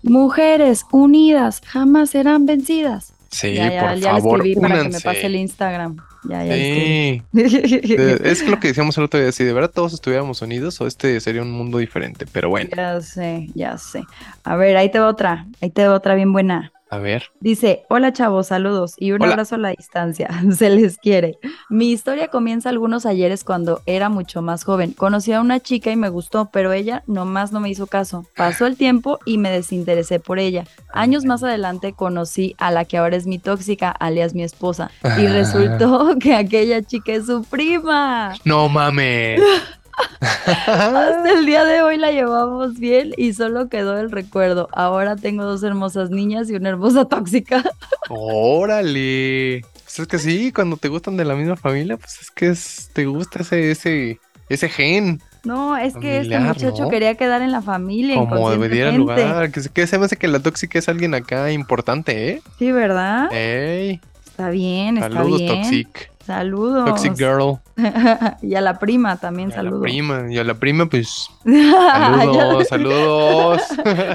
Mujeres 0.04 0.86
unidas 0.92 1.62
jamás 1.66 2.12
serán 2.12 2.46
vencidas. 2.46 3.14
Sí, 3.32 3.54
ya, 3.54 3.72
ya, 3.72 3.90
por 3.90 4.00
ya 4.00 4.12
favor, 4.12 4.40
le 4.44 4.50
escribí 4.52 4.62
para 4.68 4.84
que 4.84 4.90
me 4.90 5.02
pase 5.02 5.26
el 5.28 5.36
Instagram. 5.36 5.98
Ya, 6.28 6.44
ya 6.46 6.54
Sí. 6.56 7.22
es 7.34 8.48
lo 8.48 8.60
que 8.60 8.70
decíamos 8.70 8.98
el 8.98 9.04
otro 9.06 9.20
día, 9.20 9.32
si 9.32 9.44
de 9.44 9.54
verdad 9.54 9.72
todos 9.74 9.94
estuviéramos 9.94 10.42
unidos 10.42 10.82
o 10.82 10.88
este 10.88 11.20
sería 11.22 11.42
un 11.44 11.52
mundo 11.52 11.78
diferente, 11.78 12.26
pero 12.32 12.50
bueno, 12.50 12.70
Ya 12.76 13.00
sé, 13.02 13.48
ya 13.54 13.78
sé. 13.78 14.04
A 14.44 14.56
ver, 14.56 14.76
ahí 14.78 14.90
te 14.92 15.00
va 15.00 15.08
otra. 15.08 15.46
Ahí 15.62 15.70
te 15.70 15.88
va 15.88 15.94
otra 15.96 16.16
bien 16.16 16.34
buena. 16.34 16.72
A 16.90 16.98
ver. 16.98 17.26
Dice, 17.40 17.84
hola 17.90 18.12
chavos, 18.14 18.48
saludos 18.48 18.96
y 18.98 19.12
un 19.12 19.22
Hola. 19.22 19.34
abrazo 19.34 19.56
a 19.56 19.58
la 19.60 19.70
distancia. 19.70 20.30
Se 20.52 20.70
les 20.70 20.98
quiere. 20.98 21.38
Mi 21.70 21.92
historia 21.92 22.30
comienza 22.30 22.70
algunos 22.70 23.06
ayeres 23.06 23.44
cuando 23.44 23.82
era 23.86 24.10
mucho 24.10 24.42
más 24.42 24.64
joven. 24.64 24.94
Conocí 24.94 25.32
a 25.34 25.42
una 25.42 25.60
chica 25.60 25.92
y 25.92 25.96
me 25.96 26.10
gustó, 26.10 26.50
pero 26.52 26.74
ella 26.74 27.04
nomás 27.08 27.52
no 27.52 27.60
me 27.60 27.70
hizo 27.70 27.88
caso. 27.88 28.26
Pasó 28.36 28.66
el 28.66 28.76
tiempo 28.78 29.20
y 29.26 29.38
me 29.38 29.52
desinteresé 29.52 30.20
por 30.20 30.40
ella. 30.40 30.66
Años 30.94 31.26
más 31.26 31.44
adelante 31.44 31.94
conocí 31.94 32.56
a 32.58 32.72
la 32.72 32.86
que 32.86 32.98
ahora 32.98 33.16
es 33.18 33.28
mi 33.28 33.38
tóxica, 33.40 33.92
alias 33.92 34.34
mi 34.34 34.44
esposa. 34.44 34.92
Y 35.04 35.26
Ah. 35.28 35.34
resultó 35.34 36.16
que 36.20 36.34
aquella 36.36 36.82
chica 36.82 37.14
es 37.14 37.28
su 37.28 37.44
prima. 37.44 38.34
No 38.46 38.68
mames. 38.70 39.40
Hasta 40.22 41.32
el 41.34 41.46
día 41.46 41.64
de 41.66 41.82
hoy 41.82 41.98
la 41.98 42.12
llevamos 42.12 42.80
bien 42.80 43.12
y 43.18 43.34
solo 43.34 43.70
quedó 43.70 43.98
el 43.98 44.12
recuerdo. 44.12 44.68
Ahora 44.74 45.16
tengo 45.16 45.44
dos 45.44 45.64
hermosas 45.64 46.10
niñas 46.10 46.50
y 46.50 46.56
una 46.56 46.70
hermosa 46.70 47.06
tóxica. 47.06 47.64
Órale. 48.10 49.62
Pues 49.84 50.00
es 50.00 50.08
que 50.08 50.20
sí, 50.20 50.52
cuando 50.52 50.78
te 50.78 50.88
gustan 50.88 51.18
de 51.18 51.26
la 51.26 51.36
misma 51.36 51.56
familia, 51.56 51.98
pues 51.98 52.20
es 52.22 52.32
que 52.32 52.50
es- 52.50 52.90
te 52.94 53.06
gusta 53.06 53.40
ese, 53.42 53.72
ese, 53.72 54.20
ese 54.50 54.70
gen, 54.70 55.22
No, 55.44 55.78
es 55.78 55.96
que 55.96 56.20
este 56.20 56.38
muchacho 56.40 56.84
¿no? 56.84 56.90
quería 56.90 57.16
quedar 57.16 57.42
en 57.42 57.52
la 57.52 57.62
familia. 57.62 58.16
como 58.16 58.52
debería 58.52 58.92
lugar. 58.92 59.52
Que, 59.52 59.62
se- 59.62 59.70
que 59.70 59.88
se 59.88 59.98
me 59.98 60.06
hace 60.06 60.18
que 60.18 60.28
la 60.28 60.40
tóxica 60.40 60.78
es 60.80 60.90
alguien 60.90 61.14
acá 61.16 61.52
importante, 61.52 62.30
¿eh? 62.30 62.42
Sí, 62.60 62.72
¿verdad? 62.72 63.30
Ey, 63.32 64.02
Está 64.28 64.50
bien, 64.52 64.98
está 64.98 65.10
saludos, 65.14 65.40
bien. 65.40 65.62
Toxic. 65.64 66.09
Saludos. 66.30 66.86
Toxic 66.86 67.16
Girl. 67.18 67.58
y 68.44 68.54
a 68.54 68.62
la 68.62 68.78
prima 68.78 69.18
también 69.18 69.50
Y 69.50 69.54
a 69.54 69.56
saludos. 69.56 69.80
la 69.80 69.84
prima, 69.84 70.26
y 70.30 70.38
a 70.38 70.44
la 70.44 70.54
prima, 70.54 70.86
pues. 70.88 71.28
Saludos, 71.44 72.68
saludos. 72.70 73.62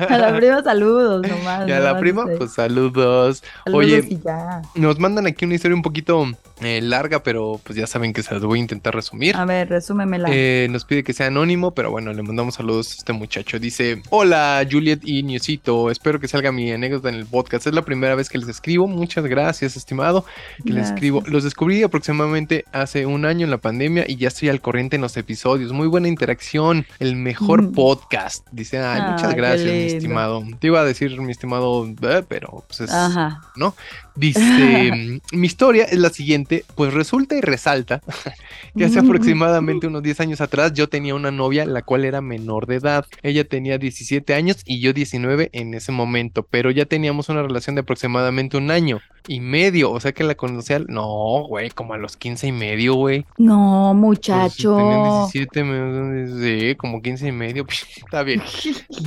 A 0.08 0.18
la 0.18 0.36
prima 0.36 0.62
saludos 0.62 1.26
nomás. 1.26 1.68
Y 1.68 1.72
a 1.72 1.80
la 1.80 1.86
nomás, 1.86 2.00
prima, 2.00 2.24
pues 2.38 2.52
saludos. 2.52 3.42
saludos 3.64 3.84
Oye, 3.84 4.04
y 4.08 4.20
ya. 4.24 4.62
nos 4.76 5.00
mandan 5.00 5.26
aquí 5.26 5.44
una 5.44 5.56
historia 5.56 5.74
un 5.74 5.82
poquito 5.82 6.24
eh, 6.60 6.80
larga, 6.82 7.24
pero 7.24 7.60
pues 7.64 7.76
ya 7.76 7.88
saben 7.88 8.12
que 8.12 8.22
se 8.22 8.32
las 8.32 8.44
voy 8.44 8.60
a 8.60 8.62
intentar 8.62 8.94
resumir. 8.94 9.34
A 9.36 9.44
ver, 9.44 9.68
resúmemela. 9.68 10.28
Eh, 10.30 10.68
nos 10.70 10.84
pide 10.84 11.02
que 11.02 11.12
sea 11.14 11.26
anónimo, 11.26 11.72
pero 11.72 11.90
bueno, 11.90 12.12
le 12.12 12.22
mandamos 12.22 12.54
saludos 12.54 12.92
a 12.92 12.96
este 12.98 13.12
muchacho. 13.12 13.58
Dice: 13.58 14.00
Hola, 14.10 14.64
Juliet 14.70 15.00
y 15.02 15.24
Niusito. 15.24 15.90
Espero 15.90 16.20
que 16.20 16.28
salga 16.28 16.52
mi 16.52 16.70
anécdota 16.70 17.08
en 17.08 17.16
el 17.16 17.26
podcast. 17.26 17.66
Es 17.66 17.74
la 17.74 17.82
primera 17.82 18.14
vez 18.14 18.28
que 18.28 18.38
les 18.38 18.48
escribo. 18.48 18.86
Muchas 18.86 19.24
gracias, 19.26 19.76
estimado. 19.76 20.24
Que 20.64 20.72
les 20.72 20.90
escribo. 20.90 21.20
Los 21.26 21.42
descubrí 21.42 21.82
aproximadamente 21.82 22.03
hace 22.72 23.06
un 23.06 23.24
año 23.24 23.44
en 23.44 23.50
la 23.50 23.58
pandemia 23.58 24.04
y 24.06 24.16
ya 24.16 24.28
estoy 24.28 24.48
al 24.48 24.60
corriente 24.60 24.96
en 24.96 25.02
los 25.02 25.16
episodios. 25.16 25.72
Muy 25.72 25.86
buena 25.88 26.08
interacción. 26.08 26.86
El 26.98 27.16
mejor 27.16 27.62
Mm. 27.62 27.72
podcast. 27.72 28.46
Dice: 28.52 28.78
Ay, 28.78 29.00
Ah, 29.02 29.10
muchas 29.12 29.34
gracias, 29.34 29.66
mi 29.72 29.82
estimado. 29.84 30.42
Te 30.58 30.66
iba 30.66 30.80
a 30.80 30.84
decir, 30.84 31.20
mi 31.20 31.32
estimado, 31.32 31.86
eh, 32.02 32.24
pero 32.28 32.64
pues 32.66 32.80
es. 32.82 32.92
Ajá. 32.92 33.40
Dice, 34.16 35.20
mi 35.32 35.46
historia 35.46 35.84
es 35.84 35.98
la 35.98 36.10
siguiente, 36.10 36.64
pues 36.74 36.94
resulta 36.94 37.36
y 37.36 37.40
resalta 37.40 38.00
que 38.76 38.84
hace 38.84 38.98
aproximadamente 39.00 39.86
unos 39.86 40.02
10 40.02 40.20
años 40.20 40.40
atrás 40.40 40.72
yo 40.72 40.88
tenía 40.88 41.14
una 41.14 41.30
novia 41.30 41.64
la 41.66 41.82
cual 41.82 42.04
era 42.04 42.20
menor 42.20 42.66
de 42.66 42.76
edad. 42.76 43.06
Ella 43.22 43.44
tenía 43.44 43.78
17 43.78 44.34
años 44.34 44.58
y 44.64 44.80
yo 44.80 44.92
19 44.92 45.50
en 45.52 45.74
ese 45.74 45.92
momento, 45.92 46.46
pero 46.48 46.70
ya 46.70 46.84
teníamos 46.86 47.28
una 47.28 47.42
relación 47.42 47.74
de 47.74 47.80
aproximadamente 47.82 48.56
un 48.56 48.70
año 48.70 49.00
y 49.26 49.40
medio, 49.40 49.90
o 49.90 49.98
sea 50.00 50.12
que 50.12 50.22
la 50.22 50.34
conocía, 50.34 50.78
no, 50.86 51.44
güey, 51.48 51.70
como 51.70 51.94
a 51.94 51.98
los 51.98 52.16
15 52.18 52.48
y 52.48 52.52
medio, 52.52 52.94
güey. 52.94 53.24
No, 53.38 53.90
Pues, 53.94 54.00
muchacho. 54.02 54.76
tenían 54.76 55.30
17, 55.32 55.64
me- 55.64 56.28
sí, 56.70 56.74
como 56.76 57.00
15 57.00 57.28
y 57.28 57.32
medio, 57.32 57.64
está 58.04 58.22
bien. 58.22 58.42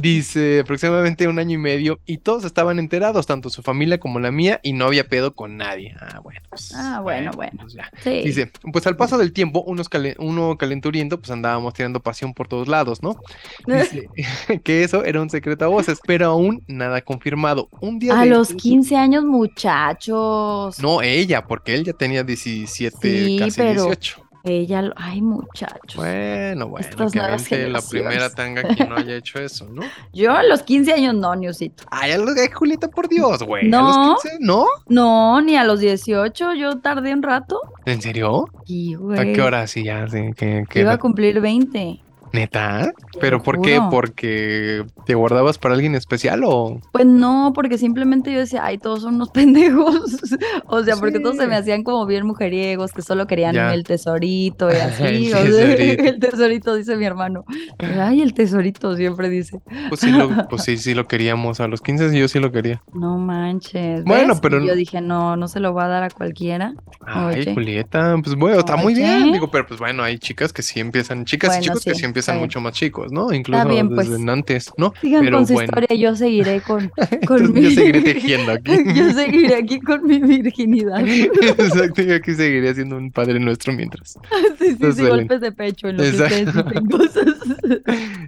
Dice 0.02 0.62
aproximadamente 0.62 1.28
un 1.28 1.38
año 1.40 1.54
y 1.56 1.58
medio 1.62 2.00
y 2.06 2.18
todos 2.18 2.46
estaban 2.46 2.80
enterados, 2.80 3.28
tanto 3.28 3.50
su 3.50 3.62
familia 3.62 4.00
como 4.00 4.20
la 4.20 4.32
mía, 4.32 4.60
y 4.64 4.74
no 4.74 4.86
había 5.00 5.10
pedo 5.10 5.34
con 5.36 5.58
nadie. 5.58 5.96
Ah, 6.00 6.20
bueno. 6.22 6.40
pues, 6.50 6.74
Ah, 6.76 7.00
bueno, 7.02 7.32
bueno. 7.36 7.52
pues 7.62 7.74
ya. 7.74 7.92
Sí. 8.04 8.22
Dice, 8.24 8.52
pues 8.72 8.86
al 8.88 8.96
paso 8.96 9.18
del 9.18 9.32
tiempo, 9.34 9.62
unos 9.62 9.90
calen- 9.90 10.16
uno 10.20 10.58
calenturiento, 10.58 11.20
pues 11.20 11.30
andábamos 11.32 11.74
tirando 11.74 12.00
pasión 12.00 12.34
por 12.34 12.48
todos 12.48 12.68
lados, 12.68 13.02
¿no? 13.04 13.18
Dice 13.68 14.10
que 14.64 14.84
eso 14.84 15.04
era 15.06 15.22
un 15.22 15.30
secreto 15.30 15.66
a 15.66 15.68
voces, 15.68 16.00
pero 16.06 16.28
aún 16.28 16.64
nada 16.68 17.02
confirmado. 17.02 17.70
Un 17.82 18.00
día 18.00 18.20
a 18.20 18.24
de 18.24 18.30
los 18.32 18.50
estos- 18.50 18.62
15 18.64 18.96
años, 18.96 19.24
muchachos. 19.24 20.80
No, 20.82 21.02
ella, 21.02 21.46
porque 21.46 21.76
él 21.76 21.84
ya 21.84 21.94
tenía 21.94 22.24
17, 22.24 22.98
Sí, 23.02 23.38
casi 23.40 23.58
pero- 23.58 23.84
18. 23.86 24.24
Ella, 24.48 24.82
lo- 24.82 24.94
ay, 24.96 25.22
muchachos. 25.22 25.96
Bueno, 25.96 26.68
bueno, 26.68 26.88
Estas 26.88 27.12
que 27.12 27.20
nuevas 27.20 27.52
la 27.52 27.82
primera 27.82 28.30
tanga 28.30 28.64
quien 28.64 28.90
no 28.90 28.96
haya 28.96 29.16
hecho 29.16 29.40
eso, 29.40 29.68
¿no? 29.70 29.82
Yo 30.14 30.32
a 30.36 30.44
los 30.44 30.64
15 30.64 30.94
años 30.94 31.16
no, 31.16 31.36
Niusito. 31.36 31.84
Ay, 31.92 32.12
a 32.12 32.18
los- 32.18 32.36
ay, 32.38 32.50
Julieta, 32.54 32.88
por 32.88 33.08
Dios, 33.10 33.44
güey. 33.44 33.66
¿A 33.66 33.70
No. 33.70 33.88
los 34.12 34.22
15? 34.24 34.38
¿No? 34.40 34.66
No, 34.88 35.42
ni 35.42 35.56
a 35.58 35.64
los 35.64 35.80
18. 35.80 36.54
Yo 36.54 36.80
tardé 36.80 37.14
un 37.14 37.24
rato. 37.24 37.60
¿En 37.86 38.02
serio? 38.02 38.48
Y, 38.66 38.96
güey. 38.96 39.20
¿A 39.20 39.34
qué 39.34 39.42
hora? 39.42 39.68
Sí, 39.68 39.84
ya, 39.84 40.08
sí. 40.08 40.32
¿qué, 40.36 40.64
qué 40.70 40.82
Iba 40.82 40.94
a 40.94 40.98
cumplir 40.98 41.40
20. 41.42 42.00
¿Neta? 42.34 42.92
¿Pero 43.20 43.42
por 43.42 43.62
qué? 43.62 43.80
¿Porque 43.90 44.86
te 45.06 45.16
guardabas 45.16 45.58
para 45.58 45.74
alguien 45.76 45.96
especial 45.96 46.42
o...? 46.46 46.80
Pues 46.92 47.06
no, 47.06 47.52
porque 47.56 47.78
simplemente 47.78 48.32
yo 48.32 48.40
decía, 48.40 48.64
ay, 48.66 48.78
todos 48.78 49.02
son 49.04 49.16
unos 49.16 49.30
pendejos. 49.34 50.18
o 50.68 50.84
sea, 50.84 50.96
porque 50.98 51.20
todos 51.20 51.38
se 51.38 51.48
me 51.48 51.56
hacían 51.56 51.84
como 51.84 52.06
bien 52.06 52.26
mujeriegos, 52.26 52.92
que 52.92 53.02
solo 53.02 53.28
querían 53.28 53.56
Ya. 53.56 53.74
el 53.74 53.84
tesorito 53.84 54.70
y 54.70 54.76
así. 54.76 55.04
El 55.04 55.34
o 55.34 55.38
sea, 55.38 55.44
tesorito. 55.44 56.04
el 56.04 56.20
tesorito, 56.20 56.76
dice 56.76 56.96
mi 56.98 57.06
hermano. 57.06 57.46
Ay, 57.80 58.22
el 58.22 58.34
tesorito 58.34 58.96
siempre 58.96 59.30
dice. 59.30 59.60
Pues 59.90 60.02
sí, 60.02 60.12
lo, 60.12 60.48
pues 60.48 60.64
sí, 60.64 60.78
sí 60.78 60.94
lo 60.94 61.08
queríamos. 61.08 61.60
A 61.60 61.68
los 61.68 61.82
15 61.82 62.18
yo 62.18 62.28
sí 62.28 62.40
lo 62.40 62.52
quería. 62.52 62.82
No 62.94 63.18
manches. 63.18 64.04
Bueno, 64.04 64.34
¿ves? 64.34 64.40
pero 64.42 64.64
Y 64.64 64.68
yo 64.68 64.76
dije, 64.76 65.02
no, 65.02 65.36
no 65.38 65.48
se 65.48 65.60
lo 65.60 65.74
va 65.74 65.86
a 65.86 65.88
dar 65.88 66.04
a 66.04 66.10
cualquiera. 66.10 66.74
Ay, 67.06 67.40
Oye. 67.42 67.54
Julieta, 67.54 68.16
pues 68.24 68.36
bueno, 68.36 68.60
está 68.60 68.76
muy 68.76 68.94
bien. 68.94 69.32
Digo, 69.32 69.50
pero 69.50 69.66
pues 69.66 69.80
bueno, 69.80 70.04
hay 70.04 70.18
chicas 70.20 70.52
que 70.54 70.62
sí 70.62 70.80
empiezan, 70.80 71.26
chicas 71.26 71.58
y 71.58 71.62
chicos 71.62 71.84
que 71.84 71.94
sí, 71.94 72.00
sí 72.00 72.06
empiezan 72.18 72.40
mucho 72.40 72.60
más 72.60 72.74
chicos, 72.74 73.12
¿no? 73.12 73.32
Incluso 73.32 73.68
bien, 73.68 73.90
desde 73.90 74.16
pues. 74.18 74.28
antes, 74.28 74.72
¿no? 74.78 74.94
Sigan 75.02 75.24
Pero 75.24 75.38
con 75.38 75.48
su 75.48 75.54
bueno. 75.54 75.66
historia, 75.66 75.98
yo 75.98 76.16
seguiré 76.16 76.62
con, 76.62 76.90
con 77.28 77.38
Entonces, 77.38 77.52
mi... 77.52 77.62
yo 77.62 77.70
seguiré 77.72 78.02
tejiendo 78.02 78.52
aquí. 78.52 78.72
yo 78.96 79.12
seguiré 79.12 79.56
aquí 79.56 79.80
con 79.80 80.08
mi 80.08 80.20
virginidad. 80.20 81.06
sí, 81.06 81.30
Exacto, 81.42 82.02
yo 82.02 82.16
aquí 82.16 82.34
seguiría 82.34 82.74
siendo 82.74 82.98
un 82.98 83.12
padre 83.12 83.40
nuestro 83.40 83.74
mientras. 83.74 84.18
sí, 84.60 84.70
sí, 84.70 84.76
Belén. 84.80 85.10
golpes 85.10 85.42
de 85.42 85.52
pecho 85.52 85.90
en 85.90 85.98
lo 85.98 86.04
que 86.04 86.10
Exacto. 86.10 86.64
dicen 86.64 86.86
cosas. 86.88 87.36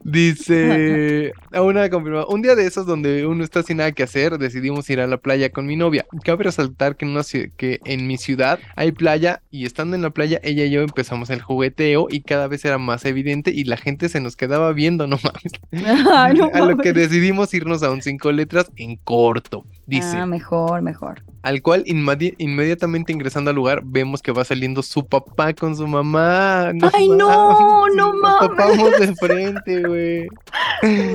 Dice, 0.04 1.34
a 1.52 1.62
una 1.62 1.90
confirmada, 1.90 2.26
un 2.28 2.42
día 2.42 2.56
de 2.56 2.66
esos 2.66 2.86
donde 2.86 3.26
uno 3.26 3.44
está 3.44 3.64
sin 3.64 3.78
nada 3.78 3.92
que 3.92 4.04
hacer, 4.04 4.38
decidimos 4.38 4.90
ir 4.90 5.00
a 5.00 5.08
la 5.08 5.18
playa 5.18 5.50
con 5.50 5.66
mi 5.66 5.76
novia. 5.76 6.06
Cabe 6.24 6.46
resaltar 6.46 6.96
que 6.96 7.06
en, 7.06 7.12
una 7.12 7.24
que 7.58 7.80
en 7.86 8.08
mi 8.08 8.18
ciudad 8.18 8.60
hay 8.76 8.92
playa 8.92 9.42
y 9.52 9.66
estando 9.66 9.96
en 9.96 10.02
la 10.02 10.10
playa 10.12 10.40
ella 10.44 10.66
y 10.66 10.72
yo 10.72 10.82
empezamos 10.82 11.30
el 11.30 11.42
jugueteo 11.42 12.08
y 12.10 12.22
cada 12.22 12.48
vez 12.48 12.66
era 12.66 12.78
más 12.78 13.06
evidente 13.06 13.52
y 13.52 13.64
la 13.64 13.78
gente 13.80 14.10
se 14.10 14.20
nos 14.20 14.36
quedaba 14.36 14.72
viendo, 14.74 15.08
no 15.08 15.18
mames. 15.24 15.54
Ay, 16.14 16.36
no 16.36 16.50
a 16.54 16.60
lo 16.62 16.78
que 16.78 16.94
decidimos 16.94 17.54
irnos 17.54 17.84
a 17.84 17.92
un 17.92 18.02
cinco 18.02 18.32
letras 18.32 18.72
en 18.76 18.96
corto. 18.98 19.66
Dice, 19.86 20.18
Ah, 20.18 20.26
mejor, 20.28 20.82
mejor. 20.84 21.24
al 21.42 21.62
cual 21.64 21.84
inmedi- 21.86 22.36
inmediatamente 22.38 23.12
ingresando 23.12 23.50
al 23.50 23.56
lugar 23.56 23.82
vemos 23.84 24.22
que 24.22 24.32
va 24.32 24.44
saliendo 24.46 24.84
su 24.84 25.08
papá 25.08 25.54
con 25.54 25.76
su 25.76 25.88
mamá. 25.88 26.70
¡Ay, 26.94 27.10
no! 27.10 27.88
¡No 27.90 27.96
nos 27.96 28.16
mames! 28.16 28.50
topamos 28.50 29.00
de 29.00 29.16
frente, 29.16 29.82
güey. 29.84 30.28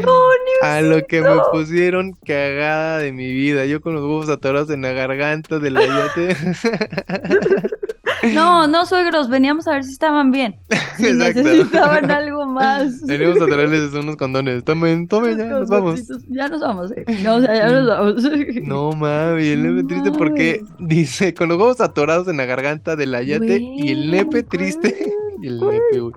No, 0.02 0.18
A 0.62 0.80
lo 0.80 1.06
que 1.06 1.20
me 1.20 1.36
pusieron 1.52 2.12
cagada 2.26 2.98
de 2.98 3.12
mi 3.12 3.32
vida. 3.32 3.64
Yo 3.66 3.80
con 3.80 3.94
los 3.94 4.02
huevos 4.02 4.28
atorados 4.28 4.70
en 4.70 4.82
la 4.82 4.92
garganta 4.92 5.58
del 5.58 5.76
ayote. 5.76 6.36
No, 8.32 8.66
no, 8.66 8.86
suegros, 8.86 9.28
veníamos 9.28 9.66
a 9.68 9.72
ver 9.72 9.84
si 9.84 9.92
estaban 9.92 10.30
bien. 10.30 10.56
Si 10.96 11.06
Exacto. 11.08 11.42
necesitaban 11.42 12.08
algo 12.10 12.46
más. 12.46 13.00
Venimos 13.02 13.40
a 13.40 13.46
traerles 13.46 13.92
unos 13.94 14.14
condones. 14.16 14.62
Tomen, 14.62 15.08
tomen, 15.08 15.36
ya 15.36 15.46
nos 15.46 15.68
vamos. 15.68 16.02
Ya 16.28 16.48
nos 16.48 16.60
vamos, 16.60 16.92
eh. 16.92 17.04
No, 17.24 17.36
o 17.36 17.40
sea, 17.40 17.52
ya 17.54 17.68
nos 17.68 17.86
vamos. 17.88 18.22
No 18.62 18.92
mames, 18.92 19.44
y 19.44 19.50
el 19.50 19.62
nepe 19.64 19.82
No 19.82 19.86
triste 19.88 20.12
porque 20.12 20.62
dice 20.78 21.34
con 21.34 21.48
los 21.48 21.58
huevos 21.58 21.80
atorados 21.80 22.28
en 22.28 22.36
la 22.36 22.44
garganta 22.46 22.94
del 22.94 23.14
ayate 23.14 23.58
y 23.60 23.90
el 23.90 24.10
nepe 24.12 24.42
Güey, 24.42 24.42
triste. 24.42 25.12
Y 25.42 25.48
el 25.48 25.58
güey, 25.58 25.78
nepe, 25.90 25.98
güey. 25.98 26.14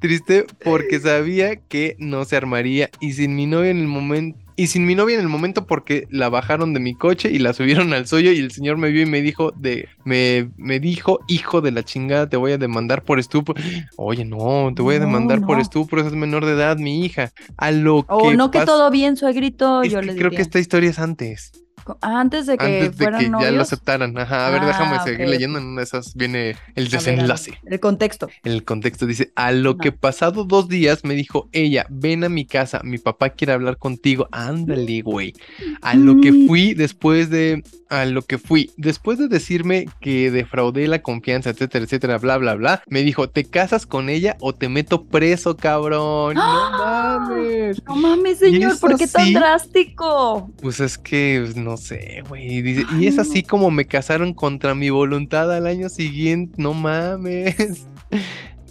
Triste 0.00 0.44
porque 0.62 0.98
sabía 1.00 1.56
que 1.56 1.96
no 1.98 2.24
se 2.24 2.36
armaría 2.36 2.90
y 3.00 3.12
sin 3.12 3.36
mi 3.36 3.46
novia 3.46 3.70
en 3.70 3.78
el 3.78 3.86
momento. 3.88 4.43
Y 4.56 4.68
sin 4.68 4.86
mi 4.86 4.94
novia 4.94 5.16
en 5.16 5.20
el 5.20 5.28
momento 5.28 5.66
porque 5.66 6.06
la 6.10 6.28
bajaron 6.28 6.74
de 6.74 6.80
mi 6.80 6.94
coche 6.94 7.28
y 7.30 7.38
la 7.38 7.52
subieron 7.52 7.92
al 7.92 8.06
suyo 8.06 8.30
y 8.30 8.38
el 8.38 8.52
señor 8.52 8.76
me 8.76 8.90
vio 8.90 9.02
y 9.02 9.06
me 9.06 9.20
dijo 9.20 9.50
de 9.50 9.88
me, 10.04 10.48
me 10.56 10.78
dijo, 10.78 11.18
hijo 11.26 11.60
de 11.60 11.72
la 11.72 11.82
chingada, 11.82 12.28
te 12.28 12.36
voy 12.36 12.52
a 12.52 12.58
demandar 12.58 13.02
por 13.02 13.18
estupro. 13.18 13.54
Oye, 13.96 14.24
no, 14.24 14.72
te 14.74 14.82
voy 14.82 14.96
a 14.96 14.98
No, 15.00 15.06
demandar 15.06 15.40
por 15.40 15.58
estupro, 15.58 16.00
es 16.06 16.12
menor 16.12 16.44
de 16.44 16.52
edad, 16.52 16.76
mi 16.76 17.04
hija. 17.04 17.32
A 17.56 17.72
lo 17.72 18.04
O 18.08 18.30
que 18.30 18.36
no 18.36 18.50
que 18.52 18.64
todo 18.64 18.90
bien, 18.90 19.16
suegrito, 19.16 19.82
yo 19.82 20.00
le 20.00 20.14
creo 20.14 20.30
que 20.30 20.42
esta 20.42 20.60
historia 20.60 20.90
es 20.90 20.98
antes. 21.00 21.63
Antes 22.00 22.46
de 22.46 22.56
que 22.58 22.64
Antes 22.64 22.96
de 22.98 23.04
fueran 23.04 23.20
que 23.20 23.44
ya 23.44 23.50
lo 23.50 23.62
aceptaran. 23.62 24.16
Ajá, 24.18 24.46
a 24.46 24.50
ver, 24.50 24.64
déjame 24.64 24.96
Ah, 24.96 25.04
seguir 25.04 25.22
ok, 25.26 25.28
leyendo. 25.30 25.58
En 25.58 25.66
una 25.66 25.80
de 25.80 25.84
esas 25.84 26.14
viene 26.14 26.50
el 26.74 26.84
ver, 26.84 26.90
desenlace. 26.92 27.58
El 27.64 27.80
contexto. 27.80 28.28
El 28.42 28.64
contexto 28.64 29.06
dice, 29.06 29.32
a 29.36 29.52
lo 29.52 29.76
que 29.76 29.92
pasado 29.92 30.44
dos 30.44 30.68
días 30.68 31.04
me 31.04 31.14
dijo 31.14 31.48
ella, 31.52 31.86
ven 31.90 32.24
a 32.24 32.28
mi 32.28 32.44
casa, 32.46 32.80
mi 32.84 32.98
papá 32.98 33.30
quiere 33.30 33.52
hablar 33.52 33.76
contigo. 33.78 34.28
Ándale, 34.32 35.02
güey. 35.02 35.34
A 35.82 35.94
lo 35.94 36.20
que 36.20 36.32
Mm. 36.32 36.46
fui 36.46 36.74
después 36.74 37.30
de, 37.30 37.62
a 37.90 38.04
lo 38.06 38.22
que 38.22 38.38
fui, 38.38 38.70
después 38.76 39.18
de 39.18 39.28
decirme 39.28 39.86
que 40.00 40.30
defraudé 40.30 40.88
la 40.88 41.02
confianza, 41.02 41.50
etcétera, 41.50 41.84
etcétera, 41.84 42.18
bla, 42.18 42.38
bla, 42.38 42.54
bla, 42.54 42.82
me 42.88 43.02
dijo, 43.02 43.28
¿te 43.28 43.44
casas 43.44 43.86
con 43.86 44.08
ella 44.08 44.36
o 44.40 44.54
te 44.54 44.68
meto 44.68 45.04
preso, 45.04 45.56
cabrón? 45.56 46.34
No 46.34 46.70
mames. 46.70 47.82
No 47.86 47.96
mames, 47.96 48.36
¿Y 48.42 48.52
señor, 48.52 48.78
¿por 48.80 48.96
qué 48.96 49.06
tan 49.06 49.32
drástico? 49.32 50.50
Pues 50.60 50.80
es 50.80 50.98
que, 50.98 51.40
pues, 51.44 51.56
no 51.74 51.78
sé, 51.78 52.22
güey. 52.28 52.62
dice, 52.62 52.84
y 53.00 53.08
es 53.08 53.16
no. 53.16 53.22
así 53.22 53.42
como 53.42 53.68
me 53.72 53.84
casaron 53.84 54.32
contra 54.32 54.76
mi 54.76 54.90
voluntad 54.90 55.52
al 55.52 55.66
año 55.66 55.88
siguiente. 55.88 56.54
No 56.62 56.72
mames. 56.72 57.88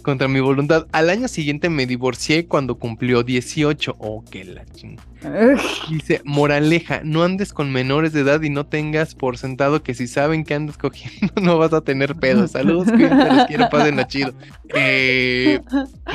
Contra 0.04 0.28
mi 0.28 0.38
voluntad. 0.38 0.86
Al 0.92 1.10
año 1.10 1.26
siguiente 1.26 1.68
me 1.68 1.86
divorcié 1.86 2.46
cuando 2.46 2.76
cumplió 2.76 3.24
18. 3.24 3.96
Oh, 3.98 4.22
qué 4.30 4.44
la 4.44 4.64
ching. 4.66 4.96
Dice, 5.88 6.20
moraleja, 6.24 7.00
no 7.02 7.22
andes 7.22 7.52
con 7.52 7.72
menores 7.72 8.12
de 8.12 8.20
edad 8.20 8.42
y 8.42 8.50
no 8.50 8.66
tengas 8.66 9.14
por 9.14 9.38
sentado 9.38 9.82
que 9.82 9.94
si 9.94 10.06
saben 10.06 10.44
que 10.44 10.54
andas 10.54 10.76
cogiendo 10.76 11.32
no 11.40 11.58
vas 11.58 11.72
a 11.72 11.80
tener 11.80 12.14
pedos. 12.14 12.52
Saludos, 12.52 12.92
que 12.92 13.08
les 13.08 13.46
quiero 13.46 13.68
pasen 13.70 14.04
chido. 14.06 14.34
Eh, 14.74 15.60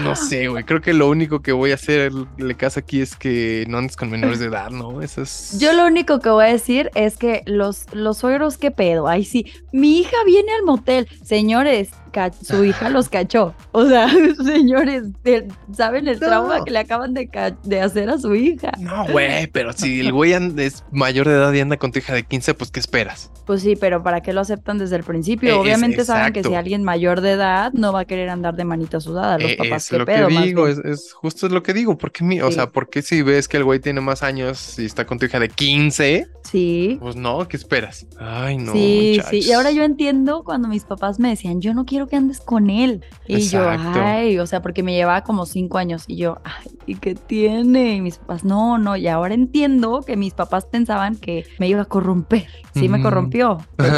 no 0.04 0.16
sé, 0.16 0.48
güey, 0.48 0.64
creo 0.64 0.82
que 0.82 0.94
lo 0.94 1.10
único 1.10 1.42
que 1.42 1.52
voy 1.52 1.72
a 1.72 1.76
hacerle 1.76 2.56
caso 2.56 2.80
aquí 2.80 3.02
es 3.02 3.16
que 3.16 3.66
no 3.68 3.80
andes 3.80 3.96
con 3.96 4.10
menores 4.10 4.40
de 4.40 4.46
edad, 4.46 4.70
¿no? 4.70 5.02
Eso 5.02 5.24
es... 5.24 5.58
Yo 5.60 5.74
lo 5.74 5.88
único 5.88 6.20
que 6.20 6.30
voy 6.30 6.46
a 6.46 6.50
decir 6.50 6.92
es 6.94 7.18
que 7.18 7.42
los, 7.46 7.86
los 7.94 8.20
suegros, 8.20 8.58
qué 8.58 8.70
pedo. 8.70 9.08
Ay, 9.08 9.26
sí, 9.26 9.48
mi 9.72 10.00
hija 10.00 10.18
viene 10.26 10.52
al 10.54 10.64
motel. 10.64 11.08
Señores, 11.24 11.90
su 12.42 12.64
hija 12.66 12.90
los 12.90 13.10
cachó. 13.10 13.54
O 13.72 13.86
sea, 13.86 14.08
señores, 14.46 15.04
¿saben 15.76 16.08
el 16.08 16.20
trauma 16.20 16.60
No. 16.60 16.66
que 16.66 16.72
le 16.72 16.80
acaban 16.80 17.14
de, 17.14 17.30
hacer 17.82 18.10
a 18.10 18.18
su 18.18 18.36
hija? 18.36 18.72
No, 18.80 19.06
güey, 19.08 19.48
pero 19.48 19.74
si 19.74 20.00
el 20.00 20.12
güey 20.12 20.34
es 20.58 20.84
mayor 20.92 21.28
de 21.28 21.34
edad 21.36 21.54
y 21.54 21.60
anda 21.60 21.78
con 21.78 21.92
tu 21.92 22.00
hija 22.00 22.14
de 22.14 22.24
15, 22.24 22.54
pues 22.54 22.72
¿qué 22.72 22.80
esperas? 22.80 23.32
Pues 23.46 23.62
sí, 23.62 23.76
pero 23.76 24.04
¿para 24.04 24.22
qué 24.22 24.34
lo 24.34 24.42
aceptan 24.42 24.78
desde 24.78 24.96
el 24.96 25.04
principio? 25.04 25.50
Es- 25.50 25.56
Obviamente 25.58 26.06
saben 26.06 26.34
que 26.34 26.44
si 26.44 26.54
alguien 26.56 26.84
mayor 26.84 27.22
de 27.22 27.32
edad 27.32 27.72
no 27.74 27.92
va 27.94 28.02
a 28.02 28.06
querer 28.06 28.30
andar 28.30 28.56
de 28.56 28.66
manita 28.66 29.00
sudada. 29.00 29.38
Los 29.38 29.52
Eh, 29.52 29.56
papás, 29.58 29.84
es 29.86 29.90
qué 29.90 29.98
lo 29.98 30.06
pedo, 30.06 30.28
que 30.28 30.40
digo, 30.42 30.68
es, 30.68 30.78
es 30.80 31.14
justo 31.14 31.48
es 31.48 31.52
lo 31.52 31.64
que 31.64 31.74
digo. 31.74 31.98
¿Por 31.98 32.12
qué, 32.12 32.24
mi, 32.24 32.42
o 32.42 32.48
Sí. 32.50 32.54
sea, 32.56 32.68
¿por 32.70 32.90
qué 32.90 33.02
si 33.02 33.22
ves 33.22 33.48
que 33.48 33.58
el 33.58 33.64
güey 33.64 33.80
tiene 33.80 34.02
más 34.02 34.24
años 34.24 34.78
y 34.80 34.86
está 34.86 35.06
con 35.06 35.18
tu 35.20 35.26
hija 35.26 35.40
de 35.40 35.50
15? 35.50 36.28
Sí. 36.44 36.98
Pues 37.02 37.16
no, 37.16 37.48
¿qué 37.48 37.58
esperas? 37.58 38.08
Ay, 38.20 38.58
no. 38.58 38.72
sí, 38.74 39.20
sí. 39.30 39.40
Y 39.42 39.52
ahora 39.52 39.72
yo 39.72 39.84
entiendo 39.84 40.44
cuando 40.44 40.68
mis 40.68 40.84
papás 40.84 41.20
me 41.20 41.30
decían, 41.30 41.62
yo 41.62 41.74
no 41.74 41.86
quiero 41.86 41.99
que 42.08 42.16
andes 42.16 42.40
con 42.40 42.70
él. 42.70 43.04
Y 43.28 43.36
Exacto. 43.36 43.94
yo, 43.94 44.04
ay, 44.04 44.40
o 44.40 44.48
sea, 44.48 44.62
porque 44.62 44.84
me 44.84 44.94
llevaba 44.94 45.24
como 45.24 45.46
cinco 45.46 45.78
años. 45.78 46.04
Y 46.08 46.18
yo, 46.18 46.40
ay, 46.44 46.72
¿y 46.86 46.96
qué 46.96 47.16
tiene? 47.16 47.96
Y 47.96 48.02
mis 48.02 48.18
papás, 48.18 48.44
no, 48.44 48.78
no. 48.78 48.96
Y 48.96 49.08
ahora 49.08 49.34
entiendo 49.34 50.02
que 50.06 50.18
mis 50.18 50.34
papás 50.34 50.66
pensaban 50.66 51.16
que 51.16 51.46
me 51.60 51.68
iba 51.68 51.82
a 51.82 51.86
corromper. 51.86 52.48
Sí, 52.74 52.90
me 52.90 53.02
corrompió. 53.02 53.58
Al 53.78 53.90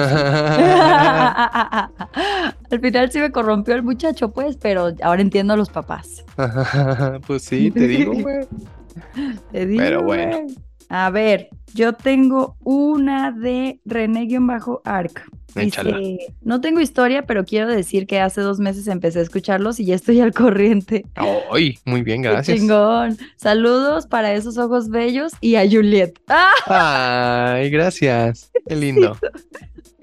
final 2.81 3.11
sí 3.11 3.19
me 3.19 3.31
corrompió 3.31 3.75
el 3.75 3.83
muchacho, 3.83 4.31
pues, 4.31 4.57
pero 4.57 4.91
ahora 5.01 5.21
entiendo 5.21 5.53
a 5.53 5.57
los 5.57 5.69
papás. 5.69 6.23
pues 7.27 7.43
sí, 7.43 7.71
te 7.71 7.87
digo, 7.87 8.13
güey. 8.13 8.47
Te 9.51 9.65
digo, 9.65 9.81
Pero 9.81 10.03
bueno. 10.03 10.47
A 10.89 11.09
ver, 11.09 11.49
yo 11.73 11.93
tengo 11.93 12.57
una 12.63 13.31
de 13.31 13.79
René-Arc. 13.85 15.23
Dice, 15.55 16.33
no 16.41 16.61
tengo 16.61 16.79
historia, 16.79 17.25
pero 17.25 17.45
quiero 17.45 17.67
decir 17.67 18.07
que 18.07 18.19
hace 18.19 18.41
dos 18.41 18.59
meses 18.59 18.87
empecé 18.87 19.19
a 19.19 19.21
escucharlos 19.23 19.79
y 19.79 19.85
ya 19.85 19.95
estoy 19.95 20.19
al 20.21 20.33
corriente. 20.33 21.05
Ay, 21.15 21.77
muy 21.85 22.01
bien, 22.03 22.21
Qué 22.21 22.29
gracias. 22.29 22.57
chingón. 22.59 23.17
Saludos 23.35 24.07
para 24.07 24.33
esos 24.33 24.57
ojos 24.57 24.89
bellos 24.89 25.33
y 25.41 25.55
a 25.55 25.69
Juliet. 25.69 26.13
¡Ah! 26.27 26.51
Ay, 27.55 27.69
gracias. 27.69 28.51
Qué 28.67 28.75
lindo. 28.75 29.17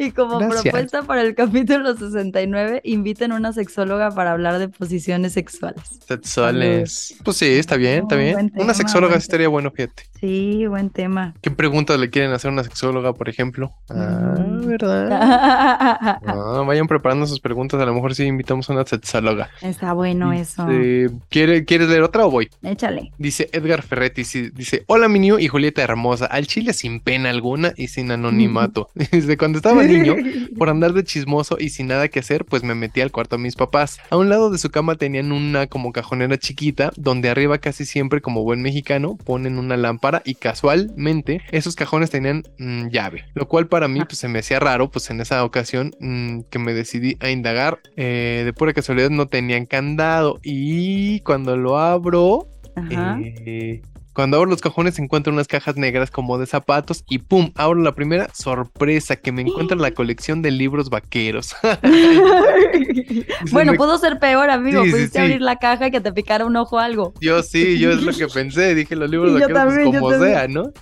Y 0.01 0.13
como 0.13 0.39
Gracias. 0.39 0.63
propuesta 0.63 1.03
para 1.03 1.23
el 1.23 1.35
capítulo 1.35 1.93
69, 1.97 2.83
inviten 2.85 3.33
a 3.33 3.37
una 3.37 3.53
sexóloga 3.53 4.13
para 4.13 4.31
hablar 4.31 4.61
de 4.61 4.69
posiciones 4.69 5.33
sexuales. 5.33 5.83
Sexuales. 6.07 7.17
Pues 7.25 7.37
sí, 7.39 7.47
está 7.47 7.75
bien, 7.77 8.03
está 8.05 8.15
bien. 8.15 8.35
buen 8.35 8.51
tema, 8.51 8.65
Una 8.65 8.75
sexóloga 8.75 9.17
estaría 9.17 9.49
bueno, 9.49 9.73
fíjate. 9.73 10.05
Sí, 10.21 10.67
buen 10.69 10.91
tema. 10.91 11.35
¿Qué 11.43 11.51
preguntas 11.51 11.99
le 11.99 12.11
quieren 12.11 12.31
hacer 12.31 12.51
a 12.51 12.53
una 12.53 12.63
sexóloga, 12.63 13.13
por 13.13 13.29
ejemplo? 13.29 13.73
Ah, 13.91 14.37
Mm. 14.39 14.67
¿verdad? 14.69 15.09
Ah, 15.39 16.63
vayan 16.67 16.87
preparando 16.87 17.27
sus 17.27 17.41
preguntas. 17.41 17.81
A 17.81 17.87
lo 17.87 17.95
mejor 17.95 18.15
sí 18.15 18.25
invitamos 18.25 18.69
a 18.69 18.73
una 18.73 18.85
sexóloga. 18.85 19.51
Está 19.63 19.93
bueno 19.93 20.33
eso. 20.33 20.67
Dice, 20.67 21.15
¿quiere- 21.31 21.65
¿Quieres 21.65 21.89
leer 21.89 22.03
otra 22.03 22.27
o 22.27 22.31
voy? 22.31 22.49
Échale. 22.63 23.13
Dice 23.19 23.49
Edgar 23.53 23.83
Ferretti, 23.83 24.25
sí, 24.25 24.51
dice, 24.55 24.85
hola 24.87 25.09
mi 25.09 25.19
niño 25.19 25.39
y 25.39 25.49
Julieta 25.49 25.83
hermosa, 25.83 26.27
al 26.27 26.47
chile 26.47 26.73
sin 26.73 27.01
pena 27.01 27.31
alguna 27.31 27.73
y 27.77 27.89
sin 27.89 28.11
anonimato. 28.11 28.89
Desde 28.95 29.37
cuando 29.37 29.59
estaba 29.59 29.83
niño, 29.83 30.15
por 30.59 30.69
andar 30.69 30.93
de 30.93 31.05
chismoso 31.05 31.57
y 31.59 31.71
sin 31.71 31.89
nada 31.89 32.09
que 32.09 32.21
hacer, 32.21 32.45
pues 32.45 32.63
me 32.63 32.75
metí 32.75 33.01
al 33.01 33.13
cuarto 33.13 33.37
de 33.37 33.43
mis 33.43 33.57
papás. 33.57 33.99
A 34.11 34.17
un 34.17 34.29
lado 34.29 34.51
de 34.51 34.59
su 34.59 34.71
cama 34.71 34.97
tenían 34.97 35.33
una 35.33 35.67
como 35.67 35.93
cajonera 35.93 36.39
chiquita, 36.39 36.91
donde 36.97 37.29
arriba 37.31 37.59
casi 37.59 37.85
siempre, 37.85 38.21
como 38.21 38.43
buen 38.43 38.63
mexicano, 38.63 39.17
ponen 39.25 39.59
una 39.59 39.77
lámpara 39.77 40.23
y 40.25 40.35
casualmente 40.35 41.43
esos 41.51 41.77
cajones 41.77 42.11
tenían 42.11 42.45
mm, 42.59 42.89
llave, 42.89 43.25
lo 43.35 43.49
cual 43.49 43.67
para 43.69 43.89
mí 43.89 44.01
pues 44.05 44.19
se 44.19 44.29
me 44.29 44.41
hacía 44.41 44.61
raro, 44.61 44.91
pues 44.91 45.11
en 45.11 45.21
esa 45.29 45.45
ocasión 45.45 45.93
mm, 46.01 46.41
que 46.51 46.59
me 46.59 46.73
decidí 46.73 47.19
a 47.21 47.29
indagar, 47.29 47.81
eh, 47.97 48.43
de 48.47 48.53
pura 48.55 48.73
casualidad 48.73 49.11
no 49.11 49.27
tenían 49.27 49.67
candado 49.67 50.39
y 50.43 51.21
cuando 51.21 51.57
lo 51.57 51.79
abro... 51.79 52.49
Eh, 52.91 53.83
cuando 54.19 54.37
abro 54.37 54.51
los 54.51 54.61
cajones 54.61 54.99
encuentro 54.99 55.33
unas 55.33 55.47
cajas 55.47 55.77
negras 55.77 56.11
como 56.11 56.39
de 56.39 56.47
zapatos 56.47 57.05
y 57.09 57.19
¡pum! 57.19 57.53
Abro 57.55 57.81
la 57.83 57.95
primera, 57.95 58.29
sorpresa, 58.35 59.15
que 59.15 59.31
me 59.31 59.43
encuentra 59.43 59.77
la 59.77 59.93
colección 59.93 60.43
de 60.43 60.51
libros 60.51 60.91
vaqueros. 60.91 61.55
bueno, 63.53 63.71
me- 63.73 63.79
pudo 63.79 63.97
ser 63.99 64.19
peor, 64.19 64.51
amigo. 64.51 64.83
Sí, 64.83 64.91
Pudiste 64.91 65.19
sí. 65.19 65.25
abrir 65.25 65.41
la 65.41 65.55
caja 65.61 65.87
y 65.87 65.91
que 65.93 66.01
te 66.01 66.13
picara 66.13 66.45
un 66.47 66.57
ojo 66.57 66.75
o 66.75 66.79
algo. 66.81 67.15
Yo 67.21 67.45
sí, 67.45 67.79
yo 67.79 67.93
es 67.93 68.03
lo 68.03 68.13
que 68.13 68.27
pensé, 68.35 68.75
dije 68.75 68.97
los 68.97 69.09
libros 69.09 69.33
Yo 69.35 69.39
vaqueros 69.41 69.63
pues, 69.63 69.69
también, 69.77 69.93
yo 69.93 70.01
como 70.01 70.11
también. 70.11 70.33
sea, 70.35 70.49
¿no? 70.49 70.73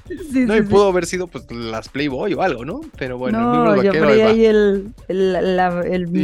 No, 0.47 0.57
y 0.57 0.63
pudo 0.63 0.89
haber 0.89 1.05
sido 1.05 1.27
pues 1.27 1.45
las 1.51 1.91
Playboy 1.91 2.33
o 2.33 2.41
algo, 2.41 2.65
¿no? 2.65 2.81
Pero 2.97 3.19
bueno, 3.19 3.39
no, 3.39 3.75
libros 3.77 3.85
yo 3.85 4.03
vaqueros 4.03 4.09
ahí 4.13 4.21
abrí 4.21 4.23
va. 4.23 4.31
ahí 4.31 4.45
el, 4.47 4.89
el, 5.09 5.57
la- 5.57 5.81
el 5.87 6.17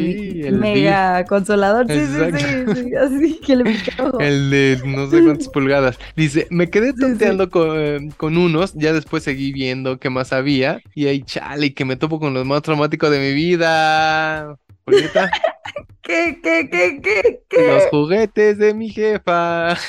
el 0.47 0.59
mega 0.59 1.25
consolador. 1.27 1.87
Sí, 1.89 2.01
sí, 2.07 2.39
sí, 2.39 2.75
sí, 2.83 2.95
Así 2.95 3.41
que 3.45 3.57
le 3.57 3.65
pica 3.65 4.03
ojo. 4.03 4.19
El 4.19 4.49
de 4.51 4.81
no 4.87 5.11
sé 5.11 5.23
cuántas 5.23 5.49
pulgadas. 5.49 5.99
Dice, 6.17 6.47
me 6.51 6.71
quedé 6.71 6.93
Sí, 7.07 7.17
tonteando 7.17 7.51
con, 7.51 7.71
eh, 7.79 8.09
con 8.17 8.37
unos, 8.37 8.73
ya 8.75 8.93
después 8.93 9.23
seguí 9.25 9.53
viendo 9.53 9.99
qué 9.99 10.11
más 10.11 10.33
había. 10.33 10.83
Y 10.95 11.07
ahí, 11.07 11.23
chale, 11.25 11.75
que 11.75 11.85
me 11.85 11.97
topo 11.97 12.21
con 12.21 12.35
los 12.35 12.47
más 12.47 12.63
traumáticos 12.63 13.11
de 13.11 13.19
mi 13.21 13.33
vida. 13.35 14.57
Julieta, 14.85 15.31
¿Qué, 16.03 16.41
qué, 16.43 16.69
qué, 16.71 17.01
qué, 17.01 17.43
los 17.65 17.85
qué? 17.85 17.89
juguetes 17.91 18.59
de 18.59 18.75
mi 18.75 18.91
jefa. 18.91 19.77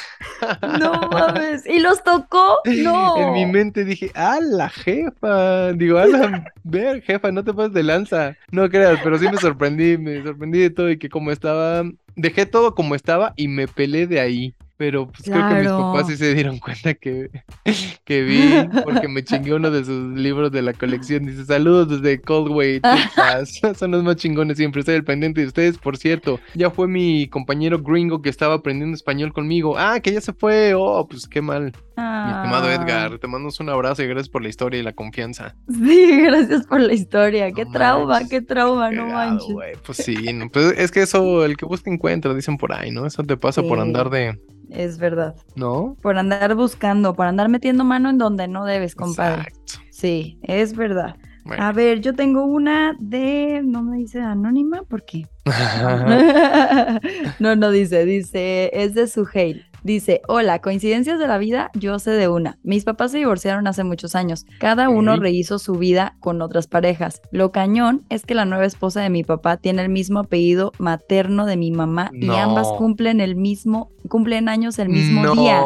No 0.80 1.08
mames. 1.12 1.66
¿Y 1.66 1.80
los 1.80 2.04
tocó? 2.04 2.60
No. 2.66 3.16
En 3.16 3.32
mi 3.34 3.46
mente 3.46 3.86
dije, 3.86 4.12
¡ah, 4.16 4.40
la 4.42 4.70
jefa! 4.70 5.74
Digo, 5.74 5.98
¡ah, 6.00 6.08
la 6.08 6.54
ver, 6.64 7.02
jefa! 7.04 7.32
No 7.32 7.44
te 7.44 7.54
pases 7.54 7.74
de 7.74 7.84
lanza. 7.84 8.38
No 8.52 8.70
creas, 8.70 9.00
pero 9.04 9.18
sí 9.18 9.30
me 9.30 9.38
sorprendí, 9.38 9.98
me 9.98 10.22
sorprendí 10.24 10.60
de 10.60 10.70
todo 10.70 10.90
y 10.92 10.98
que 11.00 11.10
como 11.10 11.32
estaba, 11.32 11.84
dejé 12.16 12.46
todo 12.46 12.76
como 12.76 12.96
estaba 12.96 13.34
y 13.38 13.48
me 13.48 13.68
pelé 13.68 14.08
de 14.08 14.20
ahí. 14.20 14.56
Pero 14.78 15.08
pues 15.08 15.24
creo 15.24 15.50
que 15.50 15.56
mis 15.56 15.68
papás 15.68 16.08
sí 16.08 16.18
se 16.18 16.34
dieron 16.34 16.58
cuenta 16.60 16.94
que, 16.96 17.30
que 18.06 18.22
vi, 18.24 18.82
porque 18.84 19.08
me 19.08 19.24
chingué 19.24 19.54
uno 19.54 19.70
de 19.70 19.86
sus 19.86 20.18
libros 20.18 20.52
de 20.52 20.62
la 20.62 20.74
colección. 20.74 21.26
Dice, 21.26 21.46
saludos 21.46 21.90
desde 21.90 22.20
Coldway, 22.20 22.82
Texas. 22.82 23.62
Son 23.78 23.92
los 23.92 24.04
más 24.04 24.16
chingones 24.16 24.58
siempre. 24.58 24.80
Estoy 24.80 24.96
al 24.96 25.04
pendiente 25.04 25.42
de 25.42 25.48
ustedes, 25.48 25.78
por 25.78 25.98
cierto. 25.98 26.40
Ya 26.56 26.72
fue 26.72 26.88
mi 26.88 27.28
compañero 27.28 27.80
gringo 27.80 28.22
que 28.22 28.30
estaba 28.30 28.56
aprendiendo 28.56 28.96
español 28.96 29.32
conmigo. 29.32 29.78
Ah, 29.78 30.00
que 30.00 30.12
ya 30.12 30.22
se 30.22 30.34
fue. 30.34 30.74
Oh, 30.76 31.08
pues 31.08 31.28
qué 31.28 31.42
mal. 31.42 31.72
Mi 31.96 32.32
estimado 32.32 32.68
Ah. 32.68 32.74
Edgar, 32.74 33.20
te 33.20 33.28
mando 33.28 33.50
un 33.60 33.70
abrazo 33.70 34.02
y 34.04 34.08
gracias 34.08 34.30
por 34.30 34.42
la 34.42 34.50
historia 34.50 34.80
y 34.80 34.84
la 34.84 34.94
confianza. 34.94 35.56
Sí, 35.70 36.22
gracias 36.22 36.66
por 36.66 36.80
la 36.82 36.94
historia. 36.94 37.52
Qué 37.52 37.66
trauma, 37.66 38.28
qué 38.28 38.42
trauma, 38.42 38.90
no 38.92 39.08
Cagado, 39.08 39.30
manches. 39.32 39.54
güey. 39.54 39.74
Pues 39.86 39.98
sí, 40.00 40.34
no, 40.34 40.50
pues 40.50 40.74
es 40.78 40.92
que 40.92 41.02
eso, 41.04 41.46
el 41.46 41.56
que 41.58 41.66
busca 41.66 41.92
encuentra, 41.92 42.34
dicen 42.34 42.58
por 42.58 42.74
ahí, 42.74 42.90
¿no? 42.92 43.06
Eso 43.06 43.24
te 43.24 43.38
pasa 43.38 43.62
por 43.62 43.80
andar 43.80 44.10
de, 44.10 44.40
Es 44.70 44.98
verdad. 44.98 45.36
¿no? 45.56 45.96
Por 46.02 46.18
andar 46.18 46.56
buscando, 46.56 47.14
por 47.14 47.28
andar 47.28 47.50
metiendo 47.50 47.84
mano 47.84 48.10
en 48.10 48.18
donde 48.18 48.48
no 48.48 48.66
debes, 48.66 48.96
compadre. 48.96 49.42
Exacto. 49.44 49.74
Sí, 49.92 50.40
es 50.44 50.76
verdad. 50.76 51.16
Bueno. 51.46 51.62
A 51.64 51.72
ver, 51.74 52.00
yo 52.00 52.14
tengo 52.16 52.46
una 52.46 52.96
de. 53.00 53.62
No 53.66 53.84
me 53.84 53.98
dice 53.98 54.22
anónima, 54.22 54.84
¿por 54.84 55.04
qué? 55.04 55.28
no, 57.40 57.56
no 57.56 57.70
dice, 57.72 58.06
dice, 58.06 58.70
es 58.74 58.94
de 58.94 59.08
Suheil. 59.08 59.66
Dice, 59.84 60.22
hola, 60.28 60.60
coincidencias 60.60 61.20
de 61.20 61.28
la 61.28 61.38
vida, 61.38 61.70
yo 61.74 62.00
sé 62.00 62.12
de 62.12 62.30
una. 62.30 62.58
Mis 62.64 62.86
papás 62.86 63.12
se 63.12 63.18
divorciaron 63.18 63.68
hace 63.68 63.84
muchos 63.84 64.16
años. 64.16 64.46
Cada 64.60 64.88
uno 64.88 65.18
rehizo 65.18 65.60
su 65.60 65.74
vida 65.74 66.16
con 66.22 66.42
otras 66.42 66.68
parejas. 66.68 67.22
Lo 67.32 67.52
cañón 67.52 68.06
es 68.10 68.26
que 68.26 68.34
la 68.34 68.46
nueva 68.46 68.66
esposa 68.66 69.02
de 69.02 69.10
mi 69.10 69.24
papá 69.24 69.58
tiene 69.58 69.82
el 69.82 69.90
mismo 69.90 70.20
apellido 70.20 70.72
materno 70.80 71.46
de 71.46 71.58
mi 71.58 71.72
mamá 71.72 72.12
y 72.14 72.30
ambas 72.30 72.68
cumplen 72.78 73.20
el 73.20 73.36
mismo, 73.36 73.92
cumplen 74.08 74.48
años 74.48 74.80
el 74.80 74.88
mismo 74.88 75.24
no. 75.24 75.36
día. 75.36 75.64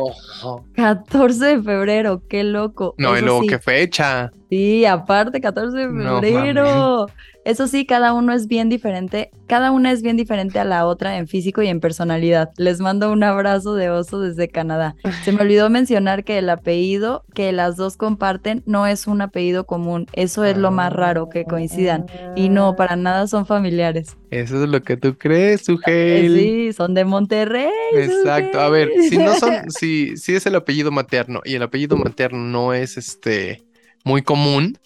14 0.73 1.45
de 1.45 1.61
febrero, 1.61 2.23
qué 2.27 2.43
loco. 2.43 2.95
No, 2.97 3.17
y 3.17 3.21
luego 3.21 3.41
sí, 3.41 3.47
qué 3.47 3.59
fecha. 3.59 4.31
Sí, 4.49 4.85
aparte, 4.85 5.41
14 5.41 5.77
de 5.77 5.87
No 5.87 6.21
febrero. 6.21 7.07
Eso 7.47 7.65
sí, 7.67 7.85
cada 7.85 8.11
uno 8.11 8.33
es 8.33 8.47
bien 8.47 8.67
diferente. 8.67 9.31
Cada 9.47 9.71
una 9.71 9.93
es 9.93 10.01
bien 10.01 10.17
diferente 10.17 10.59
a 10.59 10.65
la 10.65 10.85
otra 10.85 11.17
en 11.17 11.29
físico 11.29 11.61
y 11.61 11.67
en 11.69 11.79
personalidad. 11.79 12.49
Les 12.57 12.81
mando 12.81 13.09
un 13.09 13.23
abrazo 13.23 13.73
de 13.73 13.89
oso 13.89 14.19
desde 14.19 14.49
Canadá. 14.49 14.97
Se 15.23 15.31
me 15.31 15.43
olvidó 15.43 15.69
mencionar 15.69 16.25
que 16.25 16.39
el 16.39 16.49
apellido 16.49 17.23
que 17.33 17.53
las 17.53 17.77
dos 17.77 17.95
comparten 17.95 18.63
no 18.65 18.85
es 18.85 19.07
un 19.07 19.21
apellido 19.21 19.65
común. 19.65 20.07
Eso 20.11 20.43
es 20.43 20.57
lo 20.57 20.71
más 20.71 20.91
raro, 20.91 21.29
que 21.29 21.45
coincidan. 21.45 22.07
Y 22.35 22.49
no, 22.49 22.75
para 22.75 22.97
nada 22.97 23.27
son 23.27 23.45
familiares. 23.45 24.17
Eso 24.29 24.61
es 24.61 24.69
lo 24.69 24.81
que 24.81 24.97
tú 24.97 25.17
crees, 25.17 25.61
Eh, 25.61 25.63
Sugel. 25.63 26.35
Sí, 26.35 26.73
son 26.73 26.93
de 26.95 27.05
Monterrey. 27.05 27.69
Exacto. 27.93 28.59
A 28.59 28.67
ver, 28.67 28.89
si 29.09 29.17
no 29.17 29.33
son, 29.35 29.71
si, 29.71 30.17
si 30.17 30.35
es 30.35 30.45
el 30.47 30.55
apellido 30.55 30.91
materno 30.91 31.39
y 31.45 31.55
el 31.55 31.63
apellido 31.63 31.95
materno 31.95 32.39
no 32.39 32.73
es 32.73 32.97
este 32.97 33.63
muy 34.03 34.21
común, 34.21 34.77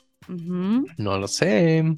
no 0.98 1.18
lo 1.18 1.28
sé. 1.28 1.96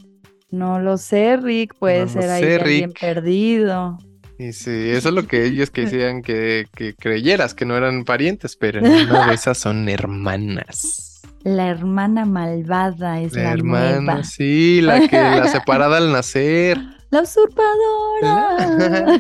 No 0.53 0.79
lo 0.79 0.97
sé, 0.97 1.35
Rick. 1.37 1.73
Puede 1.79 2.01
No 2.05 2.09
ser 2.11 2.29
ahí 2.29 2.43
sé, 2.43 2.55
alguien 2.55 2.89
Rick. 2.91 2.99
perdido. 2.99 3.97
Y 4.37 4.53
sí, 4.53 4.69
eso 4.89 5.09
es 5.09 5.15
lo 5.15 5.25
que 5.27 5.45
ellos 5.45 5.71
quisieran 5.71 6.21
que, 6.23 6.67
que 6.75 6.93
creyeras, 6.93 7.53
que 7.55 7.65
no 7.65 7.75
eran 7.75 8.03
parientes, 8.05 8.55
pero 8.55 8.81
una 8.81 9.27
de 9.27 9.33
esas 9.33 9.57
son 9.57 9.89
hermanas. 9.89 11.21
La 11.43 11.69
hermana 11.69 12.25
malvada 12.25 13.19
es 13.19 13.33
la, 13.33 13.43
La 13.43 13.51
hermana, 13.53 13.99
nueva. 14.01 14.23
sí, 14.23 14.79
la 14.81 15.07
que 15.07 15.17
la 15.17 15.47
separada 15.51 15.97
al 15.97 16.11
nacer. 16.11 16.77
La 17.09 17.21
usurpadora. 17.21 18.57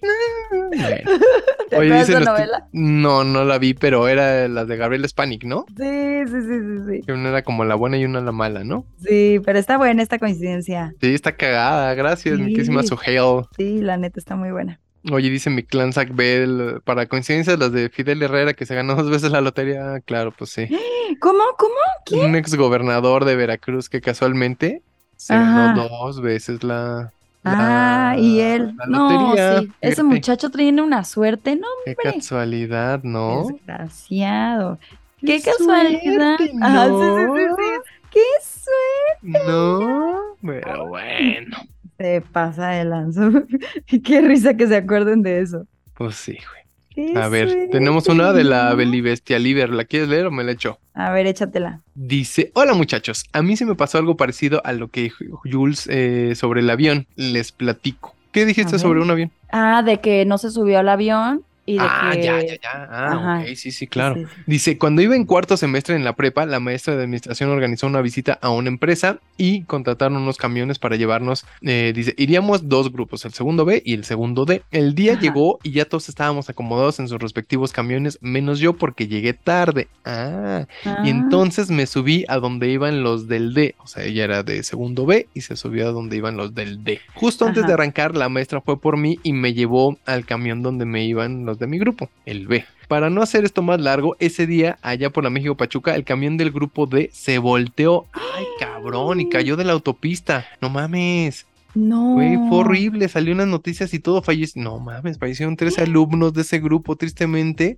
Bueno, 0.50 0.76
¿Te 1.70 1.76
Oye, 1.76 2.04
de 2.04 2.20
novela? 2.20 2.68
no, 2.72 3.24
no 3.24 3.44
la 3.44 3.58
vi, 3.58 3.74
pero 3.74 4.06
era 4.08 4.46
la 4.48 4.64
de 4.64 4.76
Gabriel 4.76 5.08
Spanik, 5.08 5.44
¿no? 5.44 5.66
Sí, 5.76 6.22
sí, 6.26 6.40
sí, 6.42 6.60
sí, 6.88 7.02
sí. 7.04 7.12
Una 7.12 7.30
era 7.30 7.42
como 7.42 7.64
la 7.64 7.74
buena 7.74 7.96
y 7.98 8.04
una 8.04 8.20
la 8.20 8.32
mala, 8.32 8.62
¿no? 8.64 8.86
Sí, 9.04 9.40
pero 9.44 9.58
está 9.58 9.76
buena 9.76 10.02
esta 10.02 10.18
coincidencia. 10.18 10.94
Sí, 11.00 11.14
está 11.14 11.36
cagada, 11.36 11.92
gracias, 11.94 12.36
Sí. 12.38 12.64
Suhel. 12.86 13.44
Sí, 13.56 13.80
la 13.82 13.96
neta 13.96 14.20
está 14.20 14.36
muy 14.36 14.50
buena. 14.50 14.80
Oye, 15.12 15.30
dice 15.30 15.50
mi 15.50 15.62
clan 15.62 15.92
Zach 15.92 16.08
Bell, 16.12 16.80
para 16.84 17.06
coincidencias 17.06 17.58
las 17.58 17.70
de 17.72 17.90
Fidel 17.90 18.22
Herrera 18.22 18.54
que 18.54 18.66
se 18.66 18.74
ganó 18.74 18.94
dos 18.96 19.10
veces 19.10 19.30
la 19.30 19.40
lotería, 19.40 19.94
Ah, 19.94 20.00
claro, 20.00 20.32
pues 20.36 20.50
sí. 20.50 20.68
¿Cómo? 21.20 21.42
¿Cómo? 21.58 22.22
Un 22.24 22.34
ex 22.36 22.54
gobernador 22.54 23.24
de 23.24 23.36
Veracruz 23.36 23.88
que 23.88 24.00
casualmente 24.00 24.82
se 25.16 25.34
Ajá. 25.34 25.68
ganó 25.68 25.88
dos 25.88 26.20
veces 26.20 26.62
la, 26.64 27.12
Ah, 27.48 28.12
la- 28.16 28.20
y 28.20 28.40
él. 28.40 28.74
la 28.76 28.86
No, 28.86 29.34
sí. 29.60 29.72
Ese 29.80 30.02
muchacho 30.02 30.50
tiene 30.50 30.82
una 30.82 31.04
suerte, 31.04 31.56
¿no? 31.56 31.66
Qué 31.84 31.94
casualidad, 31.94 33.02
¿no? 33.02 33.46
Desgraciado. 33.48 34.78
Qué, 35.20 35.26
Qué 35.38 35.42
casualidad. 35.42 36.36
suerte, 36.36 36.50
sí, 36.52 36.56
¿no? 36.56 37.36
sí, 37.36 37.42
sí. 37.56 37.92
Qué 38.10 39.30
suerte. 39.32 39.50
No, 39.50 40.20
pero 40.42 40.88
bueno. 40.88 41.56
Se 41.98 42.20
pasa 42.20 42.68
de 42.70 42.84
lanzo. 42.84 43.30
Qué 44.04 44.20
risa 44.20 44.54
que 44.54 44.66
se 44.66 44.76
acuerden 44.76 45.22
de 45.22 45.40
eso. 45.40 45.66
Pues 45.94 46.14
sí, 46.16 46.32
güey. 46.32 46.65
A 47.14 47.28
ver, 47.28 47.68
tenemos 47.70 48.08
una 48.08 48.32
de 48.32 48.44
la. 48.44 48.74
Belibestia 48.74 49.38
Liber. 49.38 49.70
¿La 49.70 49.84
quieres 49.84 50.08
leer 50.08 50.26
o 50.26 50.30
me 50.30 50.44
la 50.44 50.52
echo? 50.52 50.78
A 50.94 51.10
ver, 51.12 51.26
échatela. 51.26 51.80
Dice, 51.94 52.50
hola 52.54 52.74
muchachos, 52.74 53.24
a 53.32 53.42
mí 53.42 53.56
se 53.56 53.66
me 53.66 53.74
pasó 53.74 53.98
algo 53.98 54.16
parecido 54.16 54.62
a 54.64 54.72
lo 54.72 54.88
que 54.88 55.10
Jules 55.44 55.86
eh, 55.90 56.34
sobre 56.36 56.60
el 56.60 56.70
avión. 56.70 57.06
Les 57.16 57.52
platico. 57.52 58.14
¿Qué 58.32 58.44
dijiste 58.44 58.78
sobre 58.78 59.00
un 59.00 59.10
avión? 59.10 59.30
Ah, 59.50 59.82
de 59.82 60.00
que 60.00 60.24
no 60.26 60.38
se 60.38 60.50
subió 60.50 60.78
al 60.78 60.88
avión 60.88 61.42
y 61.66 61.74
de 61.74 61.80
Ah, 61.82 62.10
que... 62.14 62.22
ya, 62.22 62.40
ya, 62.40 62.54
ya. 62.54 62.60
Ah, 62.90 63.12
Ajá. 63.12 63.40
ok, 63.42 63.54
sí, 63.56 63.70
sí, 63.72 63.86
claro. 63.86 64.14
Sí, 64.14 64.24
sí. 64.24 64.42
Dice, 64.46 64.78
cuando 64.78 65.02
iba 65.02 65.16
en 65.16 65.24
cuarto 65.24 65.56
semestre 65.56 65.96
en 65.96 66.04
la 66.04 66.14
prepa, 66.14 66.46
la 66.46 66.60
maestra 66.60 66.94
de 66.96 67.02
administración 67.02 67.50
organizó 67.50 67.86
una 67.86 68.00
visita 68.00 68.38
a 68.40 68.50
una 68.50 68.68
empresa 68.68 69.18
y 69.36 69.64
contrataron 69.64 70.16
unos 70.16 70.36
camiones 70.38 70.78
para 70.78 70.96
llevarnos. 70.96 71.44
eh, 71.62 71.92
dice, 71.94 72.14
iríamos 72.16 72.68
dos 72.68 72.92
grupos, 72.92 73.24
el 73.24 73.32
segundo 73.34 73.64
B 73.64 73.82
y 73.84 73.94
el 73.94 74.04
segundo 74.04 74.44
D. 74.44 74.62
El 74.70 74.94
día 74.94 75.12
Ajá. 75.14 75.20
llegó 75.22 75.58
y 75.62 75.72
ya 75.72 75.84
todos 75.84 76.08
estábamos 76.08 76.48
acomodados 76.48 76.98
en 77.00 77.08
sus 77.08 77.18
respectivos 77.20 77.72
camiones, 77.72 78.18
menos 78.20 78.58
yo 78.60 78.74
porque 78.74 79.08
llegué 79.08 79.32
tarde. 79.34 79.88
Ah, 80.04 80.66
y 80.84 80.88
Ah, 80.88 81.00
entonces 81.04 81.70
me 81.70 81.86
subí 81.86 82.24
a 82.28 82.36
donde 82.38 82.68
iban 82.70 83.02
los 83.02 83.28
del 83.28 83.52
D. 83.54 83.74
O 83.78 83.86
sea, 83.86 84.04
ella 84.04 84.24
era 84.24 84.42
de 84.42 84.62
segundo 84.62 85.04
B 85.06 85.28
y 85.34 85.40
se 85.40 85.56
subió 85.56 85.88
a 85.88 85.92
donde 85.92 86.16
iban 86.16 86.36
los 86.36 86.54
del 86.54 86.84
D. 86.84 87.00
Justo 87.14 87.44
antes 87.46 87.66
de 87.66 87.72
arrancar, 87.72 88.14
la 88.16 88.28
maestra 88.28 88.60
fue 88.60 88.80
por 88.80 88.96
mí 88.96 89.18
y 89.22 89.32
me 89.32 89.52
llevó 89.54 89.98
al 90.06 90.24
camión 90.24 90.62
donde 90.62 90.84
me 90.84 91.04
iban 91.04 91.44
los 91.44 91.55
de 91.58 91.66
mi 91.66 91.78
grupo, 91.78 92.10
el 92.24 92.46
B. 92.46 92.64
Para 92.88 93.10
no 93.10 93.22
hacer 93.22 93.44
esto 93.44 93.62
más 93.62 93.80
largo, 93.80 94.16
ese 94.20 94.46
día, 94.46 94.78
allá 94.82 95.10
por 95.10 95.24
la 95.24 95.30
México 95.30 95.56
Pachuca, 95.56 95.94
el 95.94 96.04
camión 96.04 96.36
del 96.36 96.52
grupo 96.52 96.86
D 96.86 97.10
se 97.12 97.38
volteó. 97.38 98.06
¡Ay, 98.12 98.44
cabrón! 98.60 99.20
Y 99.20 99.28
cayó 99.28 99.56
de 99.56 99.64
la 99.64 99.72
autopista. 99.72 100.46
No 100.60 100.70
mames. 100.70 101.46
No. 101.74 102.14
Güey, 102.14 102.36
fue 102.48 102.58
horrible, 102.60 103.06
salió 103.06 103.34
unas 103.34 103.48
noticias 103.48 103.92
y 103.92 103.98
todo 103.98 104.22
falleció. 104.22 104.62
No 104.62 104.78
mames, 104.78 105.18
fallecieron 105.18 105.56
tres 105.56 105.78
alumnos 105.78 106.32
de 106.32 106.40
ese 106.40 106.58
grupo, 106.58 106.96
tristemente. 106.96 107.76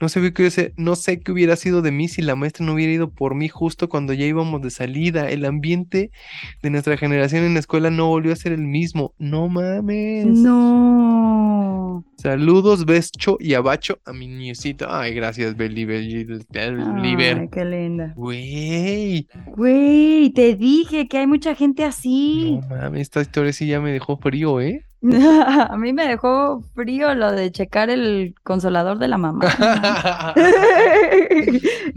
No 0.00 0.08
sé 0.08 0.22
qué 0.32 0.42
hubiese- 0.44 0.72
no 0.78 0.96
sé 0.96 1.20
qué 1.20 1.30
hubiera 1.30 1.54
sido 1.56 1.82
de 1.82 1.90
mí 1.92 2.08
si 2.08 2.22
la 2.22 2.36
maestra 2.36 2.64
no 2.64 2.72
hubiera 2.72 2.94
ido 2.94 3.10
por 3.10 3.34
mí 3.34 3.48
justo 3.50 3.90
cuando 3.90 4.14
ya 4.14 4.24
íbamos 4.24 4.62
de 4.62 4.70
salida. 4.70 5.28
El 5.28 5.44
ambiente 5.44 6.10
de 6.62 6.70
nuestra 6.70 6.96
generación 6.96 7.44
en 7.44 7.52
la 7.52 7.60
escuela 7.60 7.90
no 7.90 8.06
volvió 8.06 8.32
a 8.32 8.36
ser 8.36 8.52
el 8.52 8.62
mismo. 8.62 9.12
No 9.18 9.48
mames. 9.48 10.24
No. 10.24 11.53
Saludos, 12.16 12.84
Bescho 12.86 13.36
y 13.40 13.54
Abacho 13.54 13.98
a 14.04 14.12
mi 14.12 14.26
niecito. 14.28 14.86
Ay, 14.88 15.14
gracias, 15.14 15.56
Beli, 15.56 15.84
Beli. 15.84 16.26
Ay, 16.54 17.48
qué 17.52 17.64
linda. 17.64 18.12
Güey, 18.16 19.28
Güey, 19.56 20.30
te 20.30 20.54
dije 20.54 21.06
que 21.08 21.18
hay 21.18 21.26
mucha 21.26 21.54
gente 21.54 21.84
así. 21.84 22.58
no 22.68 22.76
mames, 22.76 23.02
esta 23.02 23.20
historia 23.20 23.52
sí 23.52 23.66
ya 23.66 23.80
me 23.80 23.92
dejó 23.92 24.16
frío, 24.16 24.60
¿eh? 24.60 24.84
A 25.70 25.76
mí 25.76 25.92
me 25.92 26.06
dejó 26.06 26.62
frío 26.74 27.14
lo 27.14 27.30
de 27.32 27.52
checar 27.52 27.90
el 27.90 28.34
consolador 28.42 28.98
de 28.98 29.08
la 29.08 29.18
mamá. 29.18 29.44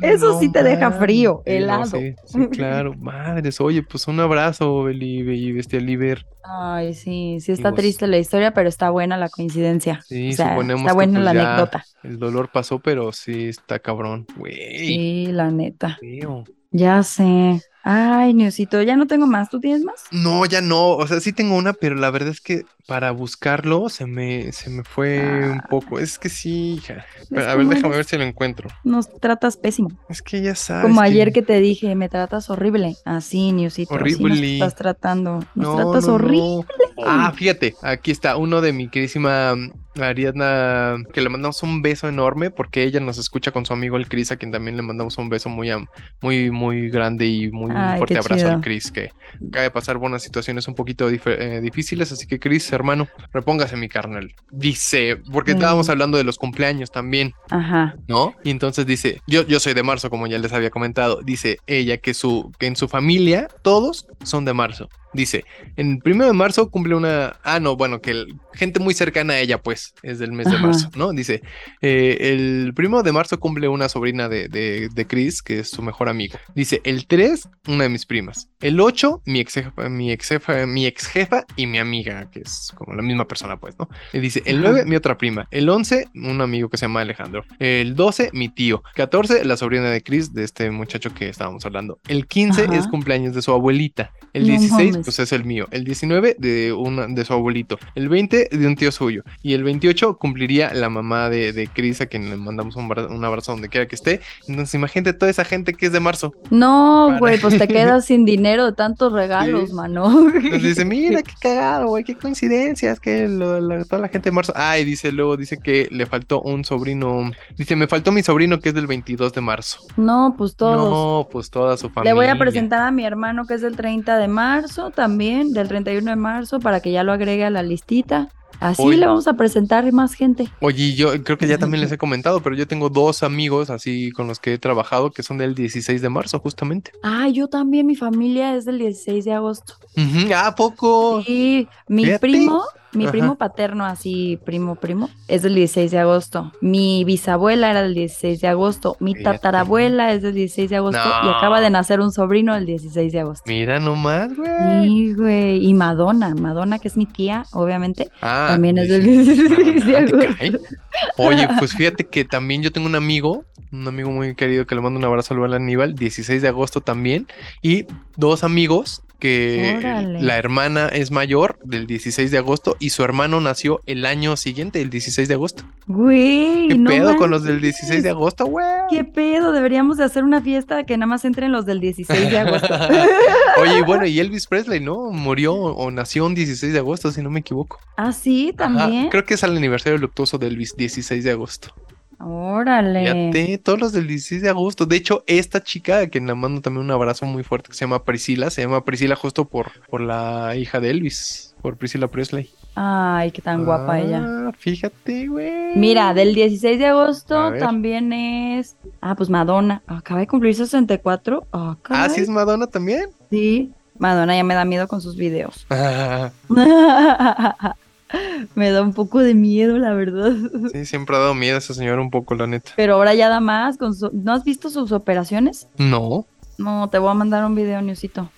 Eso 0.02 0.40
sí 0.40 0.52
te 0.52 0.64
deja 0.64 0.92
frío, 0.92 1.42
no, 1.46 1.52
helado. 1.52 1.86
sí, 1.86 2.16
sí, 2.26 2.48
claro. 2.50 2.94
Madres, 3.00 3.62
oye, 3.62 3.84
pues 3.84 4.08
un 4.08 4.20
abrazo, 4.20 4.84
Beli, 4.84 5.24
Beli, 5.24 5.52
Bestia 5.54 5.80
Liber. 5.80 6.26
Ay, 6.44 6.94
sí, 6.94 7.40
sí 7.42 7.52
está 7.52 7.74
triste 7.74 8.08
la 8.08 8.18
historia, 8.18 8.54
pero 8.54 8.70
está 8.70 8.90
buena 8.90 9.18
la 9.18 9.30
coincidencia. 9.30 10.02
Sí, 10.06 10.30
o 10.30 10.34
sea, 10.34 10.50
suponemos 10.52 10.82
está 10.82 10.92
que, 10.92 10.96
buena 10.96 11.14
pues, 11.14 11.26
la 11.26 11.34
ya 11.34 11.48
anécdota. 11.48 11.86
El 12.04 12.20
dolor 12.20 12.50
pasó, 12.52 12.80
pero 12.80 13.12
sí 13.12 13.48
está 13.50 13.80
cabrón. 13.80 14.26
Güey, 14.38 14.78
Sí, 14.78 15.26
la 15.28 15.52
neta. 15.52 15.98
feo. 16.00 16.44
Ya 16.72 17.04
sé. 17.04 17.62
Ay, 17.90 18.34
Niosito, 18.34 18.82
ya 18.82 18.98
no 18.98 19.08
tengo 19.08 19.28
más. 19.28 19.50
¿Tú 19.50 19.62
tienes 19.62 19.82
más? 19.86 20.04
No, 20.12 20.46
ya 20.46 20.60
no. 20.60 20.90
O 20.98 21.08
sea, 21.08 21.22
sí 21.22 21.32
tengo 21.32 21.56
una, 21.56 21.72
pero 21.72 21.96
la 21.96 22.10
verdad 22.12 22.30
es 22.32 22.42
que 22.42 22.66
para 22.86 23.12
buscarlo 23.12 23.88
se 23.88 24.06
me, 24.06 24.52
se 24.52 24.70
me 24.70 24.84
fue 24.84 25.50
un 25.52 25.62
poco. 25.70 25.98
Es 25.98 26.20
que 26.20 26.28
sí, 26.28 26.74
hija. 26.74 27.06
Pero, 27.30 27.50
a 27.50 27.56
ver, 27.56 27.66
déjame 27.68 27.96
ver 27.96 28.04
si 28.04 28.18
lo 28.18 28.24
encuentro. 28.26 28.70
Nos 28.84 29.10
tratas 29.22 29.56
pésimo. 29.56 29.90
Es 30.10 30.22
que 30.22 30.42
ya 30.42 30.54
sabes. 30.56 30.84
Como 30.84 31.00
que- 31.00 31.08
ayer 31.08 31.32
que 31.32 31.42
te 31.44 31.62
dije, 31.62 31.96
me 31.96 32.10
tratas 32.10 32.50
horrible. 32.50 32.98
Así, 33.06 33.54
Niosito. 33.54 33.96
Así 33.96 34.04
nos 34.04 34.20
Horrible. 34.22 34.54
estás 34.56 34.76
tratando. 34.76 35.40
Nos 35.56 35.68
No, 35.68 35.76
tratas 35.78 36.08
no, 36.08 36.14
horrible. 36.16 36.38
no. 36.40 36.66
Ah, 37.06 37.32
fíjate, 37.36 37.76
aquí 37.82 38.12
está 38.12 38.38
uno 38.38 38.62
de 38.62 38.74
mi 38.74 38.90
queridísima 38.90 39.56
mm, 39.56 40.02
Ariadna, 40.02 40.98
que 41.14 41.22
le 41.22 41.30
mandamos 41.30 41.62
un 41.64 41.82
beso 41.82 42.08
enorme 42.08 42.50
porque 42.50 42.84
ella 42.84 43.00
nos 43.00 43.18
escucha 43.18 43.52
con 43.52 43.66
su 43.66 43.74
amigo 43.74 43.98
el 43.98 44.08
Cris, 44.08 44.32
a 44.32 44.38
quien 44.38 44.52
también 44.52 44.76
le 44.78 44.84
mandamos 44.84 45.18
un 45.18 45.30
beso 45.30 45.50
muy, 45.50 45.70
am- 45.70 45.88
muy, 46.22 46.50
muy 46.52 46.90
grande 46.90 47.26
y 47.28 47.52
muy 47.52 47.72
Ay, 47.76 47.98
fuerte 47.98 48.18
abrazo 48.18 48.44
chido. 48.46 48.56
al 48.56 48.62
Cris, 48.62 48.92
que 48.92 49.10
acaba 49.48 49.64
de 49.64 49.72
pasar 49.72 49.98
buenas 49.98 50.24
situaciones 50.24 50.68
un 50.68 50.76
poquito 50.76 51.10
eh, 51.10 51.60
difíciles, 51.62 52.12
así 52.12 52.26
que 52.28 52.40
Cris, 52.40 52.72
hermano, 52.72 53.08
repóngase 53.34 53.76
mi 53.78 53.90
carnal. 53.90 54.34
Dice, 54.52 55.18
porque 55.32 55.54
Mm. 55.54 55.58
estábamos 55.58 55.90
hablando 55.90 56.18
de 56.18 56.24
los 56.24 56.38
cumpleaños 56.38 56.92
también. 56.92 57.34
Ajá. 57.50 57.96
¿no? 58.08 58.34
Y 58.44 58.50
entonces 58.52 58.86
dice, 58.86 59.22
yo, 59.28 59.46
yo 59.46 59.60
soy 59.60 59.74
de 59.74 59.84
marzo, 59.84 60.10
como 60.10 60.28
ya 60.28 60.38
les 60.40 60.54
había 60.54 60.70
comentado, 60.70 61.22
dice 61.24 61.58
ella 61.68 61.98
que, 61.98 62.14
su, 62.14 62.52
que 62.60 62.68
en 62.68 62.76
su 62.76 62.88
familia 62.88 63.48
todos 63.62 64.06
son 64.24 64.46
de 64.46 64.54
marzo. 64.54 64.90
Dice, 65.14 65.46
en 65.78 65.92
el 65.94 66.00
primero 66.00 66.28
de 66.28 66.34
marzo 66.34 66.70
cumple 66.70 66.94
una, 66.96 67.38
ah, 67.44 67.60
no, 67.60 67.76
bueno, 67.78 68.02
que 68.02 68.12
el- 68.12 68.36
gente 68.54 68.80
muy 68.80 68.94
cercana 68.94 69.34
a 69.34 69.40
ella, 69.40 69.62
pues, 69.62 69.94
es 70.04 70.20
del 70.20 70.32
mes 70.32 70.50
de 70.52 70.58
marzo, 70.58 70.90
¿no? 70.96 71.12
Dice, 71.14 71.42
eh, 71.82 72.18
el 72.20 72.74
primero 72.76 73.04
de 73.04 73.12
marzo 73.12 73.40
cumple 73.40 73.68
una 73.68 73.90
sobrina 73.90 74.28
de, 74.30 74.48
de, 74.50 74.90
de 74.94 75.08
Chris, 75.08 75.42
que 75.42 75.60
es 75.60 75.70
su 75.70 75.82
mejor 75.82 76.10
amiga. 76.10 76.40
Dice, 76.56 76.82
el 76.84 77.08
3, 77.08 77.48
una 77.68 77.84
de 77.84 77.90
mis 77.90 78.06
primas. 78.06 78.50
El 78.60 78.80
8, 78.80 79.22
mi 79.26 79.40
ex 79.40 79.54
jefa, 79.54 79.90
mi 79.90 80.12
ex 80.12 80.28
jefa, 80.30 80.66
mi 80.66 80.86
ex 80.86 81.08
jefa 81.08 81.46
y 81.56 81.68
mi 81.68 81.78
amiga, 81.80 82.30
que 82.32 82.42
es 82.42 82.72
como 82.76 82.94
la 82.94 83.02
misma 83.02 83.28
persona, 83.28 83.58
pues, 83.58 83.76
¿no? 83.80 83.88
Y 84.14 84.20
dice, 84.20 84.42
el 84.46 84.58
Ajá. 84.60 84.70
9, 84.72 84.86
mi 84.86 84.96
otra 84.96 85.18
prima. 85.18 85.48
El 85.52 85.70
11, 85.70 86.08
un 86.16 86.42
amigo 86.42 86.70
que 86.70 86.78
se 86.78 86.86
llama 86.86 87.02
Alejandro. 87.02 87.44
El 87.60 87.96
12, 87.96 88.30
mi 88.34 88.50
tío. 88.50 88.84
14, 88.96 89.46
la 89.46 89.58
sobrina 89.58 89.90
de 89.90 90.02
Chris, 90.04 90.34
de 90.34 90.44
este 90.44 90.70
muchacho 90.72 91.14
que 91.14 91.30
estábamos 91.30 91.66
hablando. 91.66 92.00
El 92.08 92.28
15 92.28 92.64
Ajá. 92.66 92.76
es 92.76 92.88
cumpleaños 92.88 93.34
de 93.36 93.42
su 93.42 93.52
abuelita. 93.52 94.12
El 94.34 94.44
No 94.44 94.50
16, 94.50 94.97
mames. 94.98 95.06
pues 95.06 95.20
es 95.20 95.32
el 95.32 95.44
mío. 95.46 95.68
El 95.72 95.84
19 95.84 96.36
de, 96.40 96.74
una, 96.74 97.08
de 97.08 97.26
su 97.26 97.34
abuelito. 97.34 97.78
El 97.96 98.10
20 98.10 98.50
de 98.52 98.68
un 98.68 98.76
tío 98.76 98.92
suyo. 98.92 99.24
Y 99.42 99.54
el 99.54 99.64
28 99.64 100.18
cumpliría 100.18 100.74
la 100.74 100.90
mamá 100.90 101.30
de, 101.30 101.54
de 101.54 101.68
Cris, 101.68 102.02
a 102.02 102.06
quien 102.08 102.30
le 102.30 102.38
mandamos 102.38 102.76
un, 102.76 102.86
un 102.86 103.26
abrazo 103.26 103.52
donde 103.54 103.70
quiera 103.70 103.88
que 103.88 103.96
esté. 103.96 104.22
Entonces, 104.48 104.74
imagínate 104.76 105.14
toda 105.14 105.30
esa 105.32 105.46
gente 105.46 105.74
que 105.74 105.88
es 105.88 105.92
de 105.92 106.00
marzo. 106.00 106.34
No, 106.50 107.18
güey, 107.20 107.40
pues 107.40 107.58
te 107.58 107.68
quedas 107.68 108.06
sin 108.06 108.26
dinero 108.26 108.66
de 108.66 108.74
tantos 108.74 109.14
regalos, 109.14 109.70
Sí. 109.70 109.76
mano. 109.76 110.30
Entonces 110.34 110.64
dice, 110.64 110.86
mira 110.86 111.22
qué 111.24 111.34
cagado, 111.42 111.88
güey, 111.88 112.04
qué 112.04 112.16
coincidencias, 112.16 113.00
que 113.00 113.28
lo- 113.28 113.60
la- 113.60 113.84
toda 113.86 114.02
la 114.02 114.08
gente 114.10 114.30
de 114.30 114.36
marzo. 114.36 114.54
Ah, 114.56 114.78
y 114.80 114.86
dice 114.86 115.12
luego, 115.12 115.38
dice 115.38 115.58
que 115.58 115.88
le 115.92 116.06
faltó 116.06 116.42
un 116.42 116.64
sobrino. 116.66 117.32
Dice, 117.58 117.76
me 117.76 117.88
faltó 117.88 118.12
mi 118.12 118.24
sobrino 118.24 118.60
que 118.60 118.70
es 118.70 118.76
del 118.76 118.88
22 118.88 119.34
de 119.34 119.42
marzo. 119.42 119.80
No, 119.98 120.36
pues 120.38 120.56
todos. 120.56 120.78
No, 120.90 121.28
pues 121.32 121.50
toda 121.50 121.78
su 121.78 121.90
familia. 121.90 122.12
Le 122.14 122.16
voy 122.16 122.28
a 122.28 122.38
presentar 122.38 122.82
a 122.82 122.92
mi 122.92 123.06
hermano 123.06 123.46
que 123.46 123.56
es 123.56 123.62
del 123.62 123.76
30 123.76 124.18
de 124.18 124.28
marzo 124.28 124.87
también, 124.92 125.54
del 125.54 125.68
31 125.68 126.10
de 126.10 126.16
marzo, 126.16 126.60
para 126.60 126.80
que 126.80 126.92
ya 126.92 127.04
lo 127.04 127.12
agregue 127.12 127.46
a 127.46 127.50
la 127.50 127.64
listita. 127.64 128.30
Así 128.60 128.88
le 128.96 129.06
vamos 129.06 129.28
a 129.28 129.34
presentar 129.34 129.92
más 129.94 130.14
gente. 130.16 130.48
Oye, 130.62 130.96
yo 130.96 131.24
creo 131.24 131.38
que 131.38 131.48
ya 131.48 131.58
también 131.58 131.82
les 131.82 131.92
he 131.92 131.98
comentado, 131.98 132.42
pero 132.42 132.56
yo 132.56 132.68
tengo 132.68 132.90
dos 132.90 133.22
amigos 133.24 133.70
así 133.70 134.12
con 134.12 134.28
los 134.28 134.40
que 134.40 134.54
he 134.54 134.58
trabajado 134.58 135.12
que 135.12 135.22
son 135.24 135.38
del 135.38 135.54
16 135.54 136.02
de 136.02 136.10
marzo, 136.10 136.40
justamente. 136.40 136.92
Ah, 137.04 137.28
yo 137.30 137.48
también, 137.48 137.86
mi 137.86 137.96
familia 137.96 138.56
es 138.56 138.66
del 138.66 138.80
16 138.80 139.26
de 139.26 139.34
agosto. 139.34 139.76
Ujú, 139.96 140.34
¿A 140.36 140.56
poco? 140.56 141.22
Y 141.28 141.68
mi 141.88 142.06
Fíjate. 142.06 142.20
primo, 142.20 142.64
mi 142.94 143.04
Ajá. 143.04 143.12
primo 143.12 143.36
paterno, 143.36 143.86
así 143.86 144.40
primo, 144.46 144.76
primo, 144.76 145.10
es 145.28 145.42
del 145.44 145.54
16 145.56 145.92
de 145.92 146.00
agosto. 146.00 146.52
Mi 146.62 147.04
bisabuela 147.04 147.70
era 147.70 147.82
del 147.84 147.94
16 147.94 148.42
de 148.42 148.48
agosto. 148.48 148.96
Mi 149.00 149.14
Fíjate. 149.14 149.38
tatarabuela 149.38 150.14
es 150.14 150.22
del 150.24 150.34
16 150.34 150.70
de 150.70 150.78
agosto 150.78 151.02
y 151.24 151.30
acaba 151.30 151.62
de 151.62 151.70
nacer 151.70 152.00
un 152.00 152.12
sobrino 152.12 152.56
el 152.56 152.66
16 152.66 153.12
de 153.12 153.20
agosto. 153.20 153.44
Mira 153.46 153.80
nomás, 153.80 154.36
güey. 154.36 154.50
Sí, 154.88 155.14
güey. 155.14 155.66
Y 155.66 155.74
Madonna, 155.74 156.34
Madonna, 156.36 156.80
que 156.80 156.88
es 156.88 156.98
mi 156.98 157.06
tía, 157.06 157.46
obviamente, 157.54 158.10
Ah, 158.22 158.37
también 158.48 158.78
es 158.78 158.90
del 158.90 159.04
sí. 159.04 159.18
16 159.18 160.12
de 160.12 160.28
Ah. 160.40 161.14
Oye, 161.18 161.48
pues 161.60 161.74
fíjate 161.78 162.06
que 162.06 162.26
también 162.26 162.62
yo 162.62 162.72
tengo 162.72 162.88
un 162.88 162.96
amigo, 162.96 163.46
un 163.72 163.88
amigo 163.88 164.10
muy 164.12 164.36
querido 164.36 164.66
que 164.66 164.76
le 164.76 164.82
mando 164.82 165.00
un 165.00 165.06
abrazo 165.06 165.34
al 165.44 165.54
Aníbal, 165.54 165.96
16 165.96 166.42
de 166.42 166.48
agosto 166.48 166.82
también, 166.82 167.28
y 167.62 167.86
dos 168.16 168.44
amigos 168.44 169.04
que 169.20 169.76
Órale. 169.80 170.22
la 170.22 170.38
hermana 170.38 170.88
es 170.88 171.12
mayor 171.12 171.58
del 171.64 171.88
16 171.88 172.30
de 172.32 172.38
agosto 172.38 172.76
y 172.80 172.92
su 172.92 173.04
hermano 173.04 173.42
nació 173.42 173.82
el 173.86 174.06
año 174.06 174.38
siguiente, 174.38 174.82
el 174.82 174.90
16 174.90 175.28
de 175.28 175.34
agosto. 175.34 175.64
Güey, 175.88 176.68
¿Qué 176.68 176.76
no 176.78 176.90
pedo 176.90 177.16
con 177.18 177.32
los 177.32 177.44
del 177.44 177.56
manches. 177.56 177.78
16 177.80 178.04
de 178.04 178.10
agosto, 178.10 178.46
güey? 178.46 178.66
¿Qué 178.90 179.04
pedo? 179.04 179.52
Deberíamos 179.52 179.98
de 179.98 180.04
hacer 180.04 180.24
una 180.24 180.42
fiesta 180.42 180.84
que 180.86 180.98
nada 180.98 181.08
más 181.08 181.26
entren 181.26 181.52
los 181.52 181.66
del 181.66 181.80
16 181.80 182.30
de 182.32 182.38
agosto. 182.40 182.68
Oye, 183.62 183.80
y 183.80 183.82
bueno, 183.82 184.06
y 184.06 184.20
Elvis 184.20 184.48
Presley, 184.48 184.80
¿no? 184.80 185.10
Murió 185.12 185.54
o 185.56 185.90
nació 185.92 186.26
un 186.26 186.36
16 186.36 186.74
de 186.74 186.80
agosto, 186.80 187.12
si 187.12 187.22
no 187.22 187.30
me 187.30 187.40
equivoco. 187.40 187.80
ah, 187.98 188.12
sí, 188.12 188.54
Ajá, 188.58 188.58
también. 188.78 189.10
creo 189.10 189.26
que 189.26 189.34
es 189.34 189.44
el 189.44 189.56
aniversario 189.58 189.98
luctuoso 189.98 190.38
de 190.38 190.48
Elvis, 190.48 190.76
16 190.76 191.24
de 191.24 191.32
agosto. 191.32 191.74
Órale. 192.20 193.32
Fíjate, 193.32 193.58
todos 193.60 193.80
los 193.80 193.92
del 193.94 194.08
16 194.08 194.42
de 194.42 194.50
agosto. 194.50 194.86
De 194.86 194.96
hecho, 194.96 195.24
esta 195.28 195.62
chica, 195.62 196.00
a 196.00 196.08
quien 196.08 196.26
le 196.28 196.34
mando 196.34 196.62
también 196.62 196.86
un 196.86 196.92
abrazo 196.92 197.26
muy 197.26 197.44
fuerte, 197.44 197.70
que 197.70 197.76
se 197.76 197.86
llama 197.86 198.04
Priscila, 198.04 198.50
se 198.50 198.62
llama 198.64 198.84
Priscila 198.84 199.16
justo 199.16 199.46
por, 199.46 199.72
por 199.90 200.02
la 200.02 200.56
hija 200.56 200.80
de 200.80 200.90
Elvis, 200.90 201.56
por 201.62 201.78
Priscila 201.78 202.08
Presley. 202.08 202.50
Ay, 202.76 203.32
qué 203.32 203.42
tan 203.42 203.66
guapa 203.66 204.00
ella. 204.00 204.24
Ah, 204.24 204.52
Fíjate, 204.58 205.28
güey. 205.28 205.76
Mira, 205.76 206.14
del 206.14 206.34
16 206.36 206.80
de 206.80 206.88
agosto 206.88 207.54
también 207.60 208.14
es. 208.14 208.76
Ah, 209.02 209.16
pues 209.16 209.30
Madonna. 209.30 209.82
Acaba 209.88 210.20
de 210.20 210.28
cumplir 210.28 210.56
64. 210.56 211.46
Ah, 211.54 211.76
Ah, 211.90 212.10
sí 212.10 212.22
es 212.22 212.30
Madonna 212.30 212.68
también. 212.68 213.10
Sí. 213.30 213.72
Madonna 214.00 214.36
ya 214.36 214.44
me 214.44 214.54
da 214.54 214.64
miedo 214.64 214.88
con 214.88 215.02
sus 215.02 215.16
videos. 215.16 215.66
Me 218.56 218.72
da 218.72 218.82
un 218.82 218.94
poco 218.94 219.20
de 219.20 219.34
miedo, 219.34 219.78
la 219.78 219.94
verdad. 219.94 220.34
sí, 220.72 220.86
siempre 220.86 221.16
ha 221.16 221.20
dado 221.20 221.34
miedo 221.34 221.56
a 221.56 221.60
esa 221.60 221.74
señora 221.74 222.02
un 222.02 222.10
poco, 222.12 222.36
la 222.36 222.48
neta. 222.48 222.72
Pero 222.76 222.96
ahora 222.96 223.14
ya 223.16 223.30
da 223.30 223.40
más. 223.40 223.78
Con 223.78 223.94
su- 223.96 224.12
¿No 224.14 224.34
has 224.34 224.44
visto 224.44 224.70
sus 224.70 224.92
operaciones? 224.92 225.68
No. 225.78 226.26
No, 226.58 226.90
te 226.90 226.98
voy 227.00 227.12
a 227.12 227.14
mandar 227.14 227.46
un 227.46 227.56
video, 227.56 227.82
Newsito. 227.82 228.30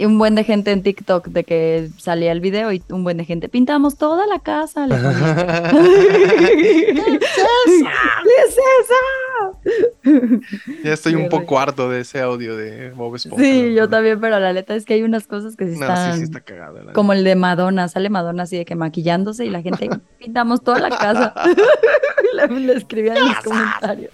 Y 0.00 0.04
un 0.06 0.16
buen 0.16 0.36
de 0.36 0.44
gente 0.44 0.70
en 0.70 0.82
TikTok 0.84 1.26
de 1.26 1.42
que 1.42 1.88
salía 1.96 2.30
el 2.30 2.40
video 2.40 2.72
y 2.72 2.80
un 2.90 3.02
buen 3.02 3.16
de 3.16 3.24
gente. 3.24 3.48
Pintamos 3.48 3.96
toda 3.98 4.28
la 4.28 4.38
casa. 4.38 4.86
¿Qué 6.88 6.90
es 8.46 8.56
eso? 8.80 9.58
ya 10.84 10.92
estoy 10.92 11.14
un 11.16 11.28
poco 11.28 11.58
harto 11.58 11.88
de 11.90 12.00
ese 12.00 12.20
audio 12.20 12.56
de 12.56 12.90
Bob 12.90 13.16
Esponja. 13.16 13.42
Sí, 13.44 13.74
yo 13.74 13.88
también, 13.88 14.20
pero 14.20 14.38
la 14.38 14.52
neta 14.52 14.74
es 14.74 14.84
que 14.84 14.94
hay 14.94 15.02
unas 15.02 15.26
cosas 15.26 15.56
que 15.56 15.66
sí 15.66 15.78
No, 15.78 15.86
están 15.86 16.12
sí, 16.12 16.18
sí 16.18 16.24
está 16.24 16.40
cagada. 16.40 16.82
la 16.82 16.92
como 16.92 17.12
el 17.12 17.24
de 17.24 17.34
Madonna. 17.34 17.88
Sale 17.88 18.08
Madonna 18.10 18.44
así 18.44 18.56
de 18.56 18.64
que 18.64 18.74
maquillándose 18.76 19.46
y 19.46 19.50
la 19.50 19.62
gente 19.62 19.88
pintamos 20.18 20.62
toda 20.62 20.78
la 20.78 20.90
casa. 20.90 21.34
le, 22.34 22.60
le 22.60 22.72
escribían 22.74 23.16
en 23.16 23.26
los 23.26 23.36
comentarios. 23.40 24.12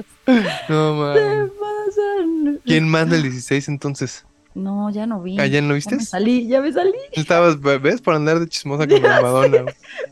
No, 0.68 1.12
¿Qué 1.14 1.20
man. 1.24 1.50
pasa? 1.60 2.58
¿Quién 2.64 2.88
manda 2.88 3.16
el 3.16 3.22
16 3.22 3.68
entonces? 3.68 4.24
No, 4.54 4.88
ya 4.90 5.06
no 5.06 5.20
vi. 5.20 5.36
¿Ah, 5.40 5.46
ya 5.46 5.60
no 5.60 5.68
Ya 5.70 5.74
viste? 5.74 5.96
me 5.96 6.04
salí, 6.04 6.46
ya 6.46 6.60
me 6.60 6.72
salí. 6.72 6.92
Estabas, 7.12 7.60
¿ves? 7.60 8.00
Por 8.00 8.14
andar 8.14 8.38
de 8.38 8.48
chismosa 8.48 8.86
con 8.88 9.02
la 9.02 9.20
Madonna. 9.20 9.64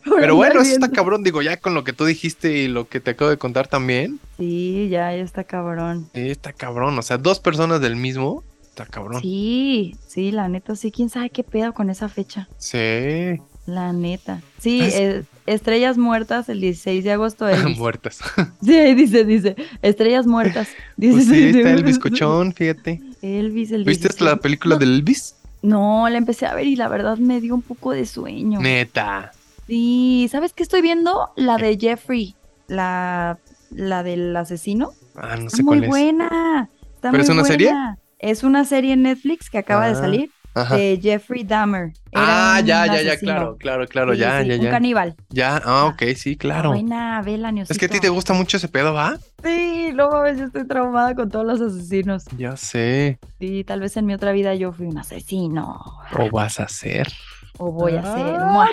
Pero 0.04 0.34
bueno, 0.34 0.60
eso 0.62 0.72
está 0.72 0.90
cabrón. 0.90 1.22
Digo, 1.22 1.42
ya 1.42 1.56
con 1.58 1.74
lo 1.74 1.84
que 1.84 1.92
tú 1.92 2.04
dijiste 2.04 2.52
y 2.52 2.66
lo 2.68 2.88
que 2.88 2.98
te 3.00 3.12
acabo 3.12 3.30
de 3.30 3.36
contar 3.38 3.68
también. 3.68 4.18
Sí, 4.38 4.88
ya, 4.90 5.14
ya 5.14 5.22
está 5.22 5.44
cabrón. 5.44 6.08
sí, 6.14 6.28
está 6.30 6.52
cabrón. 6.52 6.98
O 6.98 7.02
sea, 7.02 7.18
dos 7.18 7.38
personas 7.38 7.80
del 7.80 7.94
mismo. 7.96 8.42
Está 8.62 8.86
cabrón. 8.86 9.20
Sí, 9.22 9.96
sí, 10.08 10.32
la 10.32 10.48
neta, 10.48 10.74
sí. 10.76 10.90
¿Quién 10.90 11.08
sabe 11.10 11.30
qué 11.30 11.44
pedo 11.44 11.72
con 11.74 11.90
esa 11.90 12.08
fecha? 12.08 12.48
Sí. 12.58 13.38
La 13.66 13.92
neta. 13.92 14.40
Sí, 14.58 14.80
Es- 14.80 14.94
eh, 14.94 15.24
Estrellas 15.46 15.98
Muertas 15.98 16.48
el 16.48 16.60
16 16.60 17.04
de 17.04 17.12
agosto. 17.12 17.48
Elvis. 17.48 17.78
Muertas. 17.78 18.18
Sí, 18.64 18.74
ahí 18.76 18.94
dice, 18.94 19.24
dice. 19.24 19.54
Estrellas 19.82 20.26
Muertas. 20.26 20.68
Dice, 20.96 21.14
Pues 21.14 21.26
sí, 21.28 21.44
está 21.58 21.70
el 21.72 21.84
bizcochón, 21.84 22.52
fíjate. 22.54 23.00
Elvis 23.22 23.70
el 23.72 23.84
¿Viste 23.84 24.08
16. 24.08 24.20
la 24.20 24.36
película 24.36 24.76
No, 24.76 24.78
del 24.78 24.94
Elvis? 24.96 25.36
No, 25.62 26.08
la 26.08 26.18
empecé 26.18 26.46
a 26.46 26.54
ver 26.54 26.66
y 26.66 26.76
la 26.76 26.88
verdad 26.88 27.18
me 27.18 27.40
dio 27.40 27.54
un 27.54 27.62
poco 27.62 27.92
de 27.92 28.04
sueño. 28.06 28.60
Neta. 28.60 29.32
Sí, 29.66 30.28
¿sabes 30.30 30.52
qué 30.52 30.62
estoy 30.62 30.82
viendo? 30.82 31.30
La 31.36 31.56
de 31.58 31.78
Jeffrey, 31.80 32.34
la, 32.66 33.38
la 33.70 34.02
del 34.02 34.36
asesino. 34.36 34.90
Ah, 35.14 35.36
no 35.36 35.46
Está 35.46 35.56
sé 35.58 35.62
muy 35.62 35.78
cuál 35.78 35.84
es. 35.84 35.88
buena. 35.88 36.70
Está 36.94 37.10
¿Pero 37.10 37.22
muy 37.22 37.22
es 37.22 37.30
una 37.30 37.44
serie? 37.44 37.68
buena. 37.68 37.98
Es 38.18 38.42
una 38.44 38.64
serie 38.64 38.92
en 38.94 39.02
Netflix 39.02 39.50
que 39.50 39.58
acaba 39.58 39.86
de 39.86 39.92
Ah, 39.92 39.96
salir 39.96 40.30
Ajá. 40.54 40.76
de 40.76 40.98
Jeffrey 41.02 41.44
Dahmer. 41.44 41.92
Era 42.10 42.56
Ah, 42.56 42.60
ya, 42.60 42.86
ya, 42.86 43.00
ya, 43.02 43.18
claro, 43.18 43.56
claro, 43.56 43.86
claro, 43.86 44.12
Sí, 44.12 44.20
ya, 44.20 44.42
sí, 44.42 44.48
ya, 44.48 44.56
Un 44.56 44.62
ya. 44.62 44.70
caníbal. 44.70 45.16
Ya, 45.30 45.62
ah, 45.64 45.86
ok, 45.86 46.02
sí, 46.14 46.36
claro. 46.36 46.70
Buena, 46.70 47.22
vela, 47.22 47.52
Es 47.68 47.78
que 47.78 47.86
a 47.86 47.88
ti 47.88 48.00
te 48.00 48.08
gusta 48.10 48.34
mucho 48.34 48.58
ese 48.58 48.68
pedo, 48.68 48.92
¿va? 48.92 49.16
Sí, 49.42 49.90
no 49.94 50.10
mames, 50.10 50.38
yo 50.38 50.44
estoy 50.46 50.66
traumada 50.66 51.14
con 51.14 51.30
todos 51.30 51.46
los 51.46 51.60
asesinos. 51.60 52.24
Ya 52.36 52.56
sé. 52.56 53.18
Sí, 53.40 53.64
tal 53.64 53.80
vez 53.80 53.96
en 53.96 54.06
mi 54.06 54.14
otra 54.14 54.32
vida 54.32 54.54
yo 54.54 54.72
fui 54.72 54.86
un 54.86 54.98
asesino. 54.98 55.80
O 56.18 56.30
vas 56.30 56.60
a 56.60 56.68
ser. 56.68 57.08
O 57.58 57.70
voy 57.70 57.96
a 57.96 58.02
ser. 58.02 58.36
Ah. 58.38 58.68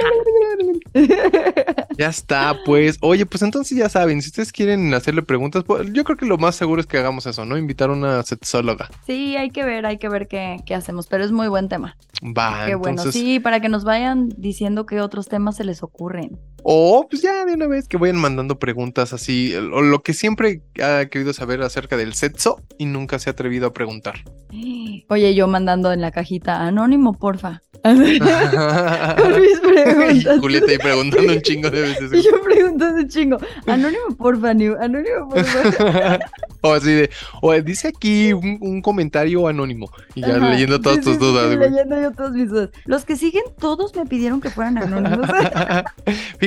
Ya 1.97 2.07
está, 2.07 2.55
pues. 2.65 2.97
Oye, 3.01 3.25
pues 3.25 3.41
entonces 3.41 3.77
ya 3.77 3.89
saben, 3.89 4.21
si 4.21 4.29
ustedes 4.29 4.53
quieren 4.53 4.93
hacerle 4.93 5.21
preguntas, 5.21 5.65
pues, 5.65 5.91
yo 5.91 6.05
creo 6.05 6.15
que 6.15 6.25
lo 6.25 6.37
más 6.37 6.55
seguro 6.55 6.79
es 6.79 6.87
que 6.87 6.97
hagamos 6.97 7.25
eso, 7.25 7.43
¿no? 7.43 7.57
Invitar 7.57 7.89
a 7.89 7.93
una 7.93 8.23
sexóloga. 8.23 8.89
Sí, 9.05 9.35
hay 9.35 9.49
que 9.49 9.65
ver, 9.65 9.85
hay 9.85 9.97
que 9.97 10.07
ver 10.07 10.29
qué, 10.29 10.57
qué 10.65 10.75
hacemos, 10.75 11.07
pero 11.07 11.25
es 11.25 11.33
muy 11.33 11.49
buen 11.49 11.67
tema. 11.67 11.97
Va, 12.23 12.67
qué 12.67 12.75
bueno, 12.75 13.03
sí, 13.11 13.41
para 13.41 13.59
que 13.59 13.67
nos 13.67 13.83
vayan 13.83 14.29
diciendo 14.37 14.85
qué 14.85 15.01
otros 15.01 15.27
temas 15.27 15.57
se 15.57 15.65
les 15.65 15.83
ocurren. 15.83 16.39
O 16.63 17.07
pues 17.09 17.21
ya 17.21 17.45
de 17.45 17.53
una 17.53 17.67
vez 17.67 17.87
que 17.87 17.97
vayan 17.97 18.17
mandando 18.17 18.59
preguntas 18.59 19.13
así, 19.13 19.55
o 19.55 19.81
lo 19.81 20.01
que 20.03 20.13
siempre 20.13 20.61
ha 20.83 21.05
querido 21.05 21.33
saber 21.33 21.61
acerca 21.61 21.97
del 21.97 22.13
sexo 22.13 22.61
y 22.77 22.85
nunca 22.85 23.19
se 23.19 23.29
ha 23.29 23.33
atrevido 23.33 23.67
a 23.67 23.73
preguntar. 23.73 24.23
Oye, 25.09 25.35
yo 25.35 25.47
mandando 25.47 25.91
en 25.91 26.01
la 26.01 26.11
cajita, 26.11 26.61
anónimo, 26.65 27.13
porfa. 27.13 27.61
Con 27.83 27.97
mis 27.97 28.19
preguntas. 29.61 30.37
y 30.37 30.39
Julieta 30.39 30.71
ahí 30.71 30.77
preguntando 30.77 31.31
un 31.33 31.41
chingo 31.41 31.69
de 31.69 31.81
veces. 31.81 32.11
Y 32.13 32.21
yo 32.23 32.41
preguntando 32.41 33.01
un 33.01 33.07
chingo, 33.07 33.37
anónimo, 33.67 34.15
porfa, 34.17 34.53
New, 34.53 34.75
anónimo, 34.81 35.29
porfa. 35.29 36.19
o 36.61 36.73
así 36.73 36.91
de, 36.91 37.09
o 37.41 37.53
dice 37.61 37.87
aquí 37.87 38.33
un, 38.33 38.57
un 38.59 38.81
comentario 38.81 39.47
anónimo 39.47 39.89
y 40.13 40.21
ya 40.21 40.35
Ajá, 40.35 40.49
leyendo 40.49 40.81
todas 40.81 40.97
sí, 40.97 41.03
tus 41.05 41.13
sí, 41.13 41.19
dudas, 41.19 41.51
sí, 41.51 41.57
leyendo 41.57 42.01
yo 42.01 42.11
todas 42.11 42.33
mis 42.33 42.49
dudas. 42.49 42.69
Los 42.85 43.05
que 43.05 43.15
siguen, 43.15 43.43
todos 43.59 43.95
me 43.95 44.05
pidieron 44.05 44.41
que 44.41 44.49
fueran 44.49 44.77
anónimos. 44.77 45.29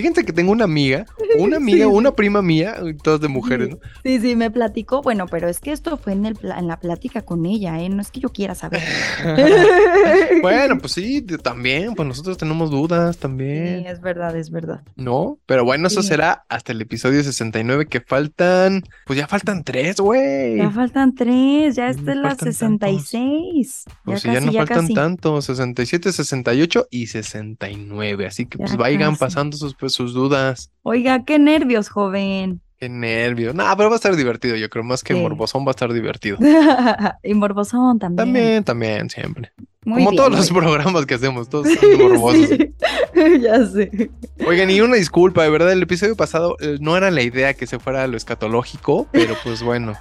Fíjense 0.02 0.24
que 0.24 0.32
tengo 0.32 0.50
una 0.50 0.64
amiga, 0.64 1.06
una 1.38 1.56
amiga, 1.58 1.84
Sí, 1.86 1.90
sí. 1.90 1.96
una 1.96 2.12
prima 2.14 2.42
mía, 2.42 2.76
todas 3.02 3.20
de 3.20 3.28
mujeres, 3.28 3.70
¿no? 3.70 3.78
Sí, 4.04 4.20
sí, 4.20 4.36
me 4.36 4.50
platicó. 4.50 5.02
Bueno, 5.02 5.26
pero 5.26 5.48
es 5.48 5.60
que 5.60 5.72
esto 5.72 5.96
fue 5.96 6.12
en, 6.12 6.26
el 6.26 6.38
en 6.42 6.66
la 6.66 6.78
plática 6.80 7.22
con 7.22 7.46
ella, 7.46 7.80
¿eh? 7.80 7.88
No 7.88 8.00
es 8.02 8.10
que 8.10 8.20
yo 8.20 8.28
quiera 8.30 8.54
saber. 8.54 8.80
Bueno, 10.42 10.78
pues 10.78 10.92
sí, 10.92 11.22
también, 11.42 11.94
pues 11.94 12.06
nosotros 12.08 12.36
tenemos 12.38 12.70
dudas 12.70 13.16
Sí, 13.16 13.22
también, 13.22 13.86
es 13.86 14.00
verdad, 14.00 14.36
es 14.36 14.50
verdad. 14.50 14.82
¿no? 14.96 15.38
Pero 15.46 15.64
bueno, 15.64 15.86
eso 15.88 16.02
Sí. 16.02 16.08
será 16.08 16.44
hasta 16.48 16.72
el 16.72 16.80
episodio 16.80 17.22
69 17.22 17.86
que 17.86 18.00
faltan, 18.00 18.82
pues 19.06 19.18
ya 19.18 19.26
faltan 19.28 19.62
tres, 19.64 19.96
güey. 20.00 20.56
Ya 20.58 20.70
faltan 20.70 21.14
tres, 21.14 21.76
ya 21.76 21.82
Ya 21.86 21.90
esta 21.90 22.02
no 22.02 22.10
es 22.12 22.16
la 22.18 22.28
faltan 22.30 22.52
66. 22.52 23.84
Pues 24.04 24.22
si 24.22 24.28
ya 24.28 24.34
ya 24.34 24.40
casi, 24.40 24.46
no 24.46 24.52
ya 24.52 24.60
faltan 24.60 24.80
casi. 24.82 24.94
tanto, 24.94 25.40
67, 25.42 26.12
68 26.12 26.86
y 26.90 27.06
69. 27.08 28.26
Así 28.26 28.46
que 28.46 28.58
Ya 28.58 28.64
pues 28.64 28.76
vayan 28.76 29.10
casi. 29.12 29.20
pasando 29.20 29.56
sus, 29.56 29.74
pues, 29.74 29.92
sus 29.92 30.14
dudas. 30.14 30.70
Oiga, 30.82 31.24
qué 31.24 31.38
nervios, 31.38 31.88
joven. 31.88 32.60
Qué 32.78 32.88
nervios. 32.88 33.54
No, 33.54 33.64
pero 33.76 33.88
va 33.88 33.94
a 33.94 33.96
estar 33.96 34.16
divertido, 34.16 34.56
yo 34.56 34.68
creo. 34.68 34.82
Más 34.82 35.04
que 35.04 35.14
Sí. 35.14 35.20
morbosón 35.20 35.62
va 35.64 35.68
a 35.68 35.70
estar 35.70 35.92
divertido. 35.92 36.36
y 37.22 37.34
morbosón 37.34 38.00
también. 38.00 38.16
También, 38.16 38.64
también, 38.64 39.08
siempre. 39.10 39.52
Muy 39.84 39.98
Como 40.02 40.10
bien, 40.10 40.16
todos 40.16 40.30
los 40.32 40.50
bien. 40.50 40.64
programas 40.64 41.06
que 41.06 41.14
hacemos, 41.14 41.48
todos 41.48 41.68
son 41.80 41.98
morbosos. 41.98 42.48
Sí, 42.48 42.72
ya 43.40 43.64
sé. 43.66 44.10
Oigan, 44.46 44.70
y 44.70 44.80
una 44.80 44.96
disculpa, 44.96 45.44
de 45.44 45.50
verdad, 45.50 45.70
el 45.72 45.82
episodio 45.82 46.16
pasado 46.16 46.56
eh, 46.60 46.78
no 46.80 46.96
era 46.96 47.10
la 47.12 47.22
idea 47.22 47.54
que 47.54 47.66
se 47.68 47.78
fuera 47.78 48.02
a 48.02 48.06
lo 48.08 48.16
escatológico, 48.16 49.06
pero 49.12 49.34
pues 49.44 49.62
bueno, 49.62 49.94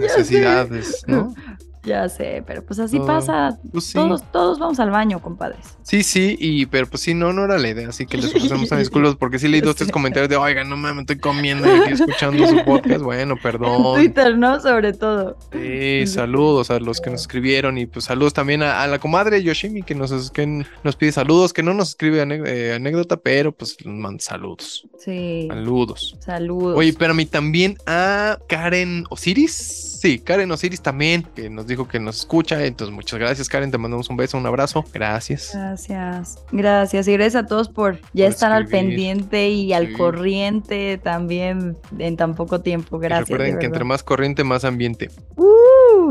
necesidades, 0.00 1.04
¿no? 1.06 1.34
Ya 1.82 2.08
sé, 2.08 2.42
pero 2.46 2.62
pues 2.64 2.78
así 2.78 2.98
No, 2.98 3.06
pasa. 3.06 3.58
Pues 3.72 3.84
sí, 3.84 3.94
Todos, 3.94 4.22
todos 4.32 4.58
vamos 4.58 4.78
al 4.80 4.90
baño, 4.90 5.20
compadres. 5.22 5.78
sí, 5.82 6.02
sí, 6.02 6.36
y 6.38 6.66
pero 6.66 6.86
pues 6.86 7.02
sí, 7.02 7.14
no, 7.14 7.32
no 7.32 7.44
era 7.46 7.58
la 7.58 7.68
idea, 7.70 7.88
así 7.88 8.04
que 8.06 8.18
les 8.18 8.26
ofrecemos 8.26 8.70
una 8.70 8.80
disculpas 8.80 9.16
porque 9.18 9.38
sí 9.38 9.48
leí 9.48 9.60
dos, 9.62 9.76
tres 9.76 9.90
comentarios 9.90 10.28
de, 10.28 10.36
oigan, 10.36 10.68
no 10.68 10.76
mames, 10.76 11.00
estoy 11.02 11.18
comiendo 11.18 11.66
y 11.74 11.80
aquí 11.80 11.92
escuchando 11.94 12.46
su 12.46 12.64
podcast, 12.64 13.00
bueno, 13.02 13.34
En 13.34 13.40
perdón. 13.42 13.94
Twitter, 13.94 14.36
¿no? 14.36 14.60
Sobre 14.60 14.92
todo. 14.92 15.38
Sí, 15.52 16.06
saludos 16.06 16.70
a 16.70 16.78
los 16.80 17.00
que 17.00 17.10
nos 17.10 17.22
escribieron 17.22 17.78
y 17.78 17.86
pues 17.86 18.04
saludos 18.04 18.34
también 18.34 18.62
a, 18.62 18.82
a 18.82 18.86
la 18.86 18.98
comadre 18.98 19.42
Yoshimi 19.42 19.82
que 19.82 19.94
nos, 19.94 20.30
que 20.30 20.64
nos 20.84 20.96
pide 20.96 21.12
saludos, 21.12 21.52
que 21.52 21.62
no 21.62 21.72
nos 21.72 21.90
escribe 21.90 22.20
eh, 22.46 22.74
anécdota, 22.74 23.16
pero 23.16 23.52
pues 23.52 23.76
nos 23.86 23.94
manda 23.94 24.20
saludos. 24.22 24.86
Sí. 24.98 25.46
Saludos. 25.48 26.16
Saludos. 26.20 26.76
Oye, 26.76 26.90
espérame, 26.90 27.26
también 27.26 27.78
a 27.86 28.38
Karen 28.48 29.04
Osiris. 29.08 29.89
Sí, 30.00 30.18
Karen 30.18 30.50
Osiris 30.50 30.80
también, 30.80 31.26
que 31.36 31.50
nos 31.50 31.66
dijo 31.66 31.86
que 31.86 32.00
nos 32.00 32.20
escucha. 32.20 32.64
Entonces, 32.64 32.94
muchas 32.94 33.18
gracias, 33.18 33.50
Karen. 33.50 33.70
Te 33.70 33.76
mandamos 33.76 34.08
un 34.08 34.16
beso, 34.16 34.38
un 34.38 34.46
abrazo. 34.46 34.82
Gracias. 34.94 35.50
Gracias, 35.52 36.38
gracias 36.50 37.06
y 37.06 37.12
gracias 37.12 37.44
a 37.44 37.46
todos 37.46 37.68
por 37.68 37.96
ya 38.14 38.24
Por 38.24 38.32
estar 38.32 38.50
al 38.50 38.66
pendiente 38.66 39.50
y 39.50 39.74
al 39.74 39.92
corriente 39.92 40.96
también 40.96 41.76
en 41.98 42.16
tan 42.16 42.34
poco 42.34 42.62
tiempo. 42.62 42.96
Y 42.96 43.00
Gracias. 43.00 43.28
recuerden 43.28 43.56
de 43.56 43.60
que 43.60 43.66
entre 43.66 43.84
más 43.84 44.02
corriente, 44.02 44.42
más 44.42 44.64
ambiente. 44.64 45.10
Uh, 45.36 45.44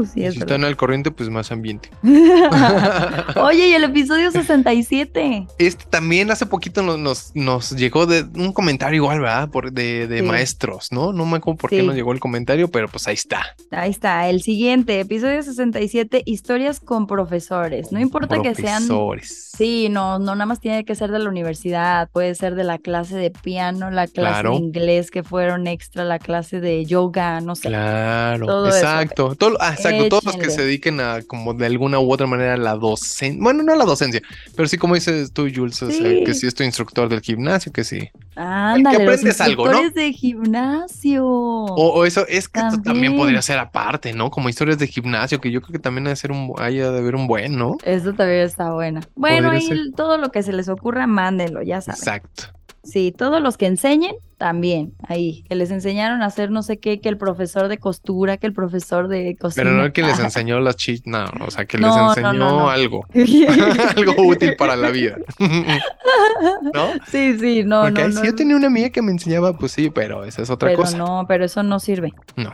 sí, 0.06 0.22
Y 0.22 0.26
es 0.26 0.34
si 0.34 0.40
verdad. 0.40 0.56
están 0.56 0.64
al 0.66 0.76
corriente, 0.78 1.12
pues 1.12 1.30
más 1.30 1.52
ambiente. 1.52 1.90
Oye, 3.36 3.68
y 3.70 3.74
el 3.74 3.84
episodio 3.84 4.32
67. 4.32 5.48
Este 5.58 5.86
también 5.90 6.32
hace 6.32 6.46
poquito 6.46 6.82
nos, 6.82 6.98
nos, 7.00 7.32
nos 7.36 7.72
llegó 7.72 8.06
de 8.06 8.24
un 8.36 8.54
comentario 8.54 8.98
igual, 9.04 9.20
¿verdad? 9.22 9.50
Por, 9.50 9.72
de, 9.72 10.08
de 10.08 10.20
Sí. 10.20 10.24
maestros, 10.26 10.92
¿no? 10.92 11.14
No 11.14 11.26
me 11.26 11.38
acuerdo 11.38 11.58
por 11.60 11.70
qué 11.70 11.82
nos 11.84 11.96
llegó 11.96 12.12
el 12.12 12.20
comentario, 12.20 12.70
pero 12.70 12.88
pues 12.90 13.08
ahí 13.08 13.14
está. 13.14 13.42
Ahí 13.72 13.90
está, 13.92 14.30
el 14.30 14.42
siguiente, 14.42 15.00
episodio 15.00 15.42
67, 15.44 16.24
historias 16.26 16.80
con 16.80 17.08
profesores. 17.08 17.92
No 17.92 18.00
importa 18.00 18.42
que 18.42 18.54
sean... 18.56 18.86
Profesores. 18.88 19.46
Sí, 19.58 19.88
no, 19.90 20.20
no 20.20 20.36
nada 20.36 20.46
más 20.46 20.60
tiene 20.62 20.86
que 20.86 20.96
ser 20.96 21.12
de 21.12 21.20
la 21.20 21.30
universidad, 21.30 22.10
puede 22.12 22.34
ser 22.36 22.56
de 22.56 22.64
la 22.64 22.78
clase 22.78 23.16
de 23.18 23.30
piano, 23.32 23.92
la 23.92 24.08
clase 24.08 24.20
Claro. 24.42 24.52
de 24.52 24.56
inglés 24.58 25.12
que 25.12 25.24
fueron 25.24 25.68
extra, 25.68 26.04
la 26.06 26.20
clase 26.20 26.60
de 26.62 26.86
yoga, 26.86 27.42
no 27.42 27.56
sé. 27.56 27.68
Claro, 27.70 28.46
Todo 28.46 28.68
eso. 28.70 28.78
exacto. 28.78 29.36
Todo, 29.36 29.60
exacto, 29.74 30.10
todos 30.10 30.24
los 30.26 30.38
que 30.38 30.50
se 30.50 30.64
dediquen 30.64 31.00
a 31.00 31.22
como 31.24 31.54
de 31.54 31.66
alguna 31.66 32.00
u 32.00 32.12
otra 32.12 32.28
manera 32.28 32.54
a 32.54 32.58
la 32.58 32.76
docencia. 32.76 33.42
Bueno, 33.42 33.64
no 33.64 33.74
a 33.74 33.76
la 33.76 33.86
docencia, 33.86 34.22
pero 34.56 34.68
sí 34.68 34.78
como 34.78 34.96
dices 34.96 35.32
tú, 35.34 35.48
Jules, 35.54 35.82
o 35.84 35.90
sea, 35.92 35.98
Sí. 36.10 36.24
que 36.26 36.34
sí 36.34 36.48
es 36.48 36.54
tu 36.56 36.64
instructor 36.64 37.10
del 37.10 37.22
gimnasio, 37.22 37.72
que 37.72 37.84
sí. 37.84 38.10
Ándale, 38.36 39.00
los 39.00 39.08
aprendes 39.16 39.42
algo, 39.42 39.70
¿no? 39.70 39.90
de 39.90 40.14
gimnasio. 40.14 41.26
O, 41.26 41.94
o 41.94 42.06
eso, 42.06 42.26
es 42.28 42.48
que 42.48 42.60
esto 42.60 42.72
también 42.82 42.84
También. 42.84 43.18
podría 43.18 43.42
ser 43.42 43.58
aparte, 43.60 44.14
¿no? 44.14 44.30
Como 44.32 44.50
historias 44.50 44.78
de 44.78 44.88
gimnasio, 44.88 45.40
que 45.42 45.52
yo 45.52 45.62
creo 45.62 45.74
que 45.74 45.80
también 45.80 46.08
ha 46.08 46.12
de 46.12 46.16
ser 46.16 46.32
un, 46.32 46.54
haya 46.58 46.92
de 46.92 47.00
haber 47.00 47.16
un 47.16 47.28
buen, 47.28 47.58
¿no? 47.58 47.78
Eso 47.84 48.14
también 48.14 48.42
está. 48.42 48.72
Bueno, 48.72 49.02
Podría 49.16 49.50
ahí 49.52 49.62
ser. 49.68 49.78
todo 49.96 50.18
lo 50.18 50.32
que 50.32 50.44
se 50.44 50.54
les 50.54 50.70
ocurra, 50.70 51.08
mándenlo, 51.08 51.62
ya 51.62 51.82
saben. 51.82 51.98
Exacto. 52.00 52.44
Sí, 52.84 53.14
todos 53.16 53.42
los 53.42 53.58
que 53.58 53.66
enseñen, 53.66 54.16
también, 54.40 54.94
ahí, 55.08 55.44
que 55.48 55.54
les 55.54 55.70
enseñaron 55.70 56.24
a 56.24 56.26
hacer 56.26 56.50
no 56.50 56.64
sé 56.64 56.80
qué, 56.80 57.00
que 57.02 57.10
el 57.10 57.18
profesor 57.18 57.68
de 57.68 57.78
costura, 57.78 58.38
que 58.38 58.48
el 58.48 58.54
profesor 58.54 59.08
de 59.10 59.36
cocina. 59.40 59.64
Pero 59.66 59.76
no 59.76 59.84
el 59.86 59.92
que 59.92 60.02
les 60.02 60.18
enseñó 60.20 60.60
las 60.62 60.78
chis, 60.78 61.04
no, 61.06 61.26
o 61.46 61.52
sea, 61.52 61.66
que 61.66 61.78
les 61.78 61.86
No, 61.88 62.10
enseñó 62.10 62.34
no, 62.34 62.50
no. 62.60 62.70
algo. 62.70 63.06
algo 63.96 64.14
útil 64.26 64.56
para 64.58 64.76
la 64.76 64.90
vida. 64.90 65.18
¿No? 66.74 66.94
sí, 67.08 67.38
sí, 67.40 67.64
no, 67.64 67.84
Porque 67.84 68.08
no, 68.08 68.20
si 68.22 68.26
yo 68.28 68.36
tenía 68.36 68.56
una 68.56 68.68
amiga 68.68 68.90
que 68.90 69.02
me 69.02 69.12
enseñaba, 69.12 69.58
pues 69.58 69.72
sí, 69.74 69.90
pero 69.90 70.24
esa 70.24 70.42
es 70.42 70.50
otra 70.50 70.70
pero 70.70 70.82
cosa. 70.84 70.98
no, 70.98 71.26
pero 71.28 71.46
eso 71.46 71.62
no 71.64 71.80
sirve. 71.80 72.14
No. 72.36 72.54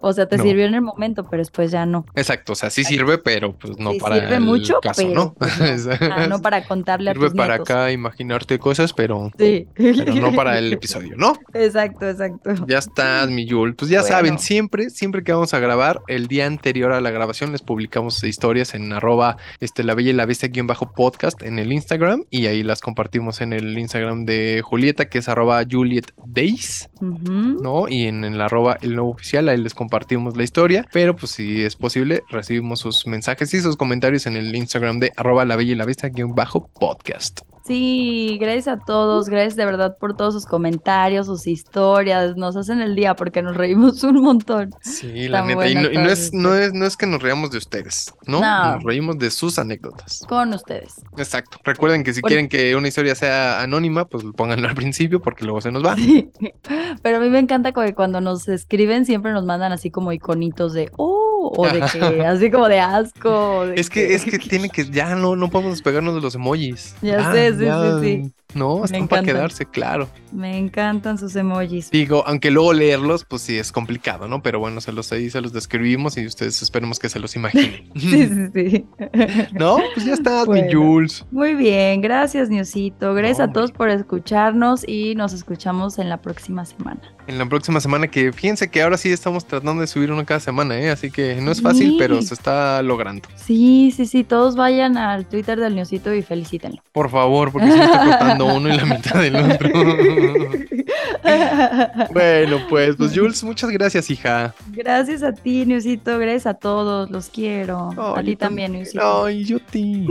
o 0.00 0.12
sea, 0.12 0.26
te 0.26 0.38
sirvió 0.38 0.64
en 0.66 0.74
el 0.74 0.82
momento, 0.82 1.24
pero 1.28 1.40
después 1.40 1.70
ya 1.70 1.86
no. 1.86 2.06
Exacto, 2.14 2.52
o 2.52 2.56
sea, 2.56 2.70
sí 2.70 2.82
sirve, 2.84 3.18
pero 3.18 3.52
pues 3.52 3.78
no 3.78 3.92
Sí 3.92 3.98
para 4.00 4.16
sirve 4.20 4.34
el 4.36 4.40
mucho, 4.40 4.80
caso, 4.80 5.02
pero 5.02 5.14
¿no? 5.14 5.34
pues, 5.34 5.86
no. 5.86 5.92
Ah, 6.00 6.26
no 6.28 6.40
para 6.40 6.64
contarle 6.64 7.10
a 7.10 7.12
Sirve 7.12 7.28
tus 7.28 7.36
para 7.36 7.58
nietos. 7.58 7.70
acá 7.70 7.92
imaginarte 7.92 8.58
cosas, 8.58 8.92
pero, 8.92 9.30
Sí. 9.38 9.68
pero 9.76 10.14
no 10.14 10.32
para 10.32 10.58
el 10.58 10.72
episodio, 10.72 11.09
¿no? 11.16 11.34
Exacto, 11.54 12.08
exacto. 12.08 12.66
Ya 12.66 12.78
estás, 12.78 13.30
mi 13.30 13.46
Yul. 13.46 13.74
Pues 13.74 13.90
ya 13.90 14.00
Bueno. 14.00 14.14
saben, 14.16 14.38
siempre, 14.38 14.90
siempre 14.90 15.22
que 15.22 15.32
vamos 15.32 15.54
a 15.54 15.58
grabar, 15.60 16.00
el 16.08 16.26
día 16.26 16.46
anterior 16.46 16.92
a 16.92 17.00
la 17.00 17.10
grabación 17.10 17.52
les 17.52 17.62
publicamos 17.62 18.22
historias 18.24 18.74
en 18.74 18.92
arroba 18.92 19.36
este, 19.60 19.84
la 19.84 19.94
bella 19.94 20.10
y 20.10 20.14
la 20.14 20.26
bestia 20.26 20.48
guion 20.48 20.66
bajo 20.66 20.92
podcast 20.92 21.42
en 21.42 21.58
el 21.58 21.72
Instagram 21.72 22.24
y 22.30 22.46
ahí 22.46 22.62
las 22.62 22.80
compartimos 22.80 23.40
en 23.40 23.52
el 23.52 23.76
Instagram 23.78 24.24
de 24.24 24.62
Julieta, 24.64 25.08
que 25.08 25.18
es 25.18 25.28
arroba 25.28 25.62
Juliet 25.70 26.12
Days. 26.26 26.88
¿no? 27.00 27.88
Y 27.88 28.06
en 28.06 28.24
el 28.24 28.40
arroba 28.40 28.78
el 28.82 28.94
nuevo 28.94 29.10
oficial, 29.10 29.48
ahí 29.48 29.56
les 29.58 29.74
compartimos 29.74 30.36
la 30.36 30.42
historia, 30.44 30.86
pero 30.92 31.16
pues 31.16 31.32
si 31.32 31.62
es 31.62 31.76
posible, 31.76 32.22
recibimos 32.30 32.80
sus 32.80 33.06
mensajes 33.06 33.52
y 33.54 33.60
sus 33.60 33.76
comentarios 33.76 34.26
en 34.26 34.36
el 34.36 34.54
Instagram 34.54 34.98
de 35.00 35.12
arroba 35.16 35.44
la 35.44 35.56
bella 35.56 35.72
y 35.72 35.76
la 35.76 35.84
bestia 35.84 36.08
guion 36.08 36.34
bajo 36.34 36.68
podcast. 36.68 37.40
Sí, 37.70 38.36
gracias 38.40 38.66
a 38.66 38.78
todos, 38.84 39.28
gracias 39.28 39.54
de 39.54 39.64
verdad 39.64 39.96
por 39.96 40.16
todos 40.16 40.34
sus 40.34 40.44
comentarios, 40.44 41.26
sus 41.26 41.46
historias, 41.46 42.36
nos 42.36 42.56
hacen 42.56 42.80
el 42.80 42.96
día 42.96 43.14
porque 43.14 43.42
nos 43.42 43.56
reímos 43.56 44.02
un 44.02 44.22
montón. 44.22 44.70
Sí, 44.80 45.28
la 45.28 45.38
Tan 45.38 45.46
neta. 45.46 45.68
Y, 45.68 45.76
no, 45.76 45.88
y 45.88 45.94
no 45.94 46.10
es, 46.10 46.32
no, 46.32 46.56
es, 46.56 46.72
no 46.72 46.84
es 46.84 46.96
que 46.96 47.06
nos 47.06 47.22
reamos 47.22 47.52
de 47.52 47.58
ustedes, 47.58 48.12
¿no? 48.26 48.40
No. 48.40 48.74
Nos 48.74 48.82
reímos 48.82 49.20
de 49.20 49.30
sus 49.30 49.56
anécdotas. 49.60 50.24
Con 50.28 50.52
ustedes. 50.52 50.96
Exacto. 51.16 51.58
Recuerden 51.62 52.02
que 52.02 52.12
si 52.12 52.22
Porque- 52.22 52.34
quieren 52.34 52.48
que 52.48 52.74
una 52.74 52.88
historia 52.88 53.14
sea 53.14 53.62
anónima, 53.62 54.04
pues 54.04 54.24
pónganlo 54.36 54.66
al 54.66 54.74
principio 54.74 55.22
porque 55.22 55.44
luego 55.44 55.60
se 55.60 55.70
nos 55.70 55.84
va. 55.86 55.94
Sí. 55.94 56.28
Pero 57.02 57.18
a 57.18 57.20
mí 57.20 57.30
me 57.30 57.38
encanta 57.38 57.70
que 57.70 57.94
cuando 57.94 58.20
nos 58.20 58.48
escriben 58.48 59.06
siempre 59.06 59.32
nos 59.32 59.44
mandan 59.44 59.70
así 59.70 59.92
como 59.92 60.10
iconitos 60.10 60.72
de 60.72 60.90
oh, 60.96 61.29
o 61.48 61.66
de 61.66 61.80
que 61.80 62.26
así 62.26 62.50
como 62.50 62.68
de 62.68 62.80
asco. 62.80 63.66
de 63.66 63.80
Es 63.80 63.90
que, 63.90 64.14
es 64.14 64.24
que 64.24 64.38
tiene 64.38 64.68
que, 64.68 64.84
ya 64.84 65.14
no, 65.14 65.36
no 65.36 65.48
podemos 65.48 65.72
despegarnos 65.72 66.14
de 66.14 66.20
los 66.20 66.34
emojis. 66.34 66.94
Ya 67.02 67.32
sé, 67.32 67.52
sí, 67.52 67.64
sí, 67.64 68.24
sí. 68.24 68.32
No, 68.54 68.84
están 68.84 69.08
para 69.08 69.22
quedarse, 69.22 69.66
claro. 69.66 70.08
Me 70.32 70.56
encantan 70.58 71.18
sus 71.18 71.34
emojis. 71.36 71.90
Digo, 71.90 72.24
aunque 72.26 72.50
luego 72.50 72.72
leerlos, 72.72 73.24
pues 73.24 73.42
sí 73.42 73.58
es 73.58 73.72
complicado, 73.72 74.28
¿no? 74.28 74.42
Pero 74.42 74.58
bueno, 74.60 74.80
se 74.80 74.92
los 74.92 75.10
ahí 75.12 75.30
se 75.30 75.40
los 75.40 75.52
describimos 75.52 76.16
y 76.16 76.26
ustedes 76.26 76.62
esperemos 76.62 76.98
que 76.98 77.08
se 77.08 77.18
los 77.20 77.36
imaginen. 77.36 77.88
Sí, 77.96 78.26
sí, 78.28 78.48
sí. 78.54 78.86
¿No? 79.52 79.78
Pues 79.94 80.06
ya 80.06 80.14
estás, 80.14 80.48
mi. 80.48 80.62
Jules. 80.72 81.24
Muy 81.30 81.54
bien, 81.54 82.00
gracias, 82.00 82.48
Niosito. 82.48 83.14
Gracias 83.14 83.38
No, 83.38 83.44
a 83.44 83.52
todos 83.52 83.72
por 83.72 83.88
escucharnos 83.90 84.86
y 84.86 85.14
nos 85.14 85.32
escuchamos 85.32 85.98
en 85.98 86.08
la 86.08 86.18
próxima 86.18 86.64
semana. 86.64 87.00
En 87.26 87.38
la 87.38 87.46
próxima 87.46 87.80
semana, 87.80 88.08
que 88.08 88.32
fíjense 88.32 88.70
que 88.70 88.82
ahora 88.82 88.96
sí 88.96 89.10
estamos 89.10 89.44
tratando 89.46 89.80
de 89.80 89.86
subir 89.86 90.10
uno 90.10 90.24
cada 90.26 90.40
semana, 90.40 90.76
¿eh? 90.78 90.90
Así 90.90 91.10
que 91.10 91.36
no 91.40 91.52
es 91.52 91.62
fácil, 91.62 91.90
Sí. 91.90 91.96
pero 91.98 92.20
se 92.22 92.34
está 92.34 92.82
logrando. 92.82 93.28
Sí, 93.36 93.92
sí, 93.96 94.06
sí, 94.06 94.24
todos 94.24 94.56
vayan 94.56 94.96
al 94.96 95.26
Twitter 95.26 95.58
del 95.60 95.74
Niosito 95.76 96.12
y 96.14 96.22
felicítenlo. 96.22 96.82
Por 96.92 97.08
favor, 97.10 97.52
porque 97.52 97.70
se 97.70 97.76
me 97.78 97.84
está 97.84 98.04
cortando 98.04 98.39
uno 98.46 98.68
y 98.68 98.76
la 98.76 98.84
mitad 98.84 99.20
del 99.20 99.36
otro. 99.36 99.70
bueno, 102.12 102.58
pues, 102.68 102.96
pues 102.96 103.12
Jules, 103.14 103.42
muchas 103.44 103.70
gracias, 103.70 104.10
hija. 104.10 104.54
Gracias 104.66 105.22
a 105.22 105.32
ti, 105.32 105.64
Niosito. 105.66 106.18
Gracias 106.18 106.46
a 106.46 106.54
todos. 106.54 107.10
Los 107.10 107.28
quiero. 107.28 107.90
A 108.16 108.22
ti 108.22 108.36
también, 108.36 108.72
Niosito. 108.72 109.24
Ay, 109.24 109.44
yo 109.44 109.58
ti. 109.60 110.06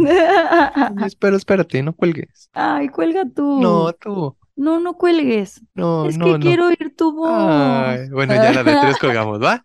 Espera, 1.05 1.37
espérate, 1.37 1.81
no 1.83 1.93
cuelgues. 1.93 2.49
Ay, 2.53 2.89
cuelga 2.89 3.23
tú. 3.33 3.59
No, 3.61 3.91
tú. 3.93 4.35
no, 4.55 4.79
no 4.79 4.93
cuelgues. 4.93 5.61
No, 5.73 6.07
es 6.07 6.17
no, 6.17 6.25
que 6.25 6.31
no. 6.33 6.39
quiero 6.39 6.67
oír 6.67 6.93
tu 6.95 7.13
voz. 7.13 7.31
Ay, 7.31 8.09
bueno, 8.09 8.33
ya 8.35 8.51
la 8.53 8.63
de 8.63 8.77
tres 8.81 8.97
colgamos, 8.99 9.41
¿va? 9.41 9.63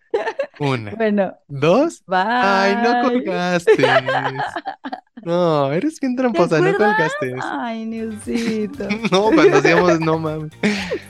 Una, 0.60 0.92
Bueno, 0.92 1.34
dos. 1.48 2.02
bye. 2.06 2.18
Ay, 2.20 2.76
no 2.82 3.02
colgaste. 3.08 3.72
No, 5.25 5.72
eres 5.72 5.99
bien 6.01 6.16
tramposa, 6.16 6.61
no 6.61 6.77
colgaste. 6.77 7.35
Ay, 7.43 7.85
Niosito. 7.87 8.89
No, 9.11 9.31
cuando 9.33 9.59
hacíamos, 9.59 10.01
no 10.01 10.18
mames. 10.18 10.53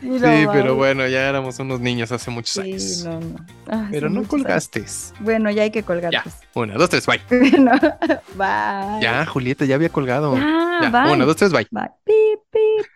Sí, 0.01 0.09
no 0.09 0.19
Sí, 0.19 0.47
pero 0.53 0.77
bueno, 0.77 1.07
ya 1.09 1.29
éramos 1.29 1.59
unos 1.59 1.81
niños 1.81 2.13
hace 2.13 2.31
muchos 2.31 2.53
Sí, 2.53 2.61
años. 2.73 3.05
no, 3.05 3.21
no. 3.21 3.37
Ay, 3.69 3.89
Pero 3.91 4.11
no 4.11 4.23
colgaste. 4.25 4.81
años. 4.81 5.13
Bueno, 5.21 5.51
ya 5.51 5.63
hay 5.63 5.71
que 5.71 5.83
colgar. 5.83 6.13
Ya, 6.13 6.23
pues. 6.23 6.37
una, 6.55 6.75
dos, 6.75 6.91
tres, 6.91 7.07
bye. 7.07 7.21
Bueno, 7.29 7.73
bye. 8.35 9.01
Ya, 9.03 9.27
Julieta, 9.27 9.65
ya 9.65 9.75
había 9.77 9.89
colgado. 9.89 10.35
Ya, 10.37 10.79
Ya, 10.83 10.91
bye. 10.91 11.13
una, 11.13 11.25
dos, 11.25 11.37
tres, 11.37 11.53
bye. 11.53 11.67
Bye. 11.71 11.89
Pip, 12.05 12.41
pip, 12.51 12.87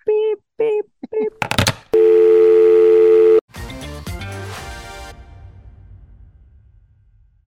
pip, 0.57 0.87
pip. 1.11 1.75